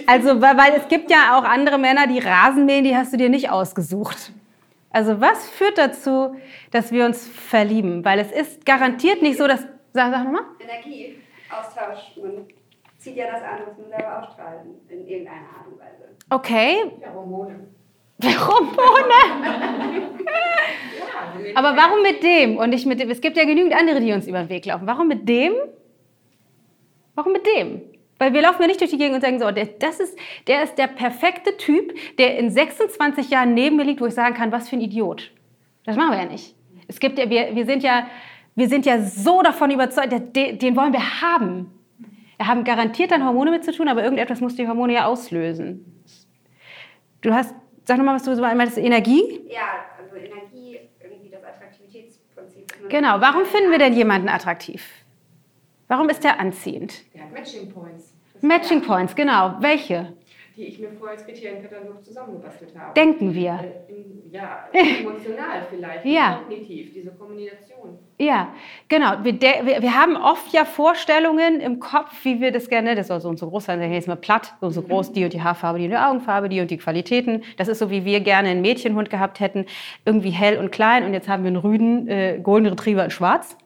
Also, 0.07 0.41
weil 0.41 0.73
es 0.75 0.87
gibt 0.87 1.11
ja 1.11 1.37
auch 1.37 1.43
andere 1.43 1.77
Männer, 1.77 2.07
die 2.07 2.19
Rasen 2.19 2.65
mähen, 2.65 2.83
die 2.83 2.95
hast 2.95 3.13
du 3.13 3.17
dir 3.17 3.29
nicht 3.29 3.49
ausgesucht. 3.49 4.31
Also, 4.91 5.21
was 5.21 5.49
führt 5.49 5.77
dazu, 5.77 6.35
dass 6.71 6.91
wir 6.91 7.05
uns 7.05 7.27
verlieben? 7.27 8.03
Weil 8.03 8.19
es 8.19 8.31
ist 8.31 8.65
garantiert 8.65 9.21
nicht 9.21 9.37
so, 9.37 9.47
dass. 9.47 9.61
Sag, 9.93 10.11
sag 10.11 10.23
nochmal. 10.23 10.43
Energieaustausch. 10.59 12.15
zieht 12.97 13.15
ja 13.15 13.25
das 13.31 13.41
an, 13.41 13.59
was 13.67 13.77
man 13.77 13.89
selber 13.89 14.19
ausstrahlt, 14.19 14.59
in 14.89 15.07
irgendeiner 15.07 15.47
Art 15.57 15.67
und 15.67 15.79
Weise. 15.79 16.15
Okay. 16.29 16.91
Pheromone. 17.01 17.67
Hormone. 18.23 19.13
Ja, 20.29 21.55
Aber 21.55 21.77
warum 21.77 22.01
mit 22.01 22.21
dem 22.21 22.57
und 22.57 22.69
nicht 22.69 22.85
mit 22.85 22.99
dem? 22.99 23.09
Es 23.09 23.21
gibt 23.21 23.37
ja 23.37 23.45
genügend 23.45 23.73
andere, 23.73 24.01
die 24.01 24.11
uns 24.11 24.27
über 24.27 24.39
den 24.39 24.49
Weg 24.49 24.65
laufen. 24.65 24.85
Warum 24.87 25.07
mit 25.07 25.27
dem? 25.27 25.53
Warum 27.15 27.31
mit 27.31 27.45
dem? 27.45 27.81
Weil 28.19 28.33
wir 28.33 28.41
laufen 28.41 28.61
ja 28.61 28.67
nicht 28.67 28.81
durch 28.81 28.91
die 28.91 28.97
Gegend 28.97 29.15
und 29.15 29.21
sagen 29.21 29.39
so, 29.39 29.49
der, 29.49 29.65
das 29.65 29.99
ist, 29.99 30.19
der 30.47 30.63
ist 30.63 30.77
der 30.77 30.87
perfekte 30.87 31.55
Typ, 31.57 31.95
der 32.17 32.37
in 32.37 32.51
26 32.51 33.29
Jahren 33.29 33.53
neben 33.53 33.77
mir 33.77 33.85
liegt, 33.85 34.01
wo 34.01 34.05
ich 34.05 34.13
sagen 34.13 34.35
kann, 34.35 34.51
was 34.51 34.69
für 34.69 34.75
ein 34.75 34.81
Idiot. 34.81 35.31
Das 35.85 35.95
machen 35.95 36.11
wir 36.11 36.19
ja 36.19 36.25
nicht. 36.25 36.53
Es 36.87 36.99
gibt 36.99 37.17
ja, 37.17 37.29
wir, 37.29 37.55
wir, 37.55 37.65
sind 37.65 37.81
ja, 37.81 38.07
wir 38.55 38.67
sind 38.67 38.85
ja 38.85 39.01
so 39.01 39.41
davon 39.41 39.71
überzeugt, 39.71 40.35
den, 40.35 40.59
den 40.59 40.75
wollen 40.75 40.91
wir 40.91 41.21
haben. 41.21 41.71
Wir 42.37 42.47
haben 42.47 42.63
garantiert 42.65 43.11
dann 43.11 43.25
Hormone 43.25 43.51
mit 43.51 43.63
zu 43.63 43.71
tun, 43.71 43.87
aber 43.87 44.03
irgendetwas 44.03 44.41
muss 44.41 44.55
die 44.55 44.67
Hormone 44.67 44.93
ja 44.93 45.05
auslösen. 45.05 46.03
Du 47.21 47.33
hast, 47.33 47.55
sag 47.85 47.97
nochmal, 47.97 48.15
was 48.15 48.23
du 48.23 48.35
so 48.35 48.41
meinst, 48.41 48.77
Energie? 48.77 49.41
Ja, 49.49 49.85
also 50.01 50.15
Energie, 50.15 50.79
irgendwie 51.01 51.29
das 51.29 51.43
Attraktivitätsprinzip. 51.43 52.89
Genau, 52.89 53.21
warum 53.21 53.45
finden 53.45 53.71
wir 53.71 53.77
denn 53.77 53.93
jemanden 53.93 54.29
attraktiv? 54.29 54.98
Warum 55.89 56.07
ist 56.09 56.23
der 56.23 56.39
anziehend? 56.39 57.01
Der 57.13 57.23
hat 57.23 57.33
Matching 57.33 57.67
Points. 57.69 58.13
Das 58.33 58.43
Matching 58.43 58.81
Points, 58.81 59.15
genau. 59.15 59.55
Welche? 59.59 60.13
Die 60.55 60.65
ich 60.65 60.79
mir 60.79 60.91
vorher 60.91 61.17
als 61.17 61.25
Kriterienkatalog 61.25 62.03
zusammengebastelt 62.05 62.77
habe. 62.77 62.93
Denken 62.93 63.33
wir. 63.33 63.53
Äh, 63.53 63.95
Ja, 64.31 64.69
emotional 64.73 65.65
vielleicht, 65.71 66.05
Ja. 66.05 66.41
kognitiv, 66.43 66.93
diese 66.93 67.09
Kombination. 67.11 67.97
Ja, 68.19 68.49
genau. 68.87 69.13
Wir, 69.23 69.41
wir, 69.41 69.81
wir 69.81 69.95
haben 69.99 70.15
oft 70.15 70.53
ja 70.53 70.65
Vorstellungen 70.65 71.59
im 71.59 71.79
Kopf, 71.79 72.13
wie 72.23 72.39
wir 72.39 72.51
das 72.51 72.69
gerne, 72.69 72.93
das 72.93 73.07
soll 73.07 73.19
so 73.21 73.29
und 73.29 73.39
so 73.39 73.49
groß 73.49 73.65
sein, 73.65 73.81
jetzt 73.91 74.07
mal 74.07 74.15
platt, 74.15 74.53
so 74.59 74.67
und 74.67 74.73
so 74.73 74.83
groß, 74.83 75.13
die 75.13 75.23
und 75.23 75.33
die 75.33 75.41
Haarfarbe, 75.41 75.79
die 75.79 75.85
und 75.85 75.91
die 75.91 75.97
Augenfarbe, 75.97 76.49
die 76.49 76.61
und 76.61 76.69
die 76.69 76.77
Qualitäten. 76.77 77.41
Das 77.57 77.67
ist 77.67 77.79
so, 77.79 77.89
wie 77.89 78.05
wir 78.05 78.19
gerne 78.19 78.49
einen 78.49 78.61
Mädchenhund 78.61 79.09
gehabt 79.09 79.39
hätten, 79.39 79.65
irgendwie 80.05 80.29
hell 80.29 80.59
und 80.59 80.71
klein 80.71 81.03
und 81.05 81.13
jetzt 81.15 81.27
haben 81.27 81.41
wir 81.43 81.47
einen 81.47 81.57
Rüden, 81.57 82.07
äh, 82.07 82.39
Golden 82.43 82.67
Retriever 82.67 83.05
in 83.05 83.09
schwarz. 83.09 83.57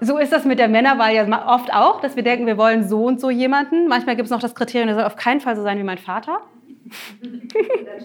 So 0.00 0.18
ist 0.18 0.32
das 0.32 0.44
mit 0.44 0.58
der 0.58 0.68
Männerwahl 0.68 1.14
ja 1.14 1.54
oft 1.54 1.72
auch, 1.72 2.00
dass 2.00 2.16
wir 2.16 2.22
denken, 2.22 2.46
wir 2.46 2.58
wollen 2.58 2.88
so 2.88 3.04
und 3.04 3.20
so 3.20 3.30
jemanden. 3.30 3.88
Manchmal 3.88 4.16
gibt 4.16 4.26
es 4.26 4.30
noch 4.30 4.40
das 4.40 4.54
Kriterium, 4.54 4.88
der 4.88 4.96
soll 4.96 5.04
auf 5.04 5.16
keinen 5.16 5.40
Fall 5.40 5.56
so 5.56 5.62
sein 5.62 5.78
wie 5.78 5.82
mein 5.82 5.98
Vater. 5.98 6.40
Er 6.88 7.96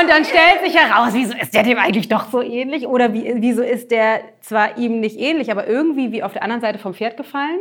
Und 0.00 0.10
dann 0.10 0.24
stellt 0.24 0.64
sich 0.64 0.76
heraus, 0.76 1.10
wieso 1.12 1.34
ist 1.34 1.54
der 1.54 1.62
dem 1.62 1.78
eigentlich 1.78 2.08
doch 2.08 2.30
so 2.30 2.40
ähnlich? 2.40 2.86
Oder 2.86 3.12
wie, 3.12 3.34
wieso 3.36 3.62
ist 3.62 3.90
der 3.90 4.20
zwar 4.40 4.78
ihm 4.78 5.00
nicht 5.00 5.18
ähnlich, 5.18 5.50
aber 5.50 5.66
irgendwie 5.66 6.12
wie 6.12 6.22
auf 6.22 6.32
der 6.32 6.42
anderen 6.42 6.62
Seite 6.62 6.78
vom 6.78 6.94
Pferd 6.94 7.16
gefallen? 7.16 7.58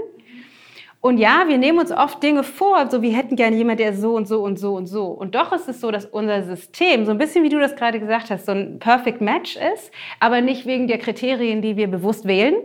Und 1.02 1.18
ja, 1.18 1.46
wir 1.48 1.58
nehmen 1.58 1.80
uns 1.80 1.92
oft 1.92 2.22
Dinge 2.22 2.44
vor, 2.44 2.90
so 2.92 3.02
wir 3.02 3.16
hätten 3.16 3.36
gerne 3.36 3.56
jemanden, 3.56 3.80
der 3.80 3.96
so 3.96 4.16
und 4.16 4.28
so 4.28 4.44
und 4.44 4.60
so 4.60 4.76
und 4.76 4.86
so. 4.86 5.08
Und 5.08 5.34
doch 5.34 5.52
ist 5.52 5.68
es 5.68 5.82
so, 5.82 5.90
dass 5.90 6.06
unser 6.06 6.44
System, 6.44 7.06
so 7.06 7.12
ein 7.12 7.18
bisschen 7.18 7.44
wie 7.44 7.50
du 7.50 7.60
das 7.60 7.76
gerade 7.76 8.00
gesagt 8.00 8.30
hast, 8.30 8.46
so 8.46 8.52
ein 8.52 8.78
Perfect 8.78 9.20
Match 9.20 9.58
ist, 9.74 9.92
aber 10.20 10.42
nicht 10.42 10.68
wegen 10.68 10.88
der 10.88 11.00
Kriterien, 11.00 11.64
die 11.64 11.76
wir 11.76 11.88
bewusst 11.88 12.26
wählen. 12.26 12.56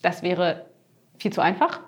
Das 0.00 0.22
wäre 0.22 0.64
viel 1.18 1.32
zu 1.32 1.42
einfach 1.42 1.80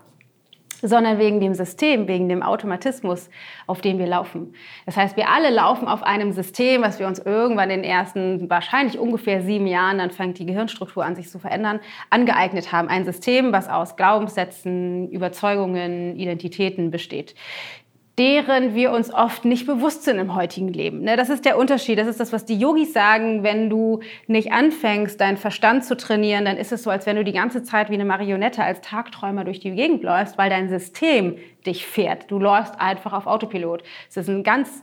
sondern 0.83 1.19
wegen 1.19 1.41
dem 1.41 1.55
System, 1.55 2.09
wegen 2.09 2.29
dem 2.29 2.43
Automatismus, 2.43 3.29
auf 3.67 3.81
dem 3.81 3.99
wir 3.99 4.07
laufen. 4.07 4.55
Das 4.87 4.97
heißt, 4.97 5.17
wir 5.17 5.29
alle 5.29 5.51
laufen 5.51 5.89
auf 5.89 6.03
einem 6.03 6.33
System, 6.33 6.83
was 6.83 6.99
wir 6.99 7.07
uns 7.07 7.19
irgendwann 7.19 7.71
in 7.71 7.83
den 7.83 7.91
ersten, 7.91 8.49
wahrscheinlich 8.49 8.99
ungefähr 8.99 9.43
sieben 9.43 9.67
Jahren, 9.67 9.99
dann 9.99 10.11
fängt 10.11 10.39
die 10.39 10.47
Gehirnstruktur 10.47 11.05
an, 11.05 11.17
sich 11.17 11.29
zu 11.29 11.39
verändern, 11.39 11.81
angeeignet 12.11 12.73
haben. 12.73 12.89
Ein 12.89 13.05
System, 13.05 13.53
was 13.53 13.69
aus 13.69 13.97
Glaubenssätzen, 13.97 15.11
Überzeugungen, 15.11 16.17
Identitäten 16.17 16.91
besteht 16.91 17.35
deren 18.21 18.75
wir 18.75 18.93
uns 18.93 19.11
oft 19.11 19.47
nicht 19.47 19.67
bewusst 19.67 20.03
sind 20.03 20.19
im 20.19 20.35
heutigen 20.35 20.69
Leben. 20.69 21.01
Ne, 21.01 21.17
Das 21.17 21.31
ist 21.31 21.47
der 21.47 21.57
Unterschied. 21.57 21.99
Das 21.99 22.07
ist 22.07 22.21
das, 22.21 22.35
was 22.35 22.45
die 22.45 22.59
Yogis 22.59 22.93
sagen. 22.93 23.43
Wenn 23.43 23.71
du 23.71 24.01
nicht 24.27 24.53
anfängst, 24.53 25.19
deinen 25.19 25.39
Verstand 25.39 25.87
zu 25.87 25.97
trainieren, 25.97 26.45
dann 26.45 26.59
ist 26.59 26.71
es 26.71 26.83
so, 26.83 26.91
als 26.91 27.07
wenn 27.07 27.17
du 27.17 27.25
die 27.25 27.33
ganze 27.33 27.63
Zeit 27.63 27.89
wie 27.89 27.95
eine 27.95 28.05
Marionette 28.05 28.63
als 28.63 28.83
Tagträumer 28.83 29.45
durch 29.45 29.59
die 29.59 29.71
Gegend 29.71 30.03
läufst, 30.03 30.37
weil 30.37 30.51
dein 30.51 30.69
System 30.69 31.39
dich 31.65 31.87
fährt. 31.87 32.31
Du 32.31 32.39
läufst 32.39 32.79
einfach 32.79 33.15
auf 33.15 33.27
Autopilot. 33.27 33.85
Es 34.11 34.19
ist 34.19 34.29
ein 34.29 34.43
ganz 34.45 34.83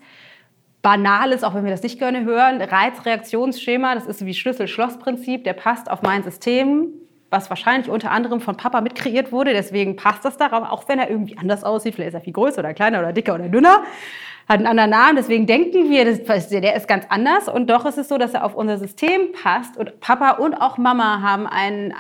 banales, 0.82 1.44
auch 1.44 1.54
wenn 1.54 1.64
wir 1.64 1.72
das 1.72 1.84
nicht 1.84 2.00
gerne 2.00 2.26
hören, 2.26 2.60
Reizreaktionsschema. 2.60 3.94
Das 3.94 4.08
ist 4.08 4.26
wie 4.26 4.34
Schlüssel-Schloss-Prinzip. 4.34 5.44
Der 5.44 5.54
passt 5.54 5.92
auf 5.92 6.02
mein 6.02 6.24
System, 6.24 6.88
was 7.30 7.50
wahrscheinlich 7.50 7.90
unter 7.90 8.12
anderem 8.12 8.40
von 8.40 8.56
Papa 8.56 8.82
mitkreiert 8.82 9.32
wurde. 9.32 9.54
Deswegen 9.54 9.96
passt 9.96 10.24
das 10.24 10.38
darauf, 10.38 10.70
auch 10.70 10.88
wenn 10.88 11.00
er 11.00 11.10
irgendwie 11.10 11.38
anders 11.38 11.64
aussieht. 11.64 11.96
Vielleicht 11.96 12.10
ist 12.10 12.14
er 12.16 12.22
viel 12.22 12.34
größer 12.34 12.60
oder 12.60 12.74
kleiner 12.74 13.00
oder 13.00 13.14
dicker 13.14 13.36
oder 13.36 13.50
dünner. 13.50 13.84
Hat 14.48 14.60
einen 14.60 14.68
anderen 14.68 14.92
Namen. 14.92 15.18
Deswegen 15.18 15.46
denken 15.46 15.90
wir, 15.90 16.06
das, 16.06 16.48
der 16.48 16.76
ist 16.76 16.88
ganz 16.88 17.06
anders. 17.10 17.50
Und 17.50 17.70
doch 17.70 17.86
ist 17.86 17.98
es 17.98 18.08
so, 18.08 18.18
dass 18.18 18.34
er 18.34 18.46
auf 18.46 18.56
unser 18.56 18.78
System 18.78 19.34
passt. 19.34 19.76
Und 19.76 20.00
Papa 20.00 20.32
und 20.32 20.56
auch 20.56 20.78
Mama 20.78 21.22
haben 21.22 21.48
einen, 21.48 21.94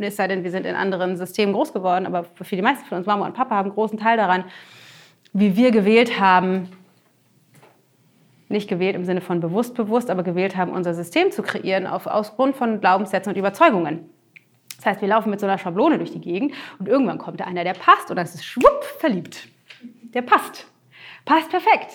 es 0.00 0.16
sei 0.16 0.28
denn, 0.28 0.44
wir 0.44 0.50
sind 0.50 0.66
in 0.66 0.74
anderen 0.74 1.16
Systemen 1.16 1.54
groß 1.54 1.72
geworden, 1.72 2.04
aber 2.06 2.24
für 2.24 2.56
die 2.56 2.62
meisten 2.62 2.84
von 2.84 2.98
uns, 2.98 3.06
Mama 3.06 3.24
und 3.24 3.32
Papa, 3.32 3.56
haben 3.56 3.66
einen 3.66 3.74
großen 3.74 3.98
Teil 3.98 4.18
daran, 4.18 4.44
wie 5.32 5.56
wir 5.56 5.70
gewählt 5.70 6.20
haben, 6.20 6.68
nicht 8.50 8.68
gewählt 8.68 8.94
im 8.96 9.04
Sinne 9.04 9.22
von 9.22 9.40
bewusst 9.40 9.74
bewusst, 9.74 10.10
aber 10.10 10.22
gewählt 10.22 10.56
haben, 10.56 10.72
unser 10.72 10.92
System 10.94 11.30
zu 11.30 11.42
kreieren 11.42 11.86
auf, 11.86 12.02
von 12.04 12.80
Glaubenssätzen 12.80 13.32
und 13.32 13.38
Überzeugungen. 13.38 14.10
Das 14.84 14.92
heißt, 14.92 15.00
wir 15.00 15.08
laufen 15.08 15.30
mit 15.30 15.40
so 15.40 15.46
einer 15.46 15.56
Schablone 15.56 15.96
durch 15.96 16.12
die 16.12 16.20
Gegend 16.20 16.52
und 16.78 16.88
irgendwann 16.88 17.16
kommt 17.16 17.40
da 17.40 17.44
einer, 17.44 17.64
der 17.64 17.72
passt 17.72 18.10
und 18.10 18.16
dann 18.16 18.26
ist 18.26 18.34
es 18.34 18.44
schwupp 18.44 18.84
verliebt. 18.98 19.48
Der 20.12 20.20
passt. 20.20 20.66
Passt 21.24 21.48
perfekt. 21.48 21.90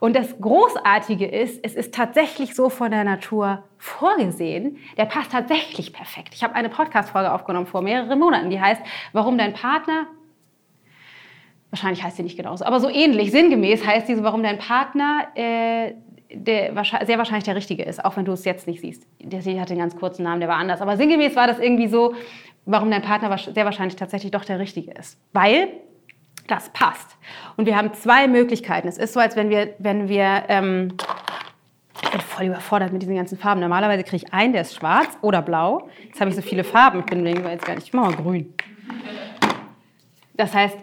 Und 0.00 0.14
das 0.14 0.38
Großartige 0.38 1.26
ist, 1.26 1.64
es 1.64 1.74
ist 1.74 1.94
tatsächlich 1.94 2.54
so 2.54 2.68
von 2.68 2.90
der 2.90 3.04
Natur 3.04 3.64
vorgesehen. 3.78 4.76
Der 4.98 5.06
passt 5.06 5.32
tatsächlich 5.32 5.94
perfekt. 5.94 6.34
Ich 6.34 6.44
habe 6.44 6.54
eine 6.54 6.68
Podcast-Folge 6.68 7.32
aufgenommen 7.32 7.66
vor 7.66 7.80
mehreren 7.80 8.18
Monaten, 8.18 8.50
die 8.50 8.60
heißt, 8.60 8.82
warum 9.14 9.38
dein 9.38 9.54
Partner 9.54 10.06
wahrscheinlich 11.70 12.02
heißt 12.02 12.16
sie 12.16 12.22
nicht 12.22 12.36
genauso, 12.36 12.64
aber 12.64 12.80
so 12.80 12.88
ähnlich, 12.88 13.32
sinngemäß 13.32 13.86
heißt 13.86 14.08
diese, 14.08 14.22
warum 14.22 14.42
dein 14.42 14.58
Partner 14.58 15.28
äh, 15.34 15.94
der, 16.32 16.72
sehr 17.04 17.18
wahrscheinlich 17.18 17.44
der 17.44 17.56
Richtige 17.56 17.82
ist, 17.82 18.04
auch 18.04 18.16
wenn 18.16 18.24
du 18.24 18.32
es 18.32 18.44
jetzt 18.44 18.66
nicht 18.66 18.80
siehst. 18.80 19.06
Der 19.20 19.40
hatte 19.40 19.72
einen 19.72 19.80
ganz 19.80 19.96
kurzen 19.96 20.22
Namen, 20.22 20.40
der 20.40 20.48
war 20.48 20.56
anders. 20.56 20.80
Aber 20.80 20.96
sinngemäß 20.96 21.36
war 21.36 21.46
das 21.46 21.58
irgendwie 21.58 21.88
so, 21.88 22.14
warum 22.64 22.90
dein 22.90 23.02
Partner 23.02 23.36
sehr 23.38 23.64
wahrscheinlich 23.64 23.96
tatsächlich 23.96 24.32
doch 24.32 24.44
der 24.44 24.58
Richtige 24.58 24.92
ist. 24.92 25.18
Weil 25.32 25.68
das 26.48 26.68
passt. 26.70 27.16
Und 27.56 27.66
wir 27.66 27.76
haben 27.76 27.92
zwei 27.94 28.28
Möglichkeiten. 28.28 28.88
Es 28.88 28.98
ist 28.98 29.12
so, 29.12 29.20
als 29.20 29.36
wenn 29.36 29.50
wir, 29.50 29.74
wenn 29.78 30.08
wir 30.08 30.44
ähm, 30.48 30.92
ich 32.02 32.10
bin 32.10 32.20
voll 32.20 32.46
überfordert 32.46 32.92
mit 32.92 33.02
diesen 33.02 33.16
ganzen 33.16 33.38
Farben. 33.38 33.60
Normalerweise 33.60 34.04
kriege 34.04 34.24
ich 34.24 34.32
einen, 34.32 34.52
der 34.52 34.62
ist 34.62 34.74
schwarz 34.74 35.16
oder 35.22 35.42
blau. 35.42 35.88
Jetzt 36.04 36.20
habe 36.20 36.30
ich 36.30 36.36
so 36.36 36.42
viele 36.42 36.62
Farben. 36.64 37.00
Ich 37.00 37.06
bin 37.06 37.24
deswegen 37.24 37.48
jetzt 37.48 37.64
gar 37.64 37.74
nicht. 37.74 37.86
Ich 37.86 37.92
mache 37.92 38.10
mal 38.10 38.22
grün. 38.22 38.54
Das 40.34 40.52
heißt, 40.54 40.76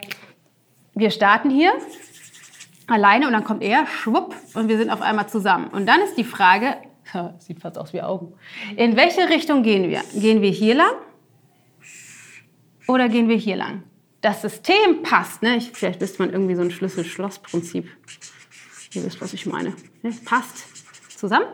wir 0.95 1.11
starten 1.11 1.49
hier 1.49 1.71
alleine 2.87 3.27
und 3.27 3.33
dann 3.33 3.43
kommt 3.43 3.63
er, 3.63 3.85
schwupp, 3.87 4.35
und 4.53 4.67
wir 4.67 4.77
sind 4.77 4.89
auf 4.89 5.01
einmal 5.01 5.27
zusammen. 5.29 5.67
Und 5.67 5.85
dann 5.85 6.01
ist 6.01 6.15
die 6.15 6.23
Frage, 6.23 6.77
sieht 7.39 7.59
fast 7.61 7.77
aus 7.77 7.93
wie 7.93 8.01
Augen, 8.01 8.33
in 8.75 8.95
welche 8.95 9.29
Richtung 9.29 9.63
gehen 9.63 9.89
wir? 9.89 10.01
Gehen 10.13 10.41
wir 10.41 10.51
hier 10.51 10.75
lang 10.75 10.93
oder 12.87 13.09
gehen 13.09 13.29
wir 13.29 13.37
hier 13.37 13.55
lang? 13.55 13.83
Das 14.21 14.41
System 14.41 15.03
passt, 15.03 15.41
ne? 15.41 15.57
Ich, 15.57 15.71
vielleicht 15.71 15.99
wisst 15.99 16.19
man 16.19 16.31
irgendwie 16.31 16.55
so 16.55 16.61
ein 16.61 16.71
Schlüssel-Schloss-Prinzip. 16.71 17.89
Ihr 18.93 19.03
wisst, 19.03 19.19
was 19.19 19.33
ich 19.33 19.45
meine. 19.45 19.73
Ne? 20.01 20.11
Passt 20.23 20.65
zusammen. 21.17 21.47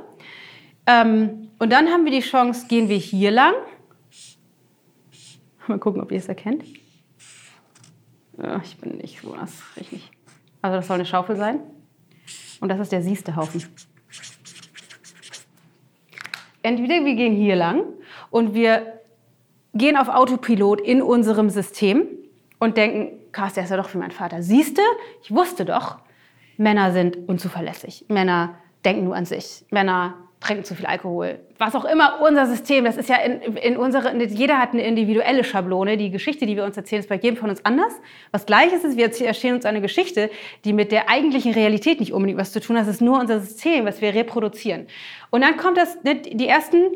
Ähm, 0.85 1.49
und 1.57 1.71
dann 1.71 1.87
haben 1.87 2.05
wir 2.05 2.11
die 2.11 2.21
Chance, 2.21 2.67
gehen 2.67 2.89
wir 2.89 2.97
hier 2.97 3.31
lang. 3.31 3.53
Mal 5.67 5.79
gucken, 5.79 6.01
ob 6.01 6.11
ihr 6.11 6.17
es 6.17 6.27
erkennt. 6.27 6.63
Ich 8.63 8.77
bin 8.77 8.97
nicht 8.97 9.21
ich 9.75 9.91
nicht. 9.91 10.11
Also 10.61 10.77
das 10.77 10.87
soll 10.87 10.95
eine 10.95 11.05
Schaufel 11.05 11.35
sein. 11.35 11.59
Und 12.59 12.69
das 12.69 12.79
ist 12.79 12.91
der 12.91 13.01
siehste 13.01 13.35
Haufen. 13.35 13.63
Entweder 16.61 17.05
wir 17.05 17.15
gehen 17.15 17.33
hier 17.33 17.55
lang 17.55 17.83
und 18.31 18.53
wir 18.53 18.99
gehen 19.73 19.95
auf 19.95 20.09
Autopilot 20.09 20.81
in 20.81 21.01
unserem 21.01 21.49
System 21.49 22.05
und 22.59 22.75
denken, 22.75 23.17
krass, 23.31 23.53
der 23.53 23.63
ist 23.63 23.69
ja 23.69 23.77
doch 23.77 23.93
wie 23.93 23.97
mein 23.97 24.11
Vater. 24.11 24.43
Siehste, 24.43 24.81
ich 25.23 25.31
wusste 25.31 25.63
doch, 25.63 25.99
Männer 26.57 26.91
sind 26.91 27.29
unzuverlässig. 27.29 28.05
Männer 28.09 28.55
denken 28.83 29.05
nur 29.05 29.15
an 29.15 29.25
sich. 29.25 29.65
Männer 29.71 30.15
trinken 30.39 30.63
zu 30.63 30.73
viel 30.73 30.85
Alkohol. 30.85 31.39
Was 31.57 31.75
auch 31.75 31.83
immer 31.83 32.21
unser 32.21 32.45
System, 32.45 32.85
das 32.85 32.95
ist 32.95 33.09
ja 33.09 33.17
in, 33.17 33.41
in 33.57 33.77
unsere, 33.77 34.15
jeder 34.23 34.57
hat 34.57 34.71
eine 34.71 34.83
individuelle 34.83 35.43
Schablone. 35.43 35.97
Die 35.97 36.11
Geschichte, 36.11 36.45
die 36.45 36.55
wir 36.55 36.63
uns 36.63 36.77
erzählen, 36.77 37.01
ist 37.01 37.09
bei 37.09 37.15
jedem 37.15 37.35
von 37.37 37.49
uns 37.49 37.65
anders. 37.65 37.93
Was 38.31 38.45
Gleiches 38.45 38.83
ist, 38.83 38.97
wir 38.97 39.05
erzählen 39.05 39.55
uns 39.55 39.65
eine 39.65 39.81
Geschichte, 39.81 40.29
die 40.63 40.71
mit 40.71 40.91
der 40.91 41.09
eigentlichen 41.09 41.53
Realität 41.53 41.99
nicht 41.99 42.13
unbedingt 42.13 42.39
was 42.39 42.53
zu 42.53 42.61
tun 42.61 42.77
hat. 42.77 42.83
Es 42.83 42.95
ist 42.95 43.01
nur 43.01 43.19
unser 43.19 43.41
System, 43.41 43.85
was 43.85 44.01
wir 44.01 44.13
reproduzieren. 44.13 44.87
Und 45.29 45.41
dann 45.41 45.57
kommt 45.57 45.77
das, 45.77 46.01
ne, 46.03 46.15
die 46.15 46.47
ersten 46.47 46.91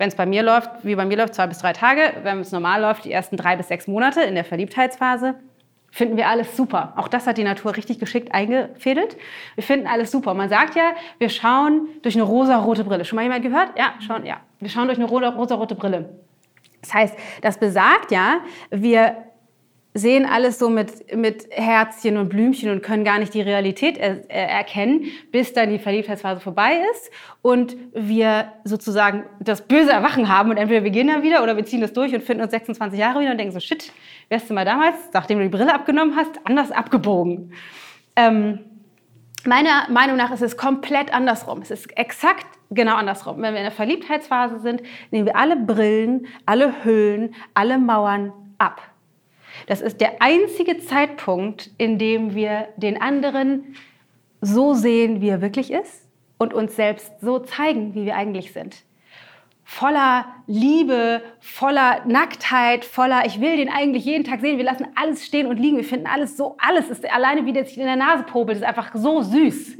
wenn 0.00 0.08
es 0.08 0.14
bei 0.14 0.24
mir 0.24 0.42
läuft, 0.42 0.70
wie 0.82 0.94
bei 0.94 1.04
mir 1.04 1.18
läuft, 1.18 1.34
zwei 1.34 1.46
bis 1.46 1.58
drei 1.58 1.74
Tage. 1.74 2.14
Wenn 2.22 2.40
es 2.40 2.52
normal 2.52 2.80
läuft, 2.80 3.04
die 3.04 3.12
ersten 3.12 3.36
drei 3.36 3.56
bis 3.56 3.68
sechs 3.68 3.86
Monate 3.86 4.22
in 4.22 4.34
der 4.34 4.46
Verliebtheitsphase, 4.46 5.34
finden 5.90 6.16
wir 6.16 6.28
alles 6.28 6.56
super. 6.56 6.94
Auch 6.96 7.08
das 7.08 7.26
hat 7.26 7.38
die 7.38 7.44
Natur 7.44 7.76
richtig 7.76 7.98
geschickt 7.98 8.32
eingefädelt. 8.32 9.16
Wir 9.54 9.64
finden 9.64 9.86
alles 9.86 10.10
super. 10.10 10.34
Man 10.34 10.48
sagt 10.48 10.76
ja, 10.76 10.92
wir 11.18 11.28
schauen 11.28 11.88
durch 12.02 12.14
eine 12.14 12.24
rosa-rote 12.24 12.84
Brille. 12.84 13.04
Schon 13.04 13.16
mal 13.16 13.22
jemand 13.22 13.42
gehört? 13.42 13.78
Ja, 13.78 13.94
schon, 14.04 14.24
ja. 14.24 14.40
Wir 14.60 14.68
schauen 14.68 14.86
durch 14.86 14.98
eine 14.98 15.08
rosa-rote 15.08 15.74
Brille. 15.74 16.10
Das 16.80 16.94
heißt, 16.94 17.14
das 17.42 17.58
besagt 17.58 18.10
ja, 18.10 18.40
wir 18.70 19.16
sehen 19.92 20.24
alles 20.24 20.58
so 20.58 20.70
mit, 20.70 21.16
mit 21.16 21.48
Herzchen 21.50 22.16
und 22.16 22.28
Blümchen 22.28 22.70
und 22.70 22.82
können 22.82 23.04
gar 23.04 23.18
nicht 23.18 23.34
die 23.34 23.40
Realität 23.40 23.98
er, 23.98 24.20
er, 24.28 24.48
erkennen, 24.48 25.06
bis 25.32 25.52
dann 25.52 25.70
die 25.70 25.80
Verliebtheitsphase 25.80 26.40
vorbei 26.40 26.78
ist 26.92 27.10
und 27.42 27.76
wir 27.92 28.52
sozusagen 28.62 29.24
das 29.40 29.62
böse 29.62 29.90
Erwachen 29.90 30.28
haben 30.28 30.50
und 30.50 30.58
entweder 30.58 30.84
wir 30.84 30.90
gehen 30.90 31.08
dann 31.08 31.24
wieder 31.24 31.42
oder 31.42 31.56
wir 31.56 31.64
ziehen 31.64 31.80
das 31.80 31.92
durch 31.92 32.14
und 32.14 32.22
finden 32.22 32.44
uns 32.44 32.52
26 32.52 32.98
Jahre 32.98 33.20
wieder 33.20 33.32
und 33.32 33.38
denken 33.38 33.52
so, 33.52 33.58
shit, 33.58 33.92
wärst 34.30 34.48
du 34.48 34.54
mal 34.54 34.64
damals, 34.64 34.96
nachdem 35.12 35.38
du 35.38 35.44
die 35.44 35.50
Brille 35.50 35.74
abgenommen 35.74 36.16
hast, 36.16 36.30
anders 36.44 36.70
abgebogen. 36.70 37.52
Ähm, 38.16 38.60
meiner 39.44 39.90
Meinung 39.90 40.16
nach 40.16 40.30
ist 40.30 40.40
es 40.40 40.56
komplett 40.56 41.12
andersrum. 41.12 41.60
Es 41.60 41.70
ist 41.70 41.96
exakt 41.98 42.46
genau 42.70 42.94
andersrum. 42.94 43.42
Wenn 43.42 43.52
wir 43.52 43.60
in 43.60 43.64
der 43.66 43.72
Verliebtheitsphase 43.72 44.60
sind, 44.60 44.82
nehmen 45.10 45.26
wir 45.26 45.36
alle 45.36 45.56
Brillen, 45.56 46.28
alle 46.46 46.84
Hüllen, 46.84 47.34
alle 47.54 47.78
Mauern 47.78 48.32
ab. 48.58 48.80
Das 49.66 49.80
ist 49.80 50.00
der 50.00 50.22
einzige 50.22 50.78
Zeitpunkt, 50.78 51.70
in 51.76 51.98
dem 51.98 52.34
wir 52.34 52.68
den 52.76 53.02
anderen 53.02 53.74
so 54.40 54.74
sehen, 54.74 55.20
wie 55.20 55.28
er 55.28 55.42
wirklich 55.42 55.72
ist 55.72 56.06
und 56.38 56.54
uns 56.54 56.76
selbst 56.76 57.12
so 57.20 57.40
zeigen, 57.40 57.94
wie 57.94 58.06
wir 58.06 58.16
eigentlich 58.16 58.52
sind. 58.52 58.84
Voller 59.72 60.24
Liebe, 60.48 61.22
voller 61.38 62.04
Nacktheit, 62.04 62.84
voller, 62.84 63.24
ich 63.24 63.40
will 63.40 63.56
den 63.56 63.68
eigentlich 63.68 64.04
jeden 64.04 64.24
Tag 64.24 64.40
sehen. 64.40 64.58
Wir 64.58 64.64
lassen 64.64 64.88
alles 64.96 65.24
stehen 65.24 65.46
und 65.46 65.58
liegen. 65.58 65.76
Wir 65.76 65.84
finden 65.84 66.08
alles 66.08 66.36
so, 66.36 66.56
alles 66.58 66.90
ist 66.90 67.08
alleine, 67.08 67.46
wie 67.46 67.52
der 67.52 67.64
sich 67.64 67.78
in 67.78 67.86
der 67.86 67.94
Nase 67.94 68.24
popelt, 68.24 68.58
ist 68.58 68.64
einfach 68.64 68.90
so 68.94 69.22
süß. 69.22 69.78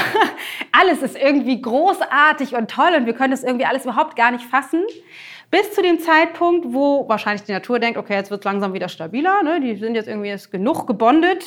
alles 0.72 1.02
ist 1.02 1.14
irgendwie 1.14 1.60
großartig 1.60 2.54
und 2.54 2.70
toll 2.70 2.94
und 2.96 3.04
wir 3.04 3.12
können 3.12 3.30
das 3.30 3.44
irgendwie 3.44 3.66
alles 3.66 3.84
überhaupt 3.84 4.16
gar 4.16 4.30
nicht 4.30 4.46
fassen. 4.46 4.82
Bis 5.50 5.74
zu 5.74 5.82
dem 5.82 6.00
Zeitpunkt, 6.00 6.72
wo 6.72 7.06
wahrscheinlich 7.06 7.42
die 7.42 7.52
Natur 7.52 7.78
denkt, 7.80 7.98
okay, 7.98 8.14
jetzt 8.14 8.30
wird 8.30 8.40
es 8.40 8.44
langsam 8.46 8.72
wieder 8.72 8.88
stabiler, 8.88 9.42
ne? 9.42 9.60
die 9.60 9.76
sind 9.76 9.94
jetzt 9.94 10.08
irgendwie 10.08 10.30
jetzt 10.30 10.50
genug 10.50 10.86
gebondet 10.86 11.44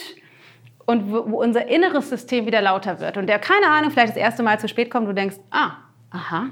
und 0.85 1.11
wo, 1.11 1.17
unser 1.17 1.67
inneres 1.67 2.09
System 2.09 2.45
wieder 2.45 2.61
lauter 2.61 2.99
wird 2.99 3.17
und 3.17 3.25
der, 3.25 3.39
keine 3.39 3.65
Ahnung, 3.65 3.89
vielleicht 3.89 4.09
das 4.09 4.17
erste 4.17 4.43
Mal 4.43 4.59
zu 4.59 4.67
spät 4.67 4.91
kommt, 4.91 5.07
du 5.07 5.13
denkst, 5.13 5.37
ah, 5.49 5.71
aha, 6.11 6.51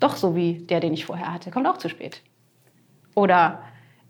doch 0.00 0.16
so 0.16 0.34
wie 0.36 0.54
der, 0.54 0.80
den 0.80 0.92
ich 0.92 1.06
vorher 1.06 1.32
hatte, 1.32 1.50
kommt 1.50 1.66
auch 1.66 1.78
zu 1.78 1.88
spät. 1.88 2.22
Oder 3.14 3.62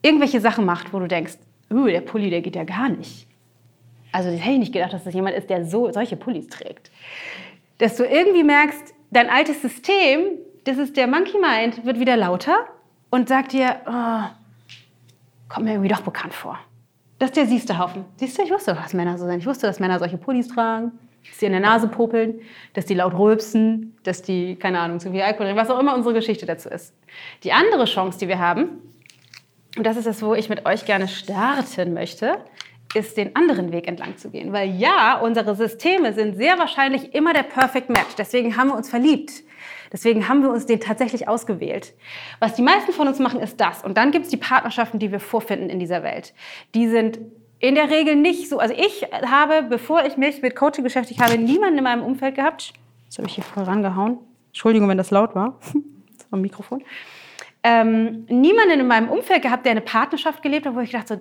irgendwelche 0.03 0.41
Sachen 0.41 0.64
macht, 0.64 0.93
wo 0.93 0.99
du 0.99 1.09
denkst, 1.09 1.39
uh, 1.70 1.86
der 1.86 2.01
Pulli, 2.01 2.30
der 2.30 2.43
geht 2.43 2.57
ja 2.57 2.64
gar 2.64 2.89
nicht. 2.89 3.26
Also 4.12 4.30
das 4.30 4.41
hätte 4.41 4.53
ich 4.53 4.59
nicht 4.59 4.72
gedacht, 4.72 4.93
dass 4.93 5.05
das 5.05 5.14
jemand 5.14 5.36
ist, 5.36 5.51
der 5.51 5.64
so, 5.64 5.91
solche 5.93 6.16
Pullis 6.16 6.47
trägt. 6.49 6.91
Dass 7.78 7.97
du 7.97 8.05
irgendwie 8.05 8.43
merkst, 8.43 8.95
dein 9.11 9.28
altes 9.30 9.62
System 9.62 10.39
das 10.68 10.76
ist 10.76 10.99
der 10.99 11.07
Monkey 11.07 11.39
Mind, 11.39 11.86
wird 11.86 11.99
wieder 11.99 12.14
lauter 12.16 12.66
und 13.09 13.26
sagt 13.26 13.53
dir, 13.53 13.76
oh, 13.86 14.28
kommt 15.49 15.64
mir 15.64 15.72
irgendwie 15.72 15.89
doch 15.89 16.03
bekannt 16.03 16.34
vor. 16.34 16.59
Das 17.18 17.30
ist 17.30 17.36
der 17.36 17.47
siehste 17.47 17.78
Haufen. 17.78 18.05
Siehst 18.16 18.36
du, 18.36 18.43
ich 18.43 18.51
wusste, 18.51 18.74
dass 18.74 18.93
Männer 18.93 19.16
so 19.16 19.24
sind. 19.24 19.39
Ich 19.39 19.47
wusste, 19.47 19.66
dass 19.66 19.80
Männer 19.80 19.99
solche 19.99 20.18
Pullis 20.18 20.49
tragen, 20.49 20.93
dass 21.27 21.41
sie 21.41 21.47
in 21.47 21.53
der 21.53 21.61
Nase 21.61 21.89
popeln, 21.89 22.41
dass 22.75 22.87
die 22.87 22.95
laut 22.95 23.14
rülpsen, 23.14 23.97
dass 24.03 24.23
die, 24.23 24.57
keine 24.57 24.81
Ahnung, 24.81 25.01
zu 25.01 25.11
viel 25.11 25.23
Alkohol 25.23 25.47
trinken, 25.47 25.61
was 25.61 25.71
auch 25.71 25.81
immer 25.81 25.95
unsere 25.95 26.14
Geschichte 26.14 26.47
dazu 26.47 26.69
ist. 26.69 26.95
Die 27.45 27.53
andere 27.53 27.85
Chance, 27.85 28.19
die 28.19 28.29
wir 28.29 28.39
haben, 28.39 28.81
und 29.77 29.85
das 29.85 29.97
ist 29.97 30.07
das, 30.07 30.23
wo 30.23 30.35
ich 30.35 30.49
mit 30.49 30.66
euch 30.66 30.87
gerne 30.87 31.09
starten 31.09 31.95
möchte, 31.95 32.39
ist, 32.95 33.16
den 33.16 33.37
anderen 33.37 33.71
Weg 33.71 33.87
entlang 33.87 34.16
zu 34.16 34.31
gehen. 34.31 34.53
Weil 34.53 34.71
ja, 34.71 35.21
unsere 35.21 35.55
Systeme 35.55 36.12
sind 36.14 36.37
sehr 36.37 36.59
wahrscheinlich 36.59 37.14
immer 37.14 37.33
der 37.33 37.43
Perfect 37.43 37.91
Match. 37.91 38.14
Deswegen 38.16 38.57
haben 38.57 38.69
wir 38.69 38.77
uns 38.77 38.89
verliebt. 38.89 39.31
Deswegen 39.93 40.29
haben 40.29 40.43
wir 40.43 40.51
uns 40.51 40.66
den 40.66 40.81
tatsächlich 40.81 41.29
ausgewählt. 41.29 41.95
Was 42.41 42.55
die 42.55 42.62
meisten 42.62 42.93
von 42.93 43.09
uns 43.09 43.19
machen, 43.19 43.41
ist 43.41 43.61
das. 43.61 43.85
Und 43.85 43.97
dann 43.97 44.11
gibt 44.11 44.25
es 44.25 44.31
die 44.31 44.37
Partnerschaften, 44.37 44.99
die 44.99 45.12
wir 45.12 45.21
vorfinden 45.21 45.71
in 45.71 45.79
dieser 45.79 46.03
Welt. 46.03 46.35
Die 46.75 46.89
sind 46.89 47.19
in 47.61 47.75
der 47.75 47.91
Regel 47.91 48.17
nicht 48.17 48.49
so. 48.49 48.59
Also 48.59 48.75
ich 48.75 49.03
habe, 49.13 49.63
bevor 49.69 50.05
ich 50.05 50.17
mich 50.17 50.43
mit 50.43 50.55
Coaching 50.55 50.85
beschäftigt 50.85 51.21
habe, 51.21 51.39
niemanden 51.39 51.79
in 51.79 51.85
meinem 51.85 52.03
Umfeld 52.03 52.37
gehabt. 52.37 52.73
Jetzt 53.05 53.19
habe 53.19 53.29
ich 53.29 53.35
hier 53.35 53.45
voll 53.45 53.65
rangehauen. 53.65 54.19
Entschuldigung, 54.49 54.89
wenn 54.89 54.99
das 54.99 55.11
laut 55.11 55.35
war. 55.35 55.59
Das 56.19 56.31
war 56.31 56.39
ein 56.39 56.43
Mikrofon. 56.43 56.83
Ähm, 57.63 58.27
niemanden 58.29 58.81
in 58.81 58.87
meinem 58.87 59.09
Umfeld 59.09 59.43
gehabt, 59.43 59.65
der 59.65 59.73
eine 59.73 59.81
Partnerschaft 59.81 60.43
gelebt 60.43 60.67
hat, 60.67 60.75
wo 60.75 60.81
ich 60.81 60.91
dachte, 60.91 61.15
so, 61.15 61.21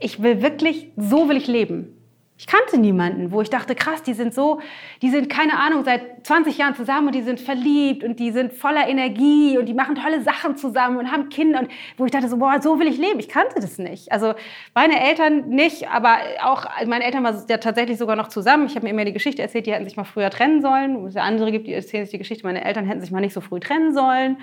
ich 0.00 0.22
will 0.22 0.42
wirklich, 0.42 0.92
so 0.96 1.28
will 1.28 1.36
ich 1.36 1.46
leben. 1.46 1.97
Ich 2.40 2.46
kannte 2.46 2.78
niemanden, 2.78 3.32
wo 3.32 3.42
ich 3.42 3.50
dachte, 3.50 3.74
krass, 3.74 4.04
die 4.04 4.14
sind 4.14 4.32
so, 4.32 4.60
die 5.02 5.10
sind, 5.10 5.28
keine 5.28 5.58
Ahnung, 5.58 5.82
seit 5.84 6.24
20 6.24 6.56
Jahren 6.56 6.76
zusammen 6.76 7.08
und 7.08 7.14
die 7.16 7.22
sind 7.22 7.40
verliebt 7.40 8.04
und 8.04 8.20
die 8.20 8.30
sind 8.30 8.52
voller 8.52 8.88
Energie 8.88 9.58
und 9.58 9.66
die 9.66 9.74
machen 9.74 9.96
tolle 9.96 10.22
Sachen 10.22 10.56
zusammen 10.56 10.98
und 10.98 11.10
haben 11.10 11.30
Kinder 11.30 11.58
und 11.58 11.68
wo 11.96 12.04
ich 12.04 12.12
dachte, 12.12 12.28
so, 12.28 12.36
boah, 12.36 12.62
so 12.62 12.78
will 12.78 12.86
ich 12.86 12.96
leben. 12.96 13.18
Ich 13.18 13.28
kannte 13.28 13.56
das 13.56 13.78
nicht. 13.78 14.12
Also 14.12 14.34
meine 14.72 15.00
Eltern 15.04 15.48
nicht, 15.48 15.88
aber 15.90 16.16
auch, 16.40 16.64
meine 16.86 17.02
Eltern 17.02 17.24
waren 17.24 17.42
ja 17.48 17.56
tatsächlich 17.56 17.98
sogar 17.98 18.14
noch 18.14 18.28
zusammen. 18.28 18.66
Ich 18.66 18.76
habe 18.76 18.86
mir 18.86 18.92
immer 18.92 19.04
die 19.04 19.12
Geschichte 19.12 19.42
erzählt, 19.42 19.66
die 19.66 19.72
hätten 19.72 19.84
sich 19.84 19.96
mal 19.96 20.04
früher 20.04 20.30
trennen 20.30 20.62
sollen. 20.62 21.04
Es 21.06 21.16
andere 21.16 21.50
gibt, 21.50 21.66
die 21.66 21.72
erzählen 21.72 22.04
sich 22.04 22.12
die 22.12 22.18
Geschichte, 22.18 22.46
meine 22.46 22.64
Eltern 22.64 22.84
hätten 22.84 23.00
sich 23.00 23.10
mal 23.10 23.20
nicht 23.20 23.34
so 23.34 23.40
früh 23.40 23.58
trennen 23.58 23.92
sollen. 23.92 24.36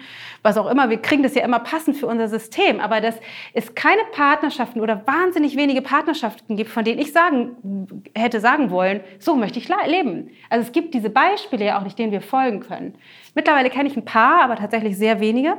Was 0.44 0.58
auch 0.58 0.70
immer, 0.70 0.90
wir 0.90 1.02
kriegen 1.02 1.24
das 1.24 1.34
ja 1.34 1.46
immer 1.46 1.60
passend 1.60 1.96
für 1.96 2.08
unser 2.08 2.28
System. 2.28 2.82
Aber 2.82 3.00
dass 3.00 3.16
es 3.54 3.74
keine 3.74 4.02
Partnerschaften 4.12 4.82
oder 4.82 5.08
wahnsinnig 5.08 5.56
wenige 5.56 5.82
Partnerschaften 5.82 6.58
gibt, 6.58 6.70
von 6.70 6.84
denen 6.84 7.00
ich 7.00 7.14
sagen 7.14 7.85
hätte 8.16 8.40
sagen 8.40 8.70
wollen, 8.72 9.02
so 9.20 9.36
möchte 9.36 9.60
ich 9.60 9.70
leben. 9.88 10.32
Also 10.50 10.66
es 10.66 10.72
gibt 10.72 10.94
diese 10.94 11.10
Beispiele 11.10 11.66
ja 11.66 11.80
auch 11.80 11.84
nicht, 11.84 11.98
denen 11.98 12.12
wir 12.12 12.22
folgen 12.22 12.60
können. 12.60 12.96
Mittlerweile 13.34 13.70
kenne 13.70 13.90
ich 13.90 13.98
ein 13.98 14.06
paar, 14.06 14.42
aber 14.42 14.56
tatsächlich 14.56 14.98
sehr 14.98 15.20
wenige. 15.20 15.58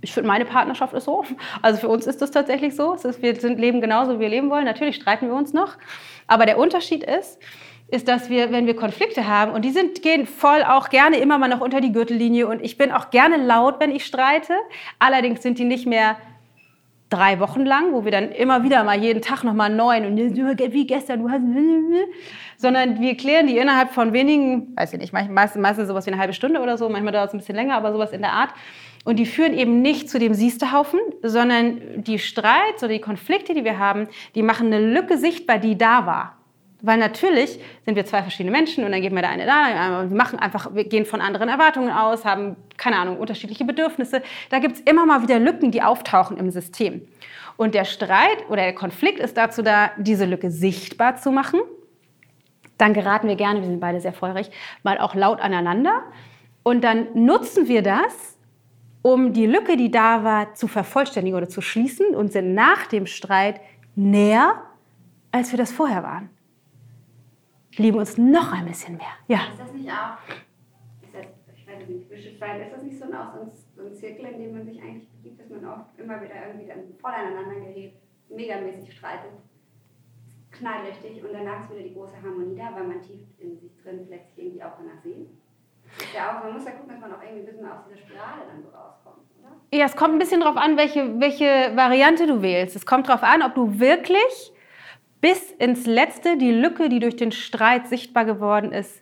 Ich 0.00 0.12
finde, 0.12 0.28
meine 0.28 0.44
Partnerschaft 0.44 0.94
ist 0.94 1.04
so. 1.04 1.24
Also 1.62 1.78
für 1.78 1.88
uns 1.88 2.06
ist 2.06 2.20
das 2.20 2.32
tatsächlich 2.32 2.74
so. 2.74 2.94
Ist, 2.94 3.22
wir 3.22 3.36
sind, 3.36 3.60
leben 3.60 3.80
genauso, 3.80 4.16
wie 4.16 4.20
wir 4.20 4.28
leben 4.28 4.50
wollen. 4.50 4.64
Natürlich 4.64 4.96
streiten 4.96 5.28
wir 5.28 5.34
uns 5.34 5.52
noch. 5.52 5.76
Aber 6.26 6.44
der 6.44 6.58
Unterschied 6.58 7.04
ist, 7.04 7.38
ist, 7.88 8.08
dass 8.08 8.30
wir, 8.30 8.50
wenn 8.50 8.66
wir 8.66 8.74
Konflikte 8.74 9.28
haben, 9.28 9.52
und 9.52 9.64
die 9.64 9.70
sind, 9.70 10.02
gehen 10.02 10.26
voll 10.26 10.64
auch 10.64 10.88
gerne 10.88 11.18
immer 11.18 11.38
mal 11.38 11.48
noch 11.48 11.60
unter 11.60 11.80
die 11.80 11.92
Gürtellinie, 11.92 12.48
und 12.48 12.64
ich 12.64 12.78
bin 12.78 12.90
auch 12.90 13.10
gerne 13.10 13.36
laut, 13.36 13.80
wenn 13.80 13.90
ich 13.90 14.06
streite. 14.06 14.54
Allerdings 14.98 15.42
sind 15.42 15.58
die 15.58 15.64
nicht 15.64 15.86
mehr 15.86 16.16
drei 17.12 17.40
Wochen 17.40 17.64
lang, 17.64 17.92
wo 17.92 18.04
wir 18.04 18.10
dann 18.10 18.30
immer 18.32 18.62
wieder 18.62 18.82
mal 18.84 18.98
jeden 18.98 19.20
Tag 19.20 19.44
noch 19.44 19.52
mal 19.52 19.68
neun 19.68 20.06
und 20.06 20.16
wie 20.16 20.86
gestern, 20.86 21.20
du 21.20 21.30
hast, 21.30 21.42
sondern 22.56 23.00
wir 23.00 23.16
klären 23.16 23.46
die 23.46 23.58
innerhalb 23.58 23.90
von 23.90 24.12
wenigen, 24.12 24.74
weiß 24.76 24.92
ich 24.94 24.98
nicht, 24.98 25.12
meistens, 25.12 25.60
meistens 25.60 25.88
sowas 25.88 26.06
wie 26.06 26.12
eine 26.12 26.20
halbe 26.20 26.32
Stunde 26.32 26.60
oder 26.60 26.78
so, 26.78 26.88
manchmal 26.88 27.12
dauert 27.12 27.28
es 27.28 27.34
ein 27.34 27.38
bisschen 27.38 27.56
länger, 27.56 27.74
aber 27.74 27.92
sowas 27.92 28.12
in 28.12 28.22
der 28.22 28.32
Art. 28.32 28.50
Und 29.04 29.16
die 29.16 29.26
führen 29.26 29.52
eben 29.52 29.82
nicht 29.82 30.08
zu 30.08 30.18
dem 30.18 30.32
Siestehaufen, 30.32 31.00
sondern 31.22 31.80
die 32.04 32.18
Streits 32.20 32.82
oder 32.82 32.92
die 32.92 33.00
Konflikte, 33.00 33.52
die 33.52 33.64
wir 33.64 33.78
haben, 33.78 34.08
die 34.34 34.42
machen 34.42 34.68
eine 34.68 34.80
Lücke 34.92 35.18
sichtbar, 35.18 35.58
die 35.58 35.76
da 35.76 36.06
war. 36.06 36.38
Weil 36.84 36.98
natürlich 36.98 37.60
sind 37.84 37.94
wir 37.94 38.04
zwei 38.04 38.22
verschiedene 38.22 38.50
Menschen 38.50 38.84
und 38.84 38.90
dann 38.90 39.00
geben 39.00 39.14
wir 39.14 39.22
da 39.22 39.28
eine 39.28 39.46
da, 39.46 40.08
wir 40.08 40.16
machen 40.16 40.40
einfach, 40.40 40.74
wir 40.74 40.82
gehen 40.84 41.06
von 41.06 41.20
anderen 41.20 41.48
Erwartungen 41.48 41.90
aus, 41.90 42.24
haben, 42.24 42.56
keine 42.76 42.96
Ahnung, 42.96 43.18
unterschiedliche 43.18 43.64
Bedürfnisse. 43.64 44.20
Da 44.50 44.58
gibt 44.58 44.74
es 44.74 44.80
immer 44.80 45.06
mal 45.06 45.22
wieder 45.22 45.38
Lücken, 45.38 45.70
die 45.70 45.80
auftauchen 45.80 46.36
im 46.36 46.50
System. 46.50 47.06
Und 47.56 47.76
der 47.76 47.84
Streit 47.84 48.48
oder 48.48 48.62
der 48.62 48.74
Konflikt 48.74 49.20
ist 49.20 49.36
dazu 49.36 49.62
da, 49.62 49.92
diese 49.96 50.24
Lücke 50.24 50.50
sichtbar 50.50 51.16
zu 51.16 51.30
machen. 51.30 51.60
Dann 52.78 52.94
geraten 52.94 53.28
wir 53.28 53.36
gerne, 53.36 53.60
wir 53.60 53.68
sind 53.68 53.78
beide 53.78 54.00
sehr 54.00 54.12
feurig, 54.12 54.50
mal 54.82 54.98
auch 54.98 55.14
laut 55.14 55.40
aneinander. 55.40 56.02
Und 56.64 56.82
dann 56.82 57.06
nutzen 57.14 57.68
wir 57.68 57.82
das, 57.82 58.36
um 59.02 59.32
die 59.32 59.46
Lücke, 59.46 59.76
die 59.76 59.92
da 59.92 60.24
war, 60.24 60.54
zu 60.54 60.66
vervollständigen 60.66 61.36
oder 61.36 61.48
zu 61.48 61.60
schließen 61.60 62.12
und 62.16 62.32
sind 62.32 62.54
nach 62.54 62.86
dem 62.86 63.06
Streit 63.06 63.60
näher, 63.94 64.62
als 65.30 65.52
wir 65.52 65.58
das 65.58 65.70
vorher 65.70 66.02
waren 66.02 66.28
lieben 67.78 67.98
uns 67.98 68.18
noch 68.18 68.52
ein 68.52 68.66
bisschen 68.66 68.96
mehr. 68.96 69.14
Ja. 69.28 69.40
Ist 69.52 69.60
das 69.60 69.72
nicht 69.72 69.90
auch, 69.90 70.18
ist 71.02 71.14
das, 71.14 71.26
ich 71.56 71.68
weiß 71.68 71.88
nicht, 71.88 72.10
ist 72.10 72.72
das 72.72 72.82
nicht 72.82 72.98
so 72.98 73.04
ein, 73.04 73.10
so 73.10 73.40
ein, 73.40 73.50
so 73.76 73.82
ein 73.86 73.94
Zirkel, 73.94 74.26
in 74.26 74.38
dem 74.38 74.52
man 74.52 74.64
sich 74.64 74.82
eigentlich 74.82 75.08
begibt, 75.10 75.40
dass 75.40 75.48
man 75.50 75.64
auch 75.64 75.86
immer 75.98 76.20
wieder 76.20 76.34
irgendwie 76.46 76.66
dann 76.66 76.80
voll 77.00 77.12
aneinander 77.12 77.54
gerät, 77.60 77.94
megamäßig 78.28 78.92
streitet, 78.92 79.32
knallt 80.50 80.88
richtig 80.88 81.24
und 81.24 81.32
danach 81.32 81.64
ist 81.64 81.70
wieder 81.70 81.88
die 81.88 81.94
große 81.94 82.16
Harmonie 82.22 82.56
da, 82.56 82.74
weil 82.74 82.84
man 82.84 83.00
tief 83.00 83.20
in 83.38 83.58
sich 83.58 83.72
drin 83.82 84.00
vielleicht 84.06 84.28
sich 84.28 84.44
irgendwie 84.44 84.62
auch 84.62 84.76
danach 84.76 85.02
sehnt. 85.02 85.30
Ja 86.14 86.30
auch, 86.30 86.44
man 86.44 86.54
muss 86.54 86.64
ja 86.64 86.70
gucken, 86.72 86.88
dass 86.88 87.00
man 87.00 87.12
auch 87.12 87.22
irgendwie 87.22 87.40
ein 87.40 87.46
bisschen 87.46 87.66
aus 87.66 87.80
dieser 87.86 87.98
Spirale 87.98 88.42
dann 88.48 88.62
so 88.62 88.68
rauskommt, 88.68 89.26
oder? 89.38 89.50
Ja, 89.72 89.84
es 89.84 89.96
kommt 89.96 90.14
ein 90.14 90.18
bisschen 90.18 90.40
darauf 90.40 90.56
an, 90.56 90.76
welche, 90.76 91.20
welche 91.20 91.76
Variante 91.76 92.26
du 92.26 92.40
wählst. 92.42 92.76
Es 92.76 92.86
kommt 92.86 93.08
darauf 93.08 93.22
an, 93.22 93.42
ob 93.42 93.54
du 93.54 93.78
wirklich 93.78 94.52
bis 95.22 95.52
ins 95.52 95.86
Letzte 95.86 96.36
die 96.36 96.50
Lücke, 96.50 96.90
die 96.90 96.98
durch 96.98 97.16
den 97.16 97.32
Streit 97.32 97.86
sichtbar 97.88 98.26
geworden 98.26 98.72
ist, 98.72 99.00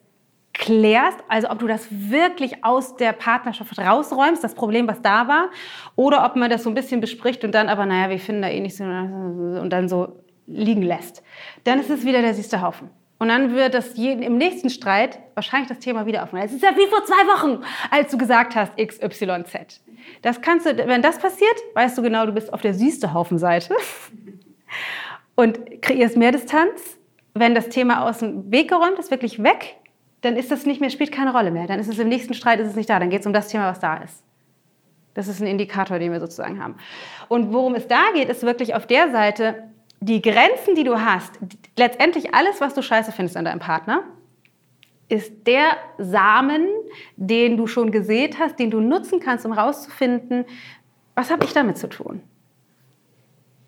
klärst, 0.53 1.18
also 1.29 1.49
ob 1.49 1.59
du 1.59 1.66
das 1.66 1.89
wirklich 1.91 2.64
aus 2.64 2.97
der 2.97 3.12
Partnerschaft 3.12 3.79
rausräumst, 3.79 4.45
das 4.45 4.55
Problem, 4.55 4.87
was 4.87 5.01
da 5.01 5.27
war, 5.27 5.49
oder 5.97 6.25
ob 6.25 6.37
man 6.37 6.51
das 6.51 6.62
so 6.64 6.68
ein 6.68 6.75
bisschen 6.75 7.01
bespricht 7.01 7.43
und 7.45 7.53
dann 7.53 7.68
aber, 7.68 7.87
naja, 7.87 8.11
wir 8.11 8.18
finden 8.18 8.43
da 8.43 8.49
eh 8.49 8.61
nicht 8.61 8.77
so 8.77 8.85
und 8.85 9.71
dann 9.71 9.89
so 9.89 10.21
liegen 10.47 10.83
lässt. 10.83 11.23
Dann 11.64 11.81
ist 11.81 11.89
es 11.89 12.05
wieder 12.05 12.21
der 12.21 12.35
siehste 12.35 12.61
Haufen. 12.61 12.91
Und 13.18 13.29
dann 13.29 13.55
wird 13.55 13.75
das 13.75 13.97
jeden, 13.97 14.23
im 14.23 14.39
nächsten 14.39 14.71
Streit 14.71 15.18
wahrscheinlich 15.35 15.68
das 15.68 15.79
Thema 15.79 16.07
wieder 16.07 16.23
aufnehmen. 16.23 16.47
Es 16.47 16.53
ist 16.53 16.62
ja 16.62 16.71
wie 16.77 16.87
vor 16.87 17.05
zwei 17.05 17.27
Wochen, 17.27 17.62
als 17.91 18.11
du 18.11 18.18
gesagt 18.18 18.55
hast 18.55 18.77
XYZ. 18.77 19.83
Das 20.23 20.41
kannst 20.41 20.66
du, 20.66 20.77
wenn 20.77 21.03
das 21.03 21.18
passiert, 21.18 21.57
weißt 21.75 21.97
du 21.97 22.03
genau, 22.03 22.27
du 22.27 22.33
bist 22.33 22.53
auf 22.53 22.61
der 22.62 22.75
süßte 22.75 23.14
Haufen-Seite 23.14 23.77
und 25.41 25.82
kreierst 25.82 26.16
mehr 26.16 26.32
Distanz. 26.32 26.99
Wenn 27.34 27.55
das 27.55 27.68
Thema 27.68 28.09
aus 28.09 28.18
dem 28.18 28.51
Weg 28.51 28.68
geräumt 28.68 28.99
ist, 28.99 29.11
wirklich 29.11 29.43
weg, 29.43 29.76
dann 30.20 30.36
ist 30.36 30.51
das 30.51 30.66
nicht 30.66 30.80
mehr, 30.80 30.91
spielt 30.91 31.12
keine 31.12 31.32
Rolle 31.32 31.51
mehr. 31.51 31.66
Dann 31.66 31.78
ist 31.78 31.88
es 31.88 31.99
im 31.99 32.09
nächsten 32.09 32.34
Streit 32.34 32.61
ist 32.61 32.68
es 32.68 32.76
nicht 32.76 32.91
da. 32.91 32.99
Dann 32.99 33.11
geht 33.11 33.20
es 33.20 33.26
um 33.26 33.32
das 33.32 33.49
Thema, 33.49 33.70
was 33.70 33.80
da 33.80 33.99
ist. 33.99 34.22
Das 35.14 35.28
ist 35.28 35.41
ein 35.41 35.47
Indikator, 35.47 35.99
den 35.99 36.12
wir 36.12 36.20
sozusagen 36.20 36.62
haben. 36.62 36.76
Und 37.28 37.53
worum 37.53 37.74
es 37.74 37.88
da 37.88 38.03
geht, 38.14 38.28
ist 38.28 38.43
wirklich 38.43 38.74
auf 38.74 38.86
der 38.86 39.11
Seite, 39.11 39.64
die 40.01 40.22
Grenzen, 40.22 40.74
die 40.76 40.84
du 40.84 41.01
hast, 41.01 41.38
letztendlich 41.76 42.34
alles, 42.34 42.61
was 42.61 42.74
du 42.74 42.82
scheiße 42.82 43.12
findest 43.12 43.36
an 43.36 43.45
deinem 43.45 43.59
Partner, 43.59 44.05
ist 45.09 45.47
der 45.47 45.76
Samen, 45.99 46.66
den 47.16 47.57
du 47.57 47.66
schon 47.66 47.91
gesät 47.91 48.38
hast, 48.38 48.59
den 48.59 48.70
du 48.70 48.80
nutzen 48.80 49.20
kannst, 49.20 49.45
um 49.45 49.55
herauszufinden, 49.55 50.45
was 51.14 51.30
habe 51.30 51.45
ich 51.45 51.53
damit 51.53 51.76
zu 51.76 51.88
tun? 51.88 52.22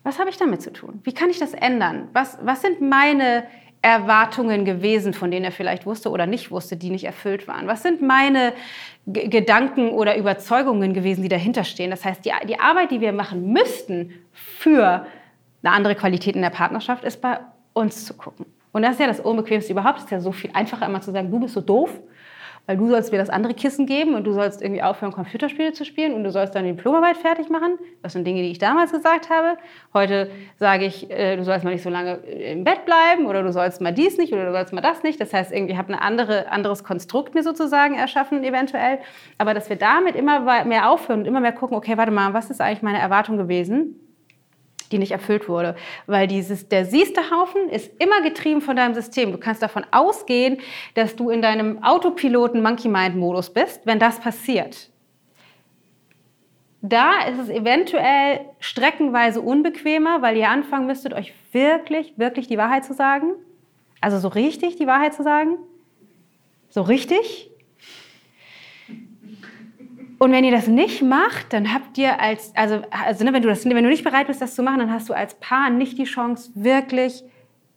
Was 0.03 0.19
habe 0.19 0.29
ich 0.29 0.37
damit 0.37 0.61
zu 0.61 0.71
tun? 0.71 0.99
Wie 1.03 1.13
kann 1.13 1.29
ich 1.29 1.39
das 1.39 1.53
ändern? 1.53 2.09
Was, 2.13 2.37
was 2.41 2.61
sind 2.61 2.81
meine 2.81 3.45
Erwartungen 3.81 4.65
gewesen, 4.65 5.13
von 5.13 5.31
denen 5.31 5.45
er 5.45 5.51
vielleicht 5.51 5.85
wusste 5.85 6.09
oder 6.09 6.25
nicht 6.25 6.51
wusste, 6.51 6.77
die 6.77 6.89
nicht 6.89 7.05
erfüllt 7.05 7.47
waren? 7.47 7.67
Was 7.67 7.83
sind 7.83 8.01
meine 8.01 8.53
G 9.07 9.27
Gedanken 9.27 9.89
oder 9.89 10.17
Überzeugungen 10.17 10.93
gewesen, 10.93 11.21
die 11.21 11.29
dahinter 11.29 11.63
stehen? 11.63 11.91
Das 11.91 12.03
heißt, 12.05 12.25
die, 12.25 12.31
die 12.47 12.59
Arbeit, 12.59 12.91
die 12.91 13.01
wir 13.01 13.13
machen 13.13 13.51
müssten 13.51 14.13
für 14.31 15.05
eine 15.63 15.73
andere 15.73 15.95
Qualität 15.95 16.35
in 16.35 16.41
der 16.41 16.49
Partnerschaft 16.49 17.03
ist, 17.03 17.21
bei 17.21 17.39
uns 17.73 18.05
zu 18.05 18.13
gucken. 18.13 18.45
Und 18.73 18.81
das 18.81 18.93
ist 18.93 18.99
ja 18.99 19.07
das 19.07 19.19
Unbequemste 19.19 19.71
überhaupt. 19.71 19.99
Es 19.99 20.05
ist 20.05 20.11
ja 20.11 20.19
so 20.19 20.31
viel 20.31 20.51
einfacher, 20.53 20.85
immer 20.85 21.01
zu 21.01 21.11
sagen, 21.11 21.31
du 21.31 21.39
bist 21.39 21.53
so 21.53 21.61
doof, 21.61 21.91
weil 22.65 22.77
du 22.77 22.87
sollst 22.87 23.11
mir 23.11 23.17
das 23.17 23.29
andere 23.29 23.53
Kissen 23.53 23.85
geben 23.85 24.15
und 24.15 24.23
du 24.23 24.31
sollst 24.31 24.61
irgendwie 24.61 24.81
aufhören, 24.81 25.11
Computerspiele 25.11 25.73
zu 25.73 25.83
spielen 25.83 26.13
und 26.13 26.23
du 26.23 26.31
sollst 26.31 26.55
deine 26.55 26.73
Diplomarbeit 26.73 27.17
fertig 27.17 27.49
machen. 27.49 27.77
Das 28.01 28.13
sind 28.13 28.25
Dinge, 28.25 28.41
die 28.41 28.51
ich 28.51 28.57
damals 28.57 28.91
gesagt 28.91 29.29
habe. 29.29 29.57
Heute 29.93 30.29
sage 30.59 30.85
ich, 30.85 31.11
äh, 31.11 31.35
du 31.35 31.43
sollst 31.43 31.65
mal 31.65 31.71
nicht 31.71 31.83
so 31.83 31.89
lange 31.89 32.15
im 32.15 32.63
Bett 32.63 32.85
bleiben 32.85 33.25
oder 33.25 33.43
du 33.43 33.51
sollst 33.51 33.81
mal 33.81 33.93
dies 33.93 34.17
nicht 34.17 34.31
oder 34.31 34.45
du 34.45 34.51
sollst 34.51 34.71
mal 34.71 34.81
das 34.81 35.03
nicht. 35.03 35.19
Das 35.19 35.33
heißt, 35.33 35.51
irgendwie 35.51 35.77
habe 35.77 35.91
ein 35.91 35.99
andere, 35.99 36.49
anderes 36.51 36.83
Konstrukt 36.83 37.35
mir 37.35 37.43
sozusagen 37.43 37.95
erschaffen, 37.95 38.43
eventuell. 38.43 38.99
Aber 39.37 39.53
dass 39.53 39.69
wir 39.69 39.75
damit 39.75 40.15
immer 40.15 40.63
mehr 40.63 40.89
aufhören 40.89 41.21
und 41.21 41.25
immer 41.25 41.41
mehr 41.41 41.53
gucken, 41.53 41.75
okay, 41.75 41.97
warte 41.97 42.11
mal, 42.11 42.33
was 42.33 42.49
ist 42.49 42.61
eigentlich 42.61 42.81
meine 42.81 42.99
Erwartung 42.99 43.37
gewesen? 43.37 44.02
Die 44.93 44.99
nicht 44.99 45.11
erfüllt 45.11 45.49
wurde. 45.49 45.75
Weil 46.07 46.27
dieses, 46.27 46.69
der 46.69 46.85
siehste 46.85 47.29
Haufen 47.31 47.67
ist 47.69 47.91
immer 47.99 48.21
getrieben 48.21 48.61
von 48.61 48.75
deinem 48.75 48.93
System. 48.93 49.31
Du 49.31 49.37
kannst 49.37 49.61
davon 49.61 49.85
ausgehen, 49.91 50.59
dass 50.93 51.15
du 51.15 51.29
in 51.29 51.41
deinem 51.41 51.83
Autopiloten 51.83 52.61
Monkey 52.61 52.87
Mind 52.87 53.15
Modus 53.15 53.49
bist, 53.49 53.81
wenn 53.85 53.99
das 53.99 54.19
passiert. 54.19 54.89
Da 56.81 57.23
ist 57.23 57.39
es 57.39 57.49
eventuell 57.49 58.41
streckenweise 58.59 59.41
unbequemer, 59.41 60.21
weil 60.21 60.35
ihr 60.35 60.49
anfangen 60.49 60.85
müsstet, 60.85 61.13
euch 61.13 61.33
wirklich, 61.53 62.13
wirklich 62.17 62.47
die 62.47 62.57
Wahrheit 62.57 62.83
zu 62.83 62.93
sagen. 62.93 63.33
Also 64.01 64.19
so 64.19 64.27
richtig 64.27 64.75
die 64.75 64.85
Wahrheit 64.85 65.13
zu 65.13 65.23
sagen. 65.23 65.57
So 66.69 66.81
richtig. 66.81 67.49
Und 70.23 70.31
wenn 70.31 70.45
ihr 70.45 70.53
das 70.53 70.67
nicht 70.67 71.01
macht, 71.01 71.51
dann 71.51 71.73
habt 71.73 71.97
ihr 71.97 72.17
als, 72.21 72.53
also, 72.55 72.79
also 72.91 73.25
ne, 73.25 73.33
wenn, 73.33 73.41
du 73.41 73.49
das, 73.49 73.65
wenn 73.65 73.83
du 73.83 73.89
nicht 73.89 74.05
bereit 74.05 74.27
bist, 74.27 74.41
das 74.41 74.55
zu 74.55 74.63
machen, 74.63 74.79
dann 74.79 74.89
hast 74.89 75.09
du 75.09 75.13
als 75.13 75.33
Paar 75.33 75.69
nicht 75.69 75.97
die 75.97 76.05
Chance, 76.05 76.49
wirklich 76.55 77.25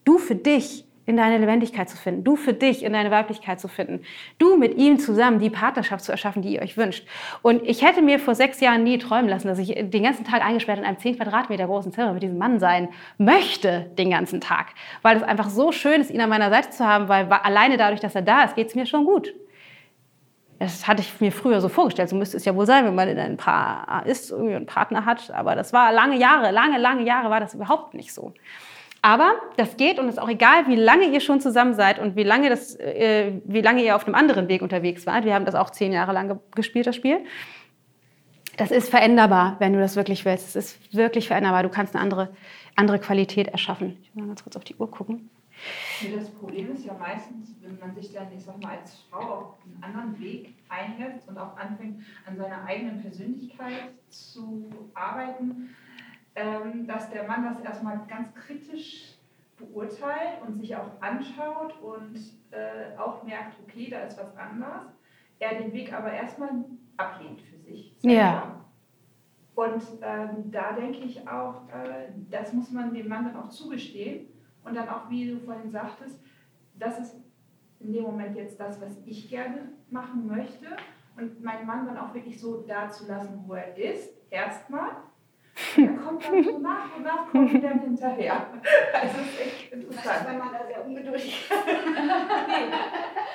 du 0.05 0.17
für 0.17 0.35
dich 0.35 0.85
in 1.05 1.17
deine 1.17 1.39
Lebendigkeit 1.39 1.89
zu 1.89 1.97
finden, 1.97 2.23
du 2.23 2.37
für 2.37 2.53
dich 2.53 2.83
in 2.83 2.93
deine 2.93 3.11
Weiblichkeit 3.11 3.59
zu 3.59 3.67
finden, 3.67 4.01
du 4.37 4.55
mit 4.55 4.77
ihm 4.77 4.97
zusammen 4.97 5.39
die 5.39 5.49
Partnerschaft 5.49 6.05
zu 6.05 6.13
erschaffen, 6.13 6.41
die 6.41 6.53
ihr 6.53 6.61
euch 6.61 6.77
wünscht. 6.77 7.05
Und 7.41 7.63
ich 7.63 7.83
hätte 7.83 8.01
mir 8.01 8.17
vor 8.17 8.33
sechs 8.33 8.61
Jahren 8.61 8.85
nie 8.85 8.97
träumen 8.97 9.27
lassen, 9.27 9.49
dass 9.49 9.59
ich 9.59 9.75
den 9.75 10.03
ganzen 10.03 10.23
Tag 10.23 10.41
eingesperrt 10.41 10.79
in 10.79 10.85
einem 10.85 10.99
10 10.99 11.17
Quadratmeter 11.17 11.65
großen 11.65 11.91
Zimmer 11.91 12.13
mit 12.13 12.23
diesem 12.23 12.37
Mann 12.37 12.61
sein 12.61 12.87
möchte, 13.17 13.91
den 13.97 14.09
ganzen 14.09 14.39
Tag. 14.39 14.67
Weil 15.01 15.17
es 15.17 15.23
einfach 15.23 15.49
so 15.49 15.73
schön 15.73 15.99
ist, 15.99 16.11
ihn 16.11 16.21
an 16.21 16.29
meiner 16.29 16.49
Seite 16.49 16.69
zu 16.69 16.85
haben, 16.85 17.09
weil 17.09 17.25
alleine 17.25 17.75
dadurch, 17.75 17.99
dass 17.99 18.15
er 18.15 18.21
da 18.21 18.43
ist, 18.43 18.55
geht 18.55 18.69
es 18.69 18.75
mir 18.75 18.85
schon 18.85 19.03
gut. 19.03 19.33
Das 20.59 20.87
hatte 20.87 21.01
ich 21.01 21.21
mir 21.21 21.31
früher 21.31 21.61
so 21.61 21.69
vorgestellt. 21.69 22.09
So 22.09 22.15
müsste 22.15 22.37
es 22.37 22.45
ja 22.45 22.55
wohl 22.55 22.65
sein, 22.65 22.85
wenn 22.85 22.95
man 22.95 23.07
in 23.07 23.19
ein 23.19 23.37
Paar 23.37 24.05
ist, 24.05 24.31
irgendwie 24.31 24.55
einen 24.55 24.65
Partner 24.65 25.05
hat. 25.05 25.31
Aber 25.31 25.55
das 25.55 25.71
war 25.71 25.91
lange 25.91 26.17
Jahre, 26.17 26.51
lange, 26.51 26.79
lange 26.79 27.03
Jahre 27.03 27.29
war 27.29 27.39
das 27.39 27.53
überhaupt 27.53 27.93
nicht 27.93 28.13
so. 28.13 28.33
Aber 29.01 29.33
das 29.57 29.77
geht 29.77 29.99
und 29.99 30.07
es 30.07 30.15
ist 30.15 30.19
auch 30.19 30.29
egal, 30.29 30.67
wie 30.67 30.75
lange 30.75 31.05
ihr 31.05 31.19
schon 31.19 31.39
zusammen 31.39 31.75
seid 31.75 31.99
und 31.99 32.15
wie 32.15 32.23
lange, 32.23 32.49
das, 32.49 32.75
äh, 32.75 33.33
wie 33.45 33.61
lange 33.61 33.83
ihr 33.83 33.95
auf 33.95 34.05
einem 34.05 34.15
anderen 34.15 34.47
Weg 34.47 34.61
unterwegs 34.61 35.05
wart. 35.05 35.23
Wir 35.23 35.35
haben 35.35 35.45
das 35.45 35.55
auch 35.55 35.69
zehn 35.69 35.93
Jahre 35.93 36.13
lang 36.13 36.39
gespielt, 36.55 36.87
das 36.87 36.95
Spiel. 36.95 37.19
Das 38.57 38.71
ist 38.71 38.89
veränderbar, 38.89 39.57
wenn 39.59 39.73
du 39.73 39.79
das 39.79 39.95
wirklich 39.95 40.25
willst. 40.25 40.55
Es 40.55 40.55
ist 40.55 40.95
wirklich 40.95 41.27
veränderbar. 41.27 41.61
Du 41.61 41.69
kannst 41.69 41.93
eine 41.93 42.01
andere, 42.03 42.29
andere 42.75 42.97
Qualität 42.97 43.49
erschaffen. 43.49 43.97
Ich 44.01 44.15
will 44.15 44.23
mal 44.23 44.29
ganz 44.29 44.43
kurz 44.43 44.57
auf 44.57 44.63
die 44.63 44.75
Uhr 44.75 44.89
gucken. 44.89 45.29
Das 46.13 46.29
Problem 46.29 46.73
ist 46.73 46.85
ja 46.85 46.93
meistens, 46.93 47.55
wenn 47.61 47.79
man 47.79 47.95
sich 47.95 48.13
dann, 48.13 48.31
ich 48.31 48.43
sag 48.43 48.61
mal, 48.61 48.77
als 48.77 49.01
Frau 49.09 49.19
auf 49.19 49.55
einen 49.65 49.83
anderen 49.83 50.19
Weg 50.19 50.55
einlässt 50.69 51.27
und 51.27 51.37
auch 51.37 51.57
anfängt, 51.57 52.03
an 52.25 52.37
seiner 52.37 52.63
eigenen 52.65 53.01
Persönlichkeit 53.01 53.91
zu 54.09 54.69
arbeiten, 54.93 55.75
ähm, 56.35 56.85
dass 56.85 57.09
der 57.09 57.27
Mann 57.27 57.43
das 57.43 57.61
erstmal 57.61 58.05
ganz 58.07 58.33
kritisch 58.35 59.15
beurteilt 59.57 60.41
und 60.45 60.59
sich 60.59 60.75
auch 60.75 61.01
anschaut 61.01 61.73
und 61.81 62.15
äh, 62.51 62.95
auch 62.97 63.23
merkt, 63.23 63.55
okay, 63.63 63.89
da 63.89 64.01
ist 64.01 64.19
was 64.19 64.35
anders. 64.37 64.85
Er 65.39 65.55
den 65.59 65.73
Weg 65.73 65.93
aber 65.93 66.11
erstmal 66.11 66.49
ablehnt 66.97 67.41
für 67.41 67.57
sich. 67.57 67.95
Ja. 68.01 68.63
Und 69.55 69.81
ähm, 70.01 70.51
da 70.51 70.73
denke 70.73 70.99
ich 70.99 71.27
auch, 71.27 71.67
äh, 71.69 72.09
das 72.29 72.53
muss 72.53 72.71
man 72.71 72.93
dem 72.93 73.07
Mann 73.07 73.25
dann 73.25 73.37
auch 73.37 73.49
zugestehen 73.49 74.27
und 74.67 74.75
dann 74.75 74.89
auch, 74.89 75.09
wie 75.09 75.31
du 75.31 75.39
vorhin 75.39 75.71
sagtest, 75.71 76.19
das 76.75 76.99
ist 76.99 77.15
in 77.79 77.93
dem 77.93 78.03
Moment 78.03 78.35
jetzt 78.35 78.59
das, 78.59 78.81
was 78.81 78.97
ich 79.05 79.29
gerne 79.29 79.69
machen 79.89 80.27
möchte. 80.27 80.65
Und 81.15 81.43
meinen 81.43 81.65
Mann 81.65 81.87
dann 81.87 81.97
auch 81.97 82.13
wirklich 82.13 82.39
so 82.39 82.61
da 82.61 82.89
zu 82.89 83.07
lassen, 83.07 83.43
wo 83.47 83.55
er 83.55 83.75
ist, 83.75 84.09
erstmal. 84.29 84.91
Er 85.75 85.87
kommt 85.87 86.23
dann 86.23 86.43
so 86.43 86.59
nach 86.59 86.95
und 86.95 87.03
nach, 87.03 87.31
kommt 87.31 87.51
wieder 87.51 87.69
hinterher. 87.69 88.45
Also 88.93 89.15
ist 89.21 89.41
echt 89.41 89.73
interessant. 89.73 90.27
Weil 90.27 90.37
man 90.37 90.49
da 90.51 90.59
sehr 90.67 90.85
ungeduldig 90.85 91.49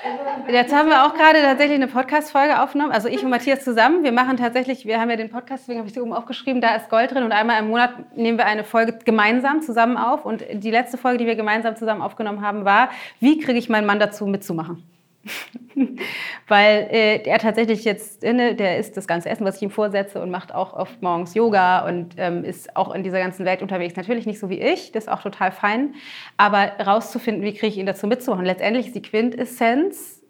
also, 0.03 0.51
Jetzt 0.51 0.73
haben 0.73 0.89
wir 0.89 1.05
auch 1.05 1.13
gerade 1.13 1.41
tatsächlich 1.41 1.75
eine 1.75 1.87
Podcast-Folge 1.87 2.61
aufgenommen, 2.61 2.91
also 2.91 3.09
ich 3.09 3.23
und 3.23 3.29
Matthias 3.29 3.63
zusammen. 3.63 4.03
Wir 4.03 4.13
machen 4.13 4.37
tatsächlich, 4.37 4.85
wir 4.85 5.01
haben 5.01 5.09
ja 5.09 5.17
den 5.17 5.29
Podcast, 5.29 5.63
deswegen 5.63 5.79
habe 5.79 5.87
ich 5.87 5.93
sie 5.93 6.01
oben 6.01 6.13
aufgeschrieben, 6.13 6.61
da 6.61 6.75
ist 6.75 6.89
Gold 6.89 7.11
drin 7.11 7.23
und 7.23 7.33
einmal 7.33 7.59
im 7.59 7.67
Monat 7.67 8.15
nehmen 8.15 8.37
wir 8.37 8.45
eine 8.45 8.63
Folge 8.63 8.97
gemeinsam 9.03 9.61
zusammen 9.61 9.97
auf. 9.97 10.25
Und 10.25 10.43
die 10.51 10.71
letzte 10.71 10.97
Folge, 10.97 11.17
die 11.19 11.25
wir 11.25 11.35
gemeinsam 11.35 11.75
zusammen 11.75 12.01
aufgenommen 12.01 12.41
haben, 12.41 12.63
war, 12.63 12.89
wie 13.19 13.39
kriege 13.39 13.59
ich 13.59 13.67
meinen 13.69 13.85
Mann 13.85 13.99
dazu 13.99 14.27
mitzumachen? 14.27 14.92
Weil 16.47 16.87
äh, 16.91 17.23
er 17.23 17.39
tatsächlich 17.39 17.85
jetzt, 17.85 18.23
äh, 18.23 18.55
der 18.55 18.77
isst 18.77 18.97
das 18.97 19.07
ganze 19.07 19.29
Essen, 19.29 19.45
was 19.45 19.57
ich 19.57 19.63
ihm 19.63 19.69
vorsetze 19.69 20.21
und 20.21 20.29
macht 20.29 20.53
auch 20.53 20.73
oft 20.73 21.01
morgens 21.01 21.33
Yoga 21.33 21.87
und 21.87 22.15
ähm, 22.17 22.43
ist 22.43 22.75
auch 22.75 22.93
in 22.93 23.03
dieser 23.03 23.19
ganzen 23.19 23.45
Welt 23.45 23.61
unterwegs. 23.61 23.95
Natürlich 23.95 24.25
nicht 24.25 24.39
so 24.39 24.49
wie 24.49 24.59
ich, 24.59 24.91
das 24.91 25.05
ist 25.05 25.09
auch 25.09 25.21
total 25.21 25.51
fein. 25.51 25.95
Aber 26.37 26.73
rauszufinden, 26.85 27.43
wie 27.43 27.53
kriege 27.53 27.67
ich 27.67 27.77
ihn 27.77 27.85
dazu 27.85 28.07
mitzumachen. 28.07 28.45
Letztendlich 28.45 28.87
ist 28.87 28.95
die 28.95 29.01
Quintessenz, 29.01 30.21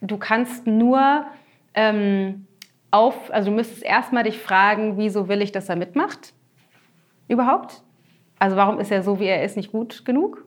du 0.00 0.18
kannst 0.18 0.66
nur 0.66 1.24
ähm, 1.74 2.46
auf, 2.90 3.32
also 3.32 3.50
du 3.50 3.56
müsstest 3.56 3.82
erstmal 3.82 4.24
dich 4.24 4.38
fragen, 4.38 4.98
wieso 4.98 5.28
will 5.28 5.42
ich, 5.42 5.52
dass 5.52 5.68
er 5.68 5.76
mitmacht? 5.76 6.34
Überhaupt? 7.28 7.82
Also 8.38 8.56
warum 8.56 8.78
ist 8.78 8.90
er 8.90 9.02
so, 9.02 9.18
wie 9.18 9.26
er 9.26 9.42
ist, 9.42 9.56
nicht 9.56 9.72
gut 9.72 10.04
genug? 10.04 10.44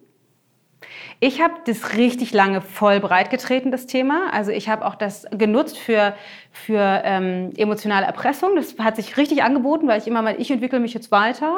Ich 1.19 1.41
habe 1.41 1.53
das 1.65 1.95
richtig 1.95 2.33
lange 2.33 2.61
voll 2.61 2.99
breit 2.99 3.29
getreten, 3.29 3.71
das 3.71 3.87
Thema. 3.87 4.31
Also 4.31 4.51
ich 4.51 4.69
habe 4.69 4.85
auch 4.85 4.95
das 4.95 5.25
genutzt 5.31 5.77
für, 5.77 6.15
für 6.51 7.01
ähm, 7.03 7.51
emotionale 7.57 8.05
Erpressung. 8.05 8.55
Das 8.55 8.77
hat 8.77 8.95
sich 8.95 9.17
richtig 9.17 9.43
angeboten, 9.43 9.87
weil 9.87 9.99
ich 9.99 10.07
immer 10.07 10.21
mal, 10.21 10.35
ich 10.39 10.51
entwickle 10.51 10.79
mich 10.79 10.93
jetzt 10.93 11.11
weiter. 11.11 11.57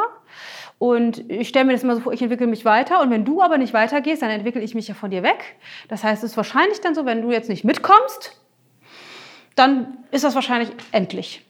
Und 0.77 1.29
ich 1.29 1.49
stelle 1.49 1.65
mir 1.65 1.73
das 1.73 1.83
immer 1.83 1.95
so 1.95 2.01
vor, 2.01 2.13
ich 2.13 2.21
entwickle 2.21 2.47
mich 2.47 2.63
weiter. 2.63 3.01
Und 3.01 3.11
wenn 3.11 3.25
du 3.25 3.41
aber 3.41 3.57
nicht 3.57 3.73
weitergehst, 3.73 4.21
dann 4.21 4.29
entwickle 4.29 4.61
ich 4.61 4.75
mich 4.75 4.87
ja 4.87 4.93
von 4.93 5.11
dir 5.11 5.23
weg. 5.23 5.57
Das 5.89 6.03
heißt, 6.03 6.23
es 6.23 6.31
ist 6.31 6.37
wahrscheinlich 6.37 6.79
dann 6.79 6.95
so, 6.95 7.05
wenn 7.05 7.21
du 7.21 7.31
jetzt 7.31 7.49
nicht 7.49 7.65
mitkommst, 7.65 8.39
dann 9.55 9.97
ist 10.11 10.23
das 10.23 10.35
wahrscheinlich 10.35 10.71
endlich. 10.93 11.45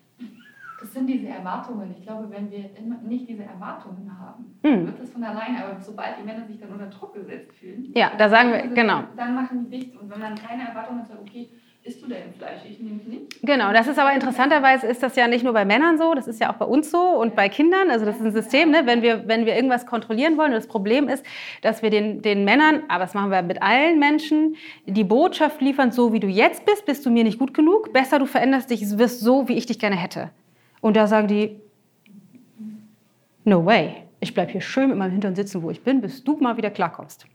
Das 0.82 0.94
sind 0.94 1.08
diese 1.08 1.28
Erwartungen. 1.28 1.94
Ich 1.98 2.04
glaube, 2.04 2.30
wenn 2.32 2.50
wir 2.52 2.70
nicht 3.08 3.28
diese 3.28 3.44
Erwartungen 3.44 4.12
haben, 4.20 4.58
Mhm. 4.64 4.88
wird 4.88 5.00
das 5.02 5.10
von 5.12 5.24
alleine. 5.24 5.64
Aber 5.64 5.80
sobald 5.82 6.18
die 6.20 6.24
Männer 6.26 6.46
sich 6.46 6.60
dann 6.60 6.70
unter 6.72 6.88
Druck 6.88 7.14
gesetzt 7.14 7.52
fühlen, 7.60 7.92
Ja, 7.96 8.12
da 8.18 8.30
sagen 8.30 8.52
wir, 8.52 8.60
dann- 8.60 8.74
genau. 8.76 9.04
Dann 9.18 9.36
machen 9.36 9.68
die 9.70 9.80
dicht. 9.80 10.00
Und 10.00 10.10
wenn 10.10 10.20
man 10.20 10.36
keine 10.36 10.68
Erwartungen 10.70 11.02
hat, 11.02 11.08
sagt, 11.10 11.22
okay, 11.22 11.50
isst 11.84 12.02
du 12.04 12.08
denn 12.08 12.34
Fleisch? 12.38 12.60
Ich 12.70 12.80
nehme 12.80 12.98
nicht. 13.06 13.42
Genau, 13.42 13.72
das 13.72 13.88
ist 13.88 13.98
aber 13.98 14.14
interessanterweise 14.14 14.86
ist 14.88 15.02
das 15.02 15.16
ja 15.16 15.28
nicht 15.28 15.44
nur 15.44 15.54
bei 15.54 15.64
Männern 15.66 15.98
so, 15.98 16.14
das 16.14 16.28
ist 16.28 16.40
ja 16.42 16.52
auch 16.52 16.58
bei 16.58 16.66
uns 16.66 16.92
so 16.92 17.00
und 17.00 17.36
bei 17.36 17.48
Kindern. 17.50 17.90
Also 17.90 18.06
das 18.06 18.18
ist 18.18 18.26
ein 18.26 18.32
System, 18.34 18.72
ne? 18.72 18.82
wenn, 18.86 19.02
wir, 19.02 19.28
wenn 19.28 19.46
wir 19.46 19.56
irgendwas 19.56 19.86
kontrollieren 19.86 20.38
wollen. 20.38 20.50
Und 20.50 20.56
das 20.58 20.68
Problem 20.68 21.08
ist, 21.08 21.26
dass 21.62 21.82
wir 21.82 21.90
den, 21.90 22.22
den 22.22 22.44
Männern, 22.44 22.84
aber 22.90 23.04
das 23.06 23.14
machen 23.14 23.32
wir 23.32 23.42
mit 23.42 23.62
allen 23.64 23.98
Menschen, 24.00 24.56
die 24.86 25.04
Botschaft 25.06 25.62
liefern, 25.62 25.92
so 25.92 26.12
wie 26.14 26.20
du 26.20 26.28
jetzt 26.28 26.66
bist, 26.66 26.86
bist 26.86 27.06
du 27.06 27.10
mir 27.12 27.24
nicht 27.24 27.40
gut 27.40 27.54
genug. 27.54 27.92
Besser, 27.94 28.20
du 28.20 28.26
veränderst 28.26 28.70
dich, 28.70 28.98
wirst 28.98 29.22
so, 29.22 29.48
wie 29.48 29.54
ich 29.54 29.66
dich 29.66 29.80
gerne 29.80 29.96
hätte. 29.96 30.32
Und 30.82 30.96
da 30.96 31.08
sagen 31.08 31.28
die, 31.28 31.60
no 33.44 33.66
way, 33.66 34.04
ich 34.20 34.34
bleibe 34.34 34.52
hier 34.52 34.62
schön 34.62 34.90
mit 34.90 34.98
meinem 34.98 35.12
Hintern 35.12 35.36
sitzen, 35.36 35.62
wo 35.62 35.70
ich 35.70 35.84
bin, 35.84 36.02
bis 36.02 36.24
du 36.24 36.38
mal 36.38 36.58
wieder 36.58 36.70
klarkommst. 36.70 37.26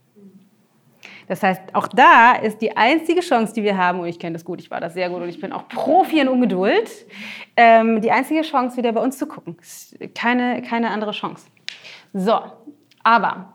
Das 1.27 1.43
heißt, 1.43 1.75
auch 1.75 1.89
da 1.89 2.35
ist 2.35 2.59
die 2.59 2.77
einzige 2.77 3.21
Chance, 3.21 3.55
die 3.55 3.63
wir 3.63 3.77
haben, 3.79 4.01
und 4.01 4.07
ich 4.07 4.19
kenne 4.19 4.35
das 4.35 4.45
gut, 4.45 4.61
ich 4.61 4.71
war 4.71 4.81
das 4.81 4.95
sehr 4.95 5.09
gut 5.09 5.23
und 5.23 5.29
ich 5.29 5.41
bin 5.41 5.53
auch 5.53 5.69
Profi 5.69 6.21
in 6.21 6.29
Ungeduld, 6.29 6.91
ähm, 7.57 8.01
die 8.01 8.11
einzige 8.11 8.43
Chance, 8.43 8.77
wieder 8.77 8.93
bei 8.93 9.01
uns 9.01 9.19
zu 9.19 9.27
gucken. 9.27 9.57
Keine, 10.15 10.61
keine 10.63 10.91
andere 10.91 11.13
Chance. 11.13 11.47
So, 12.13 12.41
aber 13.03 13.55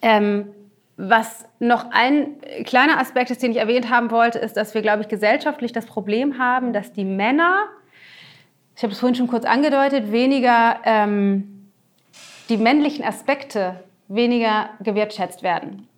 ähm, 0.00 0.48
was 0.96 1.44
noch 1.60 1.90
ein 1.90 2.38
kleiner 2.64 2.98
Aspekt 2.98 3.30
ist, 3.30 3.42
den 3.42 3.52
ich 3.52 3.58
erwähnt 3.58 3.90
haben 3.90 4.10
wollte, 4.10 4.38
ist, 4.38 4.56
dass 4.56 4.74
wir, 4.74 4.82
glaube 4.82 5.02
ich, 5.02 5.08
gesellschaftlich 5.08 5.72
das 5.72 5.86
Problem 5.86 6.38
haben, 6.38 6.72
dass 6.72 6.92
die 6.92 7.04
Männer, 7.04 7.66
ich 8.78 8.84
habe 8.84 8.92
es 8.92 9.00
vorhin 9.00 9.16
schon 9.16 9.26
kurz 9.26 9.44
angedeutet, 9.44 10.12
weniger 10.12 10.78
ähm, 10.84 11.68
die 12.48 12.56
männlichen 12.56 13.04
Aspekte 13.04 13.80
weniger 14.06 14.70
gewertschätzt 14.78 15.42
werden. 15.42 15.88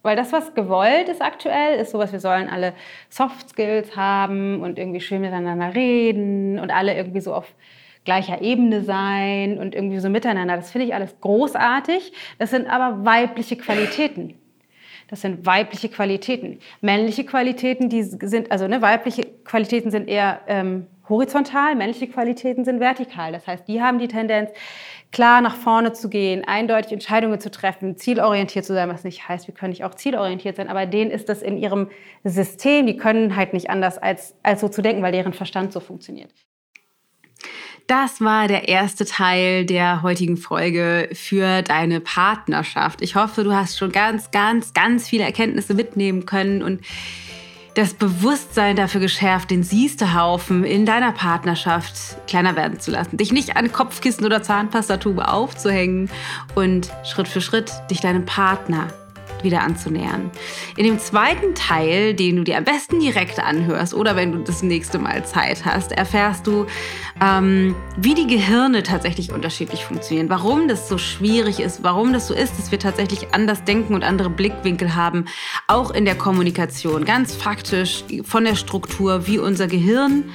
Weil 0.00 0.16
das, 0.16 0.32
was 0.32 0.54
gewollt 0.54 1.10
ist 1.10 1.20
aktuell, 1.20 1.78
ist 1.78 1.90
sowas, 1.90 2.12
wir 2.12 2.20
sollen 2.20 2.48
alle 2.48 2.72
Soft 3.10 3.50
Skills 3.50 3.94
haben 3.94 4.62
und 4.62 4.78
irgendwie 4.78 5.02
schön 5.02 5.20
miteinander 5.20 5.74
reden 5.74 6.58
und 6.58 6.70
alle 6.70 6.96
irgendwie 6.96 7.20
so 7.20 7.34
auf 7.34 7.54
gleicher 8.06 8.40
Ebene 8.40 8.84
sein 8.84 9.58
und 9.58 9.74
irgendwie 9.74 9.98
so 9.98 10.08
miteinander. 10.08 10.56
Das 10.56 10.70
finde 10.70 10.86
ich 10.86 10.94
alles 10.94 11.20
großartig. 11.20 12.10
Das 12.38 12.48
sind 12.48 12.68
aber 12.68 13.04
weibliche 13.04 13.56
Qualitäten. 13.56 14.40
Das 15.08 15.20
sind 15.20 15.44
weibliche 15.44 15.90
Qualitäten. 15.90 16.60
Männliche 16.80 17.24
Qualitäten, 17.24 17.90
die 17.90 18.02
sind, 18.02 18.50
also 18.50 18.66
ne, 18.66 18.80
weibliche 18.80 19.24
Qualitäten 19.44 19.90
sind 19.90 20.08
eher 20.08 20.40
ähm, 20.46 20.86
horizontal, 21.10 21.74
männliche 21.74 22.08
Qualitäten 22.08 22.64
sind 22.64 22.80
vertikal. 22.80 23.32
Das 23.32 23.46
heißt, 23.46 23.68
die 23.68 23.82
haben 23.82 23.98
die 23.98 24.08
Tendenz, 24.08 24.50
klar 25.12 25.40
nach 25.40 25.56
vorne 25.56 25.92
zu 25.92 26.08
gehen, 26.08 26.44
eindeutig 26.46 26.92
Entscheidungen 26.92 27.40
zu 27.40 27.50
treffen, 27.50 27.96
zielorientiert 27.96 28.64
zu 28.64 28.72
sein, 28.72 28.88
was 28.88 29.04
nicht 29.04 29.28
heißt, 29.28 29.46
wir 29.48 29.54
können 29.54 29.70
nicht 29.70 29.84
auch 29.84 29.94
zielorientiert 29.94 30.56
sein, 30.56 30.68
aber 30.68 30.86
denen 30.86 31.10
ist 31.10 31.28
das 31.28 31.42
in 31.42 31.58
ihrem 31.58 31.90
System, 32.24 32.86
die 32.86 32.96
können 32.96 33.36
halt 33.36 33.52
nicht 33.52 33.70
anders 33.70 33.98
als, 33.98 34.36
als 34.42 34.60
so 34.60 34.68
zu 34.68 34.82
denken, 34.82 35.02
weil 35.02 35.12
deren 35.12 35.32
Verstand 35.32 35.72
so 35.72 35.80
funktioniert. 35.80 36.30
Das 37.90 38.20
war 38.20 38.46
der 38.46 38.68
erste 38.68 39.04
Teil 39.04 39.66
der 39.66 40.02
heutigen 40.02 40.36
Folge 40.36 41.08
für 41.12 41.62
deine 41.62 42.00
Partnerschaft. 42.00 43.02
Ich 43.02 43.16
hoffe, 43.16 43.42
du 43.42 43.52
hast 43.52 43.78
schon 43.78 43.90
ganz, 43.90 44.30
ganz, 44.30 44.72
ganz 44.74 45.08
viele 45.08 45.24
Erkenntnisse 45.24 45.74
mitnehmen 45.74 46.24
können 46.24 46.62
und 46.62 46.82
das 47.74 47.94
Bewusstsein 47.94 48.76
dafür 48.76 49.00
geschärft, 49.00 49.50
den 49.50 49.62
Siestehaufen 49.62 50.64
in 50.64 50.86
deiner 50.86 51.12
Partnerschaft 51.12 52.16
kleiner 52.26 52.56
werden 52.56 52.80
zu 52.80 52.90
lassen. 52.90 53.16
Dich 53.16 53.32
nicht 53.32 53.56
an 53.56 53.72
Kopfkissen 53.72 54.24
oder 54.24 54.42
Zahnpastatube 54.42 55.28
aufzuhängen 55.28 56.10
und 56.54 56.90
Schritt 57.04 57.28
für 57.28 57.40
Schritt 57.40 57.72
dich 57.90 58.00
deinem 58.00 58.26
Partner 58.26 58.88
wieder 59.44 59.62
anzunähern. 59.62 60.30
In 60.76 60.84
dem 60.84 60.98
zweiten 60.98 61.54
Teil, 61.54 62.14
den 62.14 62.36
du 62.36 62.44
dir 62.44 62.58
am 62.58 62.64
besten 62.64 63.00
direkt 63.00 63.38
anhörst 63.38 63.94
oder 63.94 64.16
wenn 64.16 64.32
du 64.32 64.38
das 64.38 64.62
nächste 64.62 64.98
Mal 64.98 65.24
Zeit 65.24 65.64
hast, 65.64 65.92
erfährst 65.92 66.46
du, 66.46 66.66
ähm, 67.20 67.74
wie 67.96 68.14
die 68.14 68.26
Gehirne 68.26 68.82
tatsächlich 68.82 69.32
unterschiedlich 69.32 69.84
funktionieren, 69.84 70.30
warum 70.30 70.68
das 70.68 70.88
so 70.88 70.98
schwierig 70.98 71.60
ist, 71.60 71.82
warum 71.82 72.12
das 72.12 72.26
so 72.26 72.34
ist, 72.34 72.58
dass 72.58 72.70
wir 72.70 72.78
tatsächlich 72.78 73.34
anders 73.34 73.64
denken 73.64 73.94
und 73.94 74.04
andere 74.04 74.30
Blickwinkel 74.30 74.94
haben, 74.94 75.26
auch 75.66 75.90
in 75.90 76.04
der 76.04 76.14
Kommunikation, 76.14 77.04
ganz 77.04 77.34
faktisch 77.34 78.04
von 78.24 78.44
der 78.44 78.54
Struktur, 78.54 79.26
wie 79.26 79.38
unser 79.38 79.66
Gehirn 79.66 80.30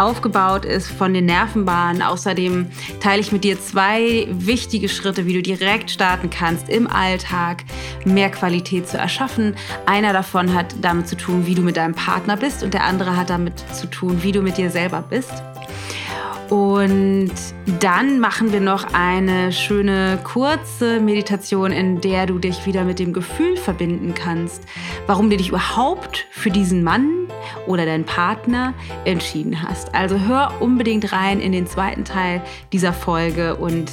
aufgebaut 0.00 0.64
ist 0.64 0.88
von 0.88 1.12
den 1.14 1.26
Nervenbahnen. 1.26 2.02
Außerdem 2.02 2.70
teile 3.00 3.20
ich 3.20 3.32
mit 3.32 3.44
dir 3.44 3.60
zwei 3.60 4.26
wichtige 4.30 4.88
Schritte, 4.88 5.26
wie 5.26 5.34
du 5.34 5.42
direkt 5.42 5.90
starten 5.90 6.30
kannst, 6.30 6.68
im 6.68 6.86
Alltag 6.86 7.64
mehr 8.04 8.30
Qualität 8.30 8.88
zu 8.88 8.96
erschaffen. 8.96 9.54
Einer 9.86 10.12
davon 10.12 10.54
hat 10.54 10.74
damit 10.80 11.08
zu 11.08 11.16
tun, 11.16 11.46
wie 11.46 11.54
du 11.54 11.62
mit 11.62 11.76
deinem 11.76 11.94
Partner 11.94 12.36
bist 12.36 12.62
und 12.62 12.74
der 12.74 12.84
andere 12.84 13.16
hat 13.16 13.30
damit 13.30 13.58
zu 13.74 13.86
tun, 13.86 14.22
wie 14.22 14.32
du 14.32 14.40
mit 14.40 14.56
dir 14.56 14.70
selber 14.70 15.02
bist. 15.02 15.49
Und 16.50 17.30
dann 17.78 18.18
machen 18.18 18.52
wir 18.52 18.60
noch 18.60 18.92
eine 18.92 19.52
schöne 19.52 20.18
kurze 20.24 20.98
Meditation, 20.98 21.70
in 21.70 22.00
der 22.00 22.26
du 22.26 22.40
dich 22.40 22.66
wieder 22.66 22.82
mit 22.82 22.98
dem 22.98 23.12
Gefühl 23.12 23.56
verbinden 23.56 24.14
kannst, 24.14 24.64
warum 25.06 25.30
du 25.30 25.36
dich 25.36 25.50
überhaupt 25.50 26.26
für 26.32 26.50
diesen 26.50 26.82
Mann 26.82 27.28
oder 27.66 27.86
deinen 27.86 28.04
Partner 28.04 28.74
entschieden 29.04 29.62
hast. 29.62 29.94
Also 29.94 30.18
hör 30.18 30.60
unbedingt 30.60 31.12
rein 31.12 31.40
in 31.40 31.52
den 31.52 31.68
zweiten 31.68 32.04
Teil 32.04 32.42
dieser 32.72 32.92
Folge 32.92 33.54
und 33.56 33.90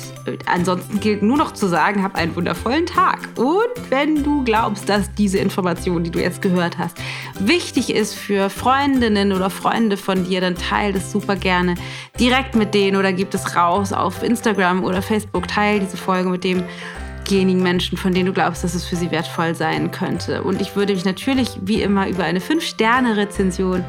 ansonsten 0.48 1.00
gilt 1.00 1.22
nur 1.22 1.38
noch 1.38 1.54
zu 1.54 1.68
sagen, 1.68 2.04
hab 2.04 2.16
einen 2.16 2.36
wundervollen 2.36 2.86
Tag. 2.88 3.20
Und 3.36 3.90
wenn 3.90 4.24
du 4.24 4.44
glaubst, 4.44 4.90
dass 4.90 5.14
diese 5.14 5.38
Information, 5.38 6.04
die 6.04 6.12
du 6.12 6.20
jetzt 6.20 6.42
gehört 6.42 6.78
hast, 6.78 6.98
wichtig 7.40 7.94
ist 7.94 8.16
für 8.16 8.50
Freundinnen 8.50 9.32
oder 9.32 9.50
Freunde 9.50 9.96
von 9.96 10.26
dir, 10.26 10.42
dann 10.42 10.56
teile 10.56 10.94
das 10.94 11.12
super 11.12 11.36
gerne 11.36 11.76
direkt 12.20 12.47
mit 12.56 12.74
denen 12.74 12.98
oder 12.98 13.14
gib 13.14 13.34
es 13.34 13.56
raus 13.56 13.94
auf 13.94 14.24
Instagram 14.24 14.84
oder 14.84 15.02
Facebook. 15.02 15.48
Teile 15.48 15.80
diese 15.80 15.98
Folge 15.98 16.30
mit 16.30 16.44
demjenigen 16.44 17.64
Menschen, 17.64 17.98
von 17.98 18.14
denen 18.14 18.28
du 18.28 18.34
glaubst, 18.34 18.64
dass 18.64 18.74
es 18.74 18.86
für 18.86 18.96
sie 18.96 19.12
wertvoll 19.12 19.56
sein 19.56 19.92
könnte. 19.92 20.44
Und 20.44 20.62
ich 20.62 20.76
würde 20.76 20.94
mich 20.94 21.06
natürlich 21.06 21.58
wie 21.62 21.82
immer 21.82 22.08
über 22.08 22.24
eine 22.24 22.40
5-Sterne-Rezension 22.40 23.84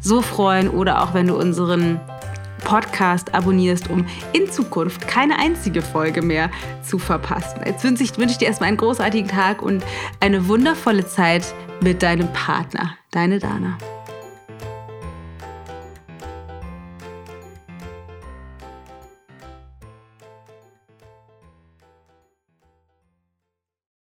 so 0.00 0.22
freuen 0.22 0.68
oder 0.68 1.02
auch 1.02 1.14
wenn 1.14 1.26
du 1.26 1.36
unseren 1.36 2.00
Podcast 2.64 3.34
abonnierst, 3.34 3.90
um 3.90 4.06
in 4.32 4.50
Zukunft 4.50 5.06
keine 5.06 5.38
einzige 5.38 5.82
Folge 5.82 6.22
mehr 6.22 6.50
zu 6.82 6.98
verpassen. 6.98 7.60
Jetzt 7.64 7.84
wünsche 7.84 8.02
ich, 8.02 8.16
wünsche 8.18 8.32
ich 8.32 8.38
dir 8.38 8.48
erstmal 8.48 8.68
einen 8.68 8.78
großartigen 8.78 9.28
Tag 9.28 9.62
und 9.62 9.84
eine 10.20 10.48
wundervolle 10.48 11.06
Zeit 11.06 11.44
mit 11.80 12.02
deinem 12.02 12.32
Partner. 12.32 12.96
Deine 13.10 13.38
Dana. 13.38 13.78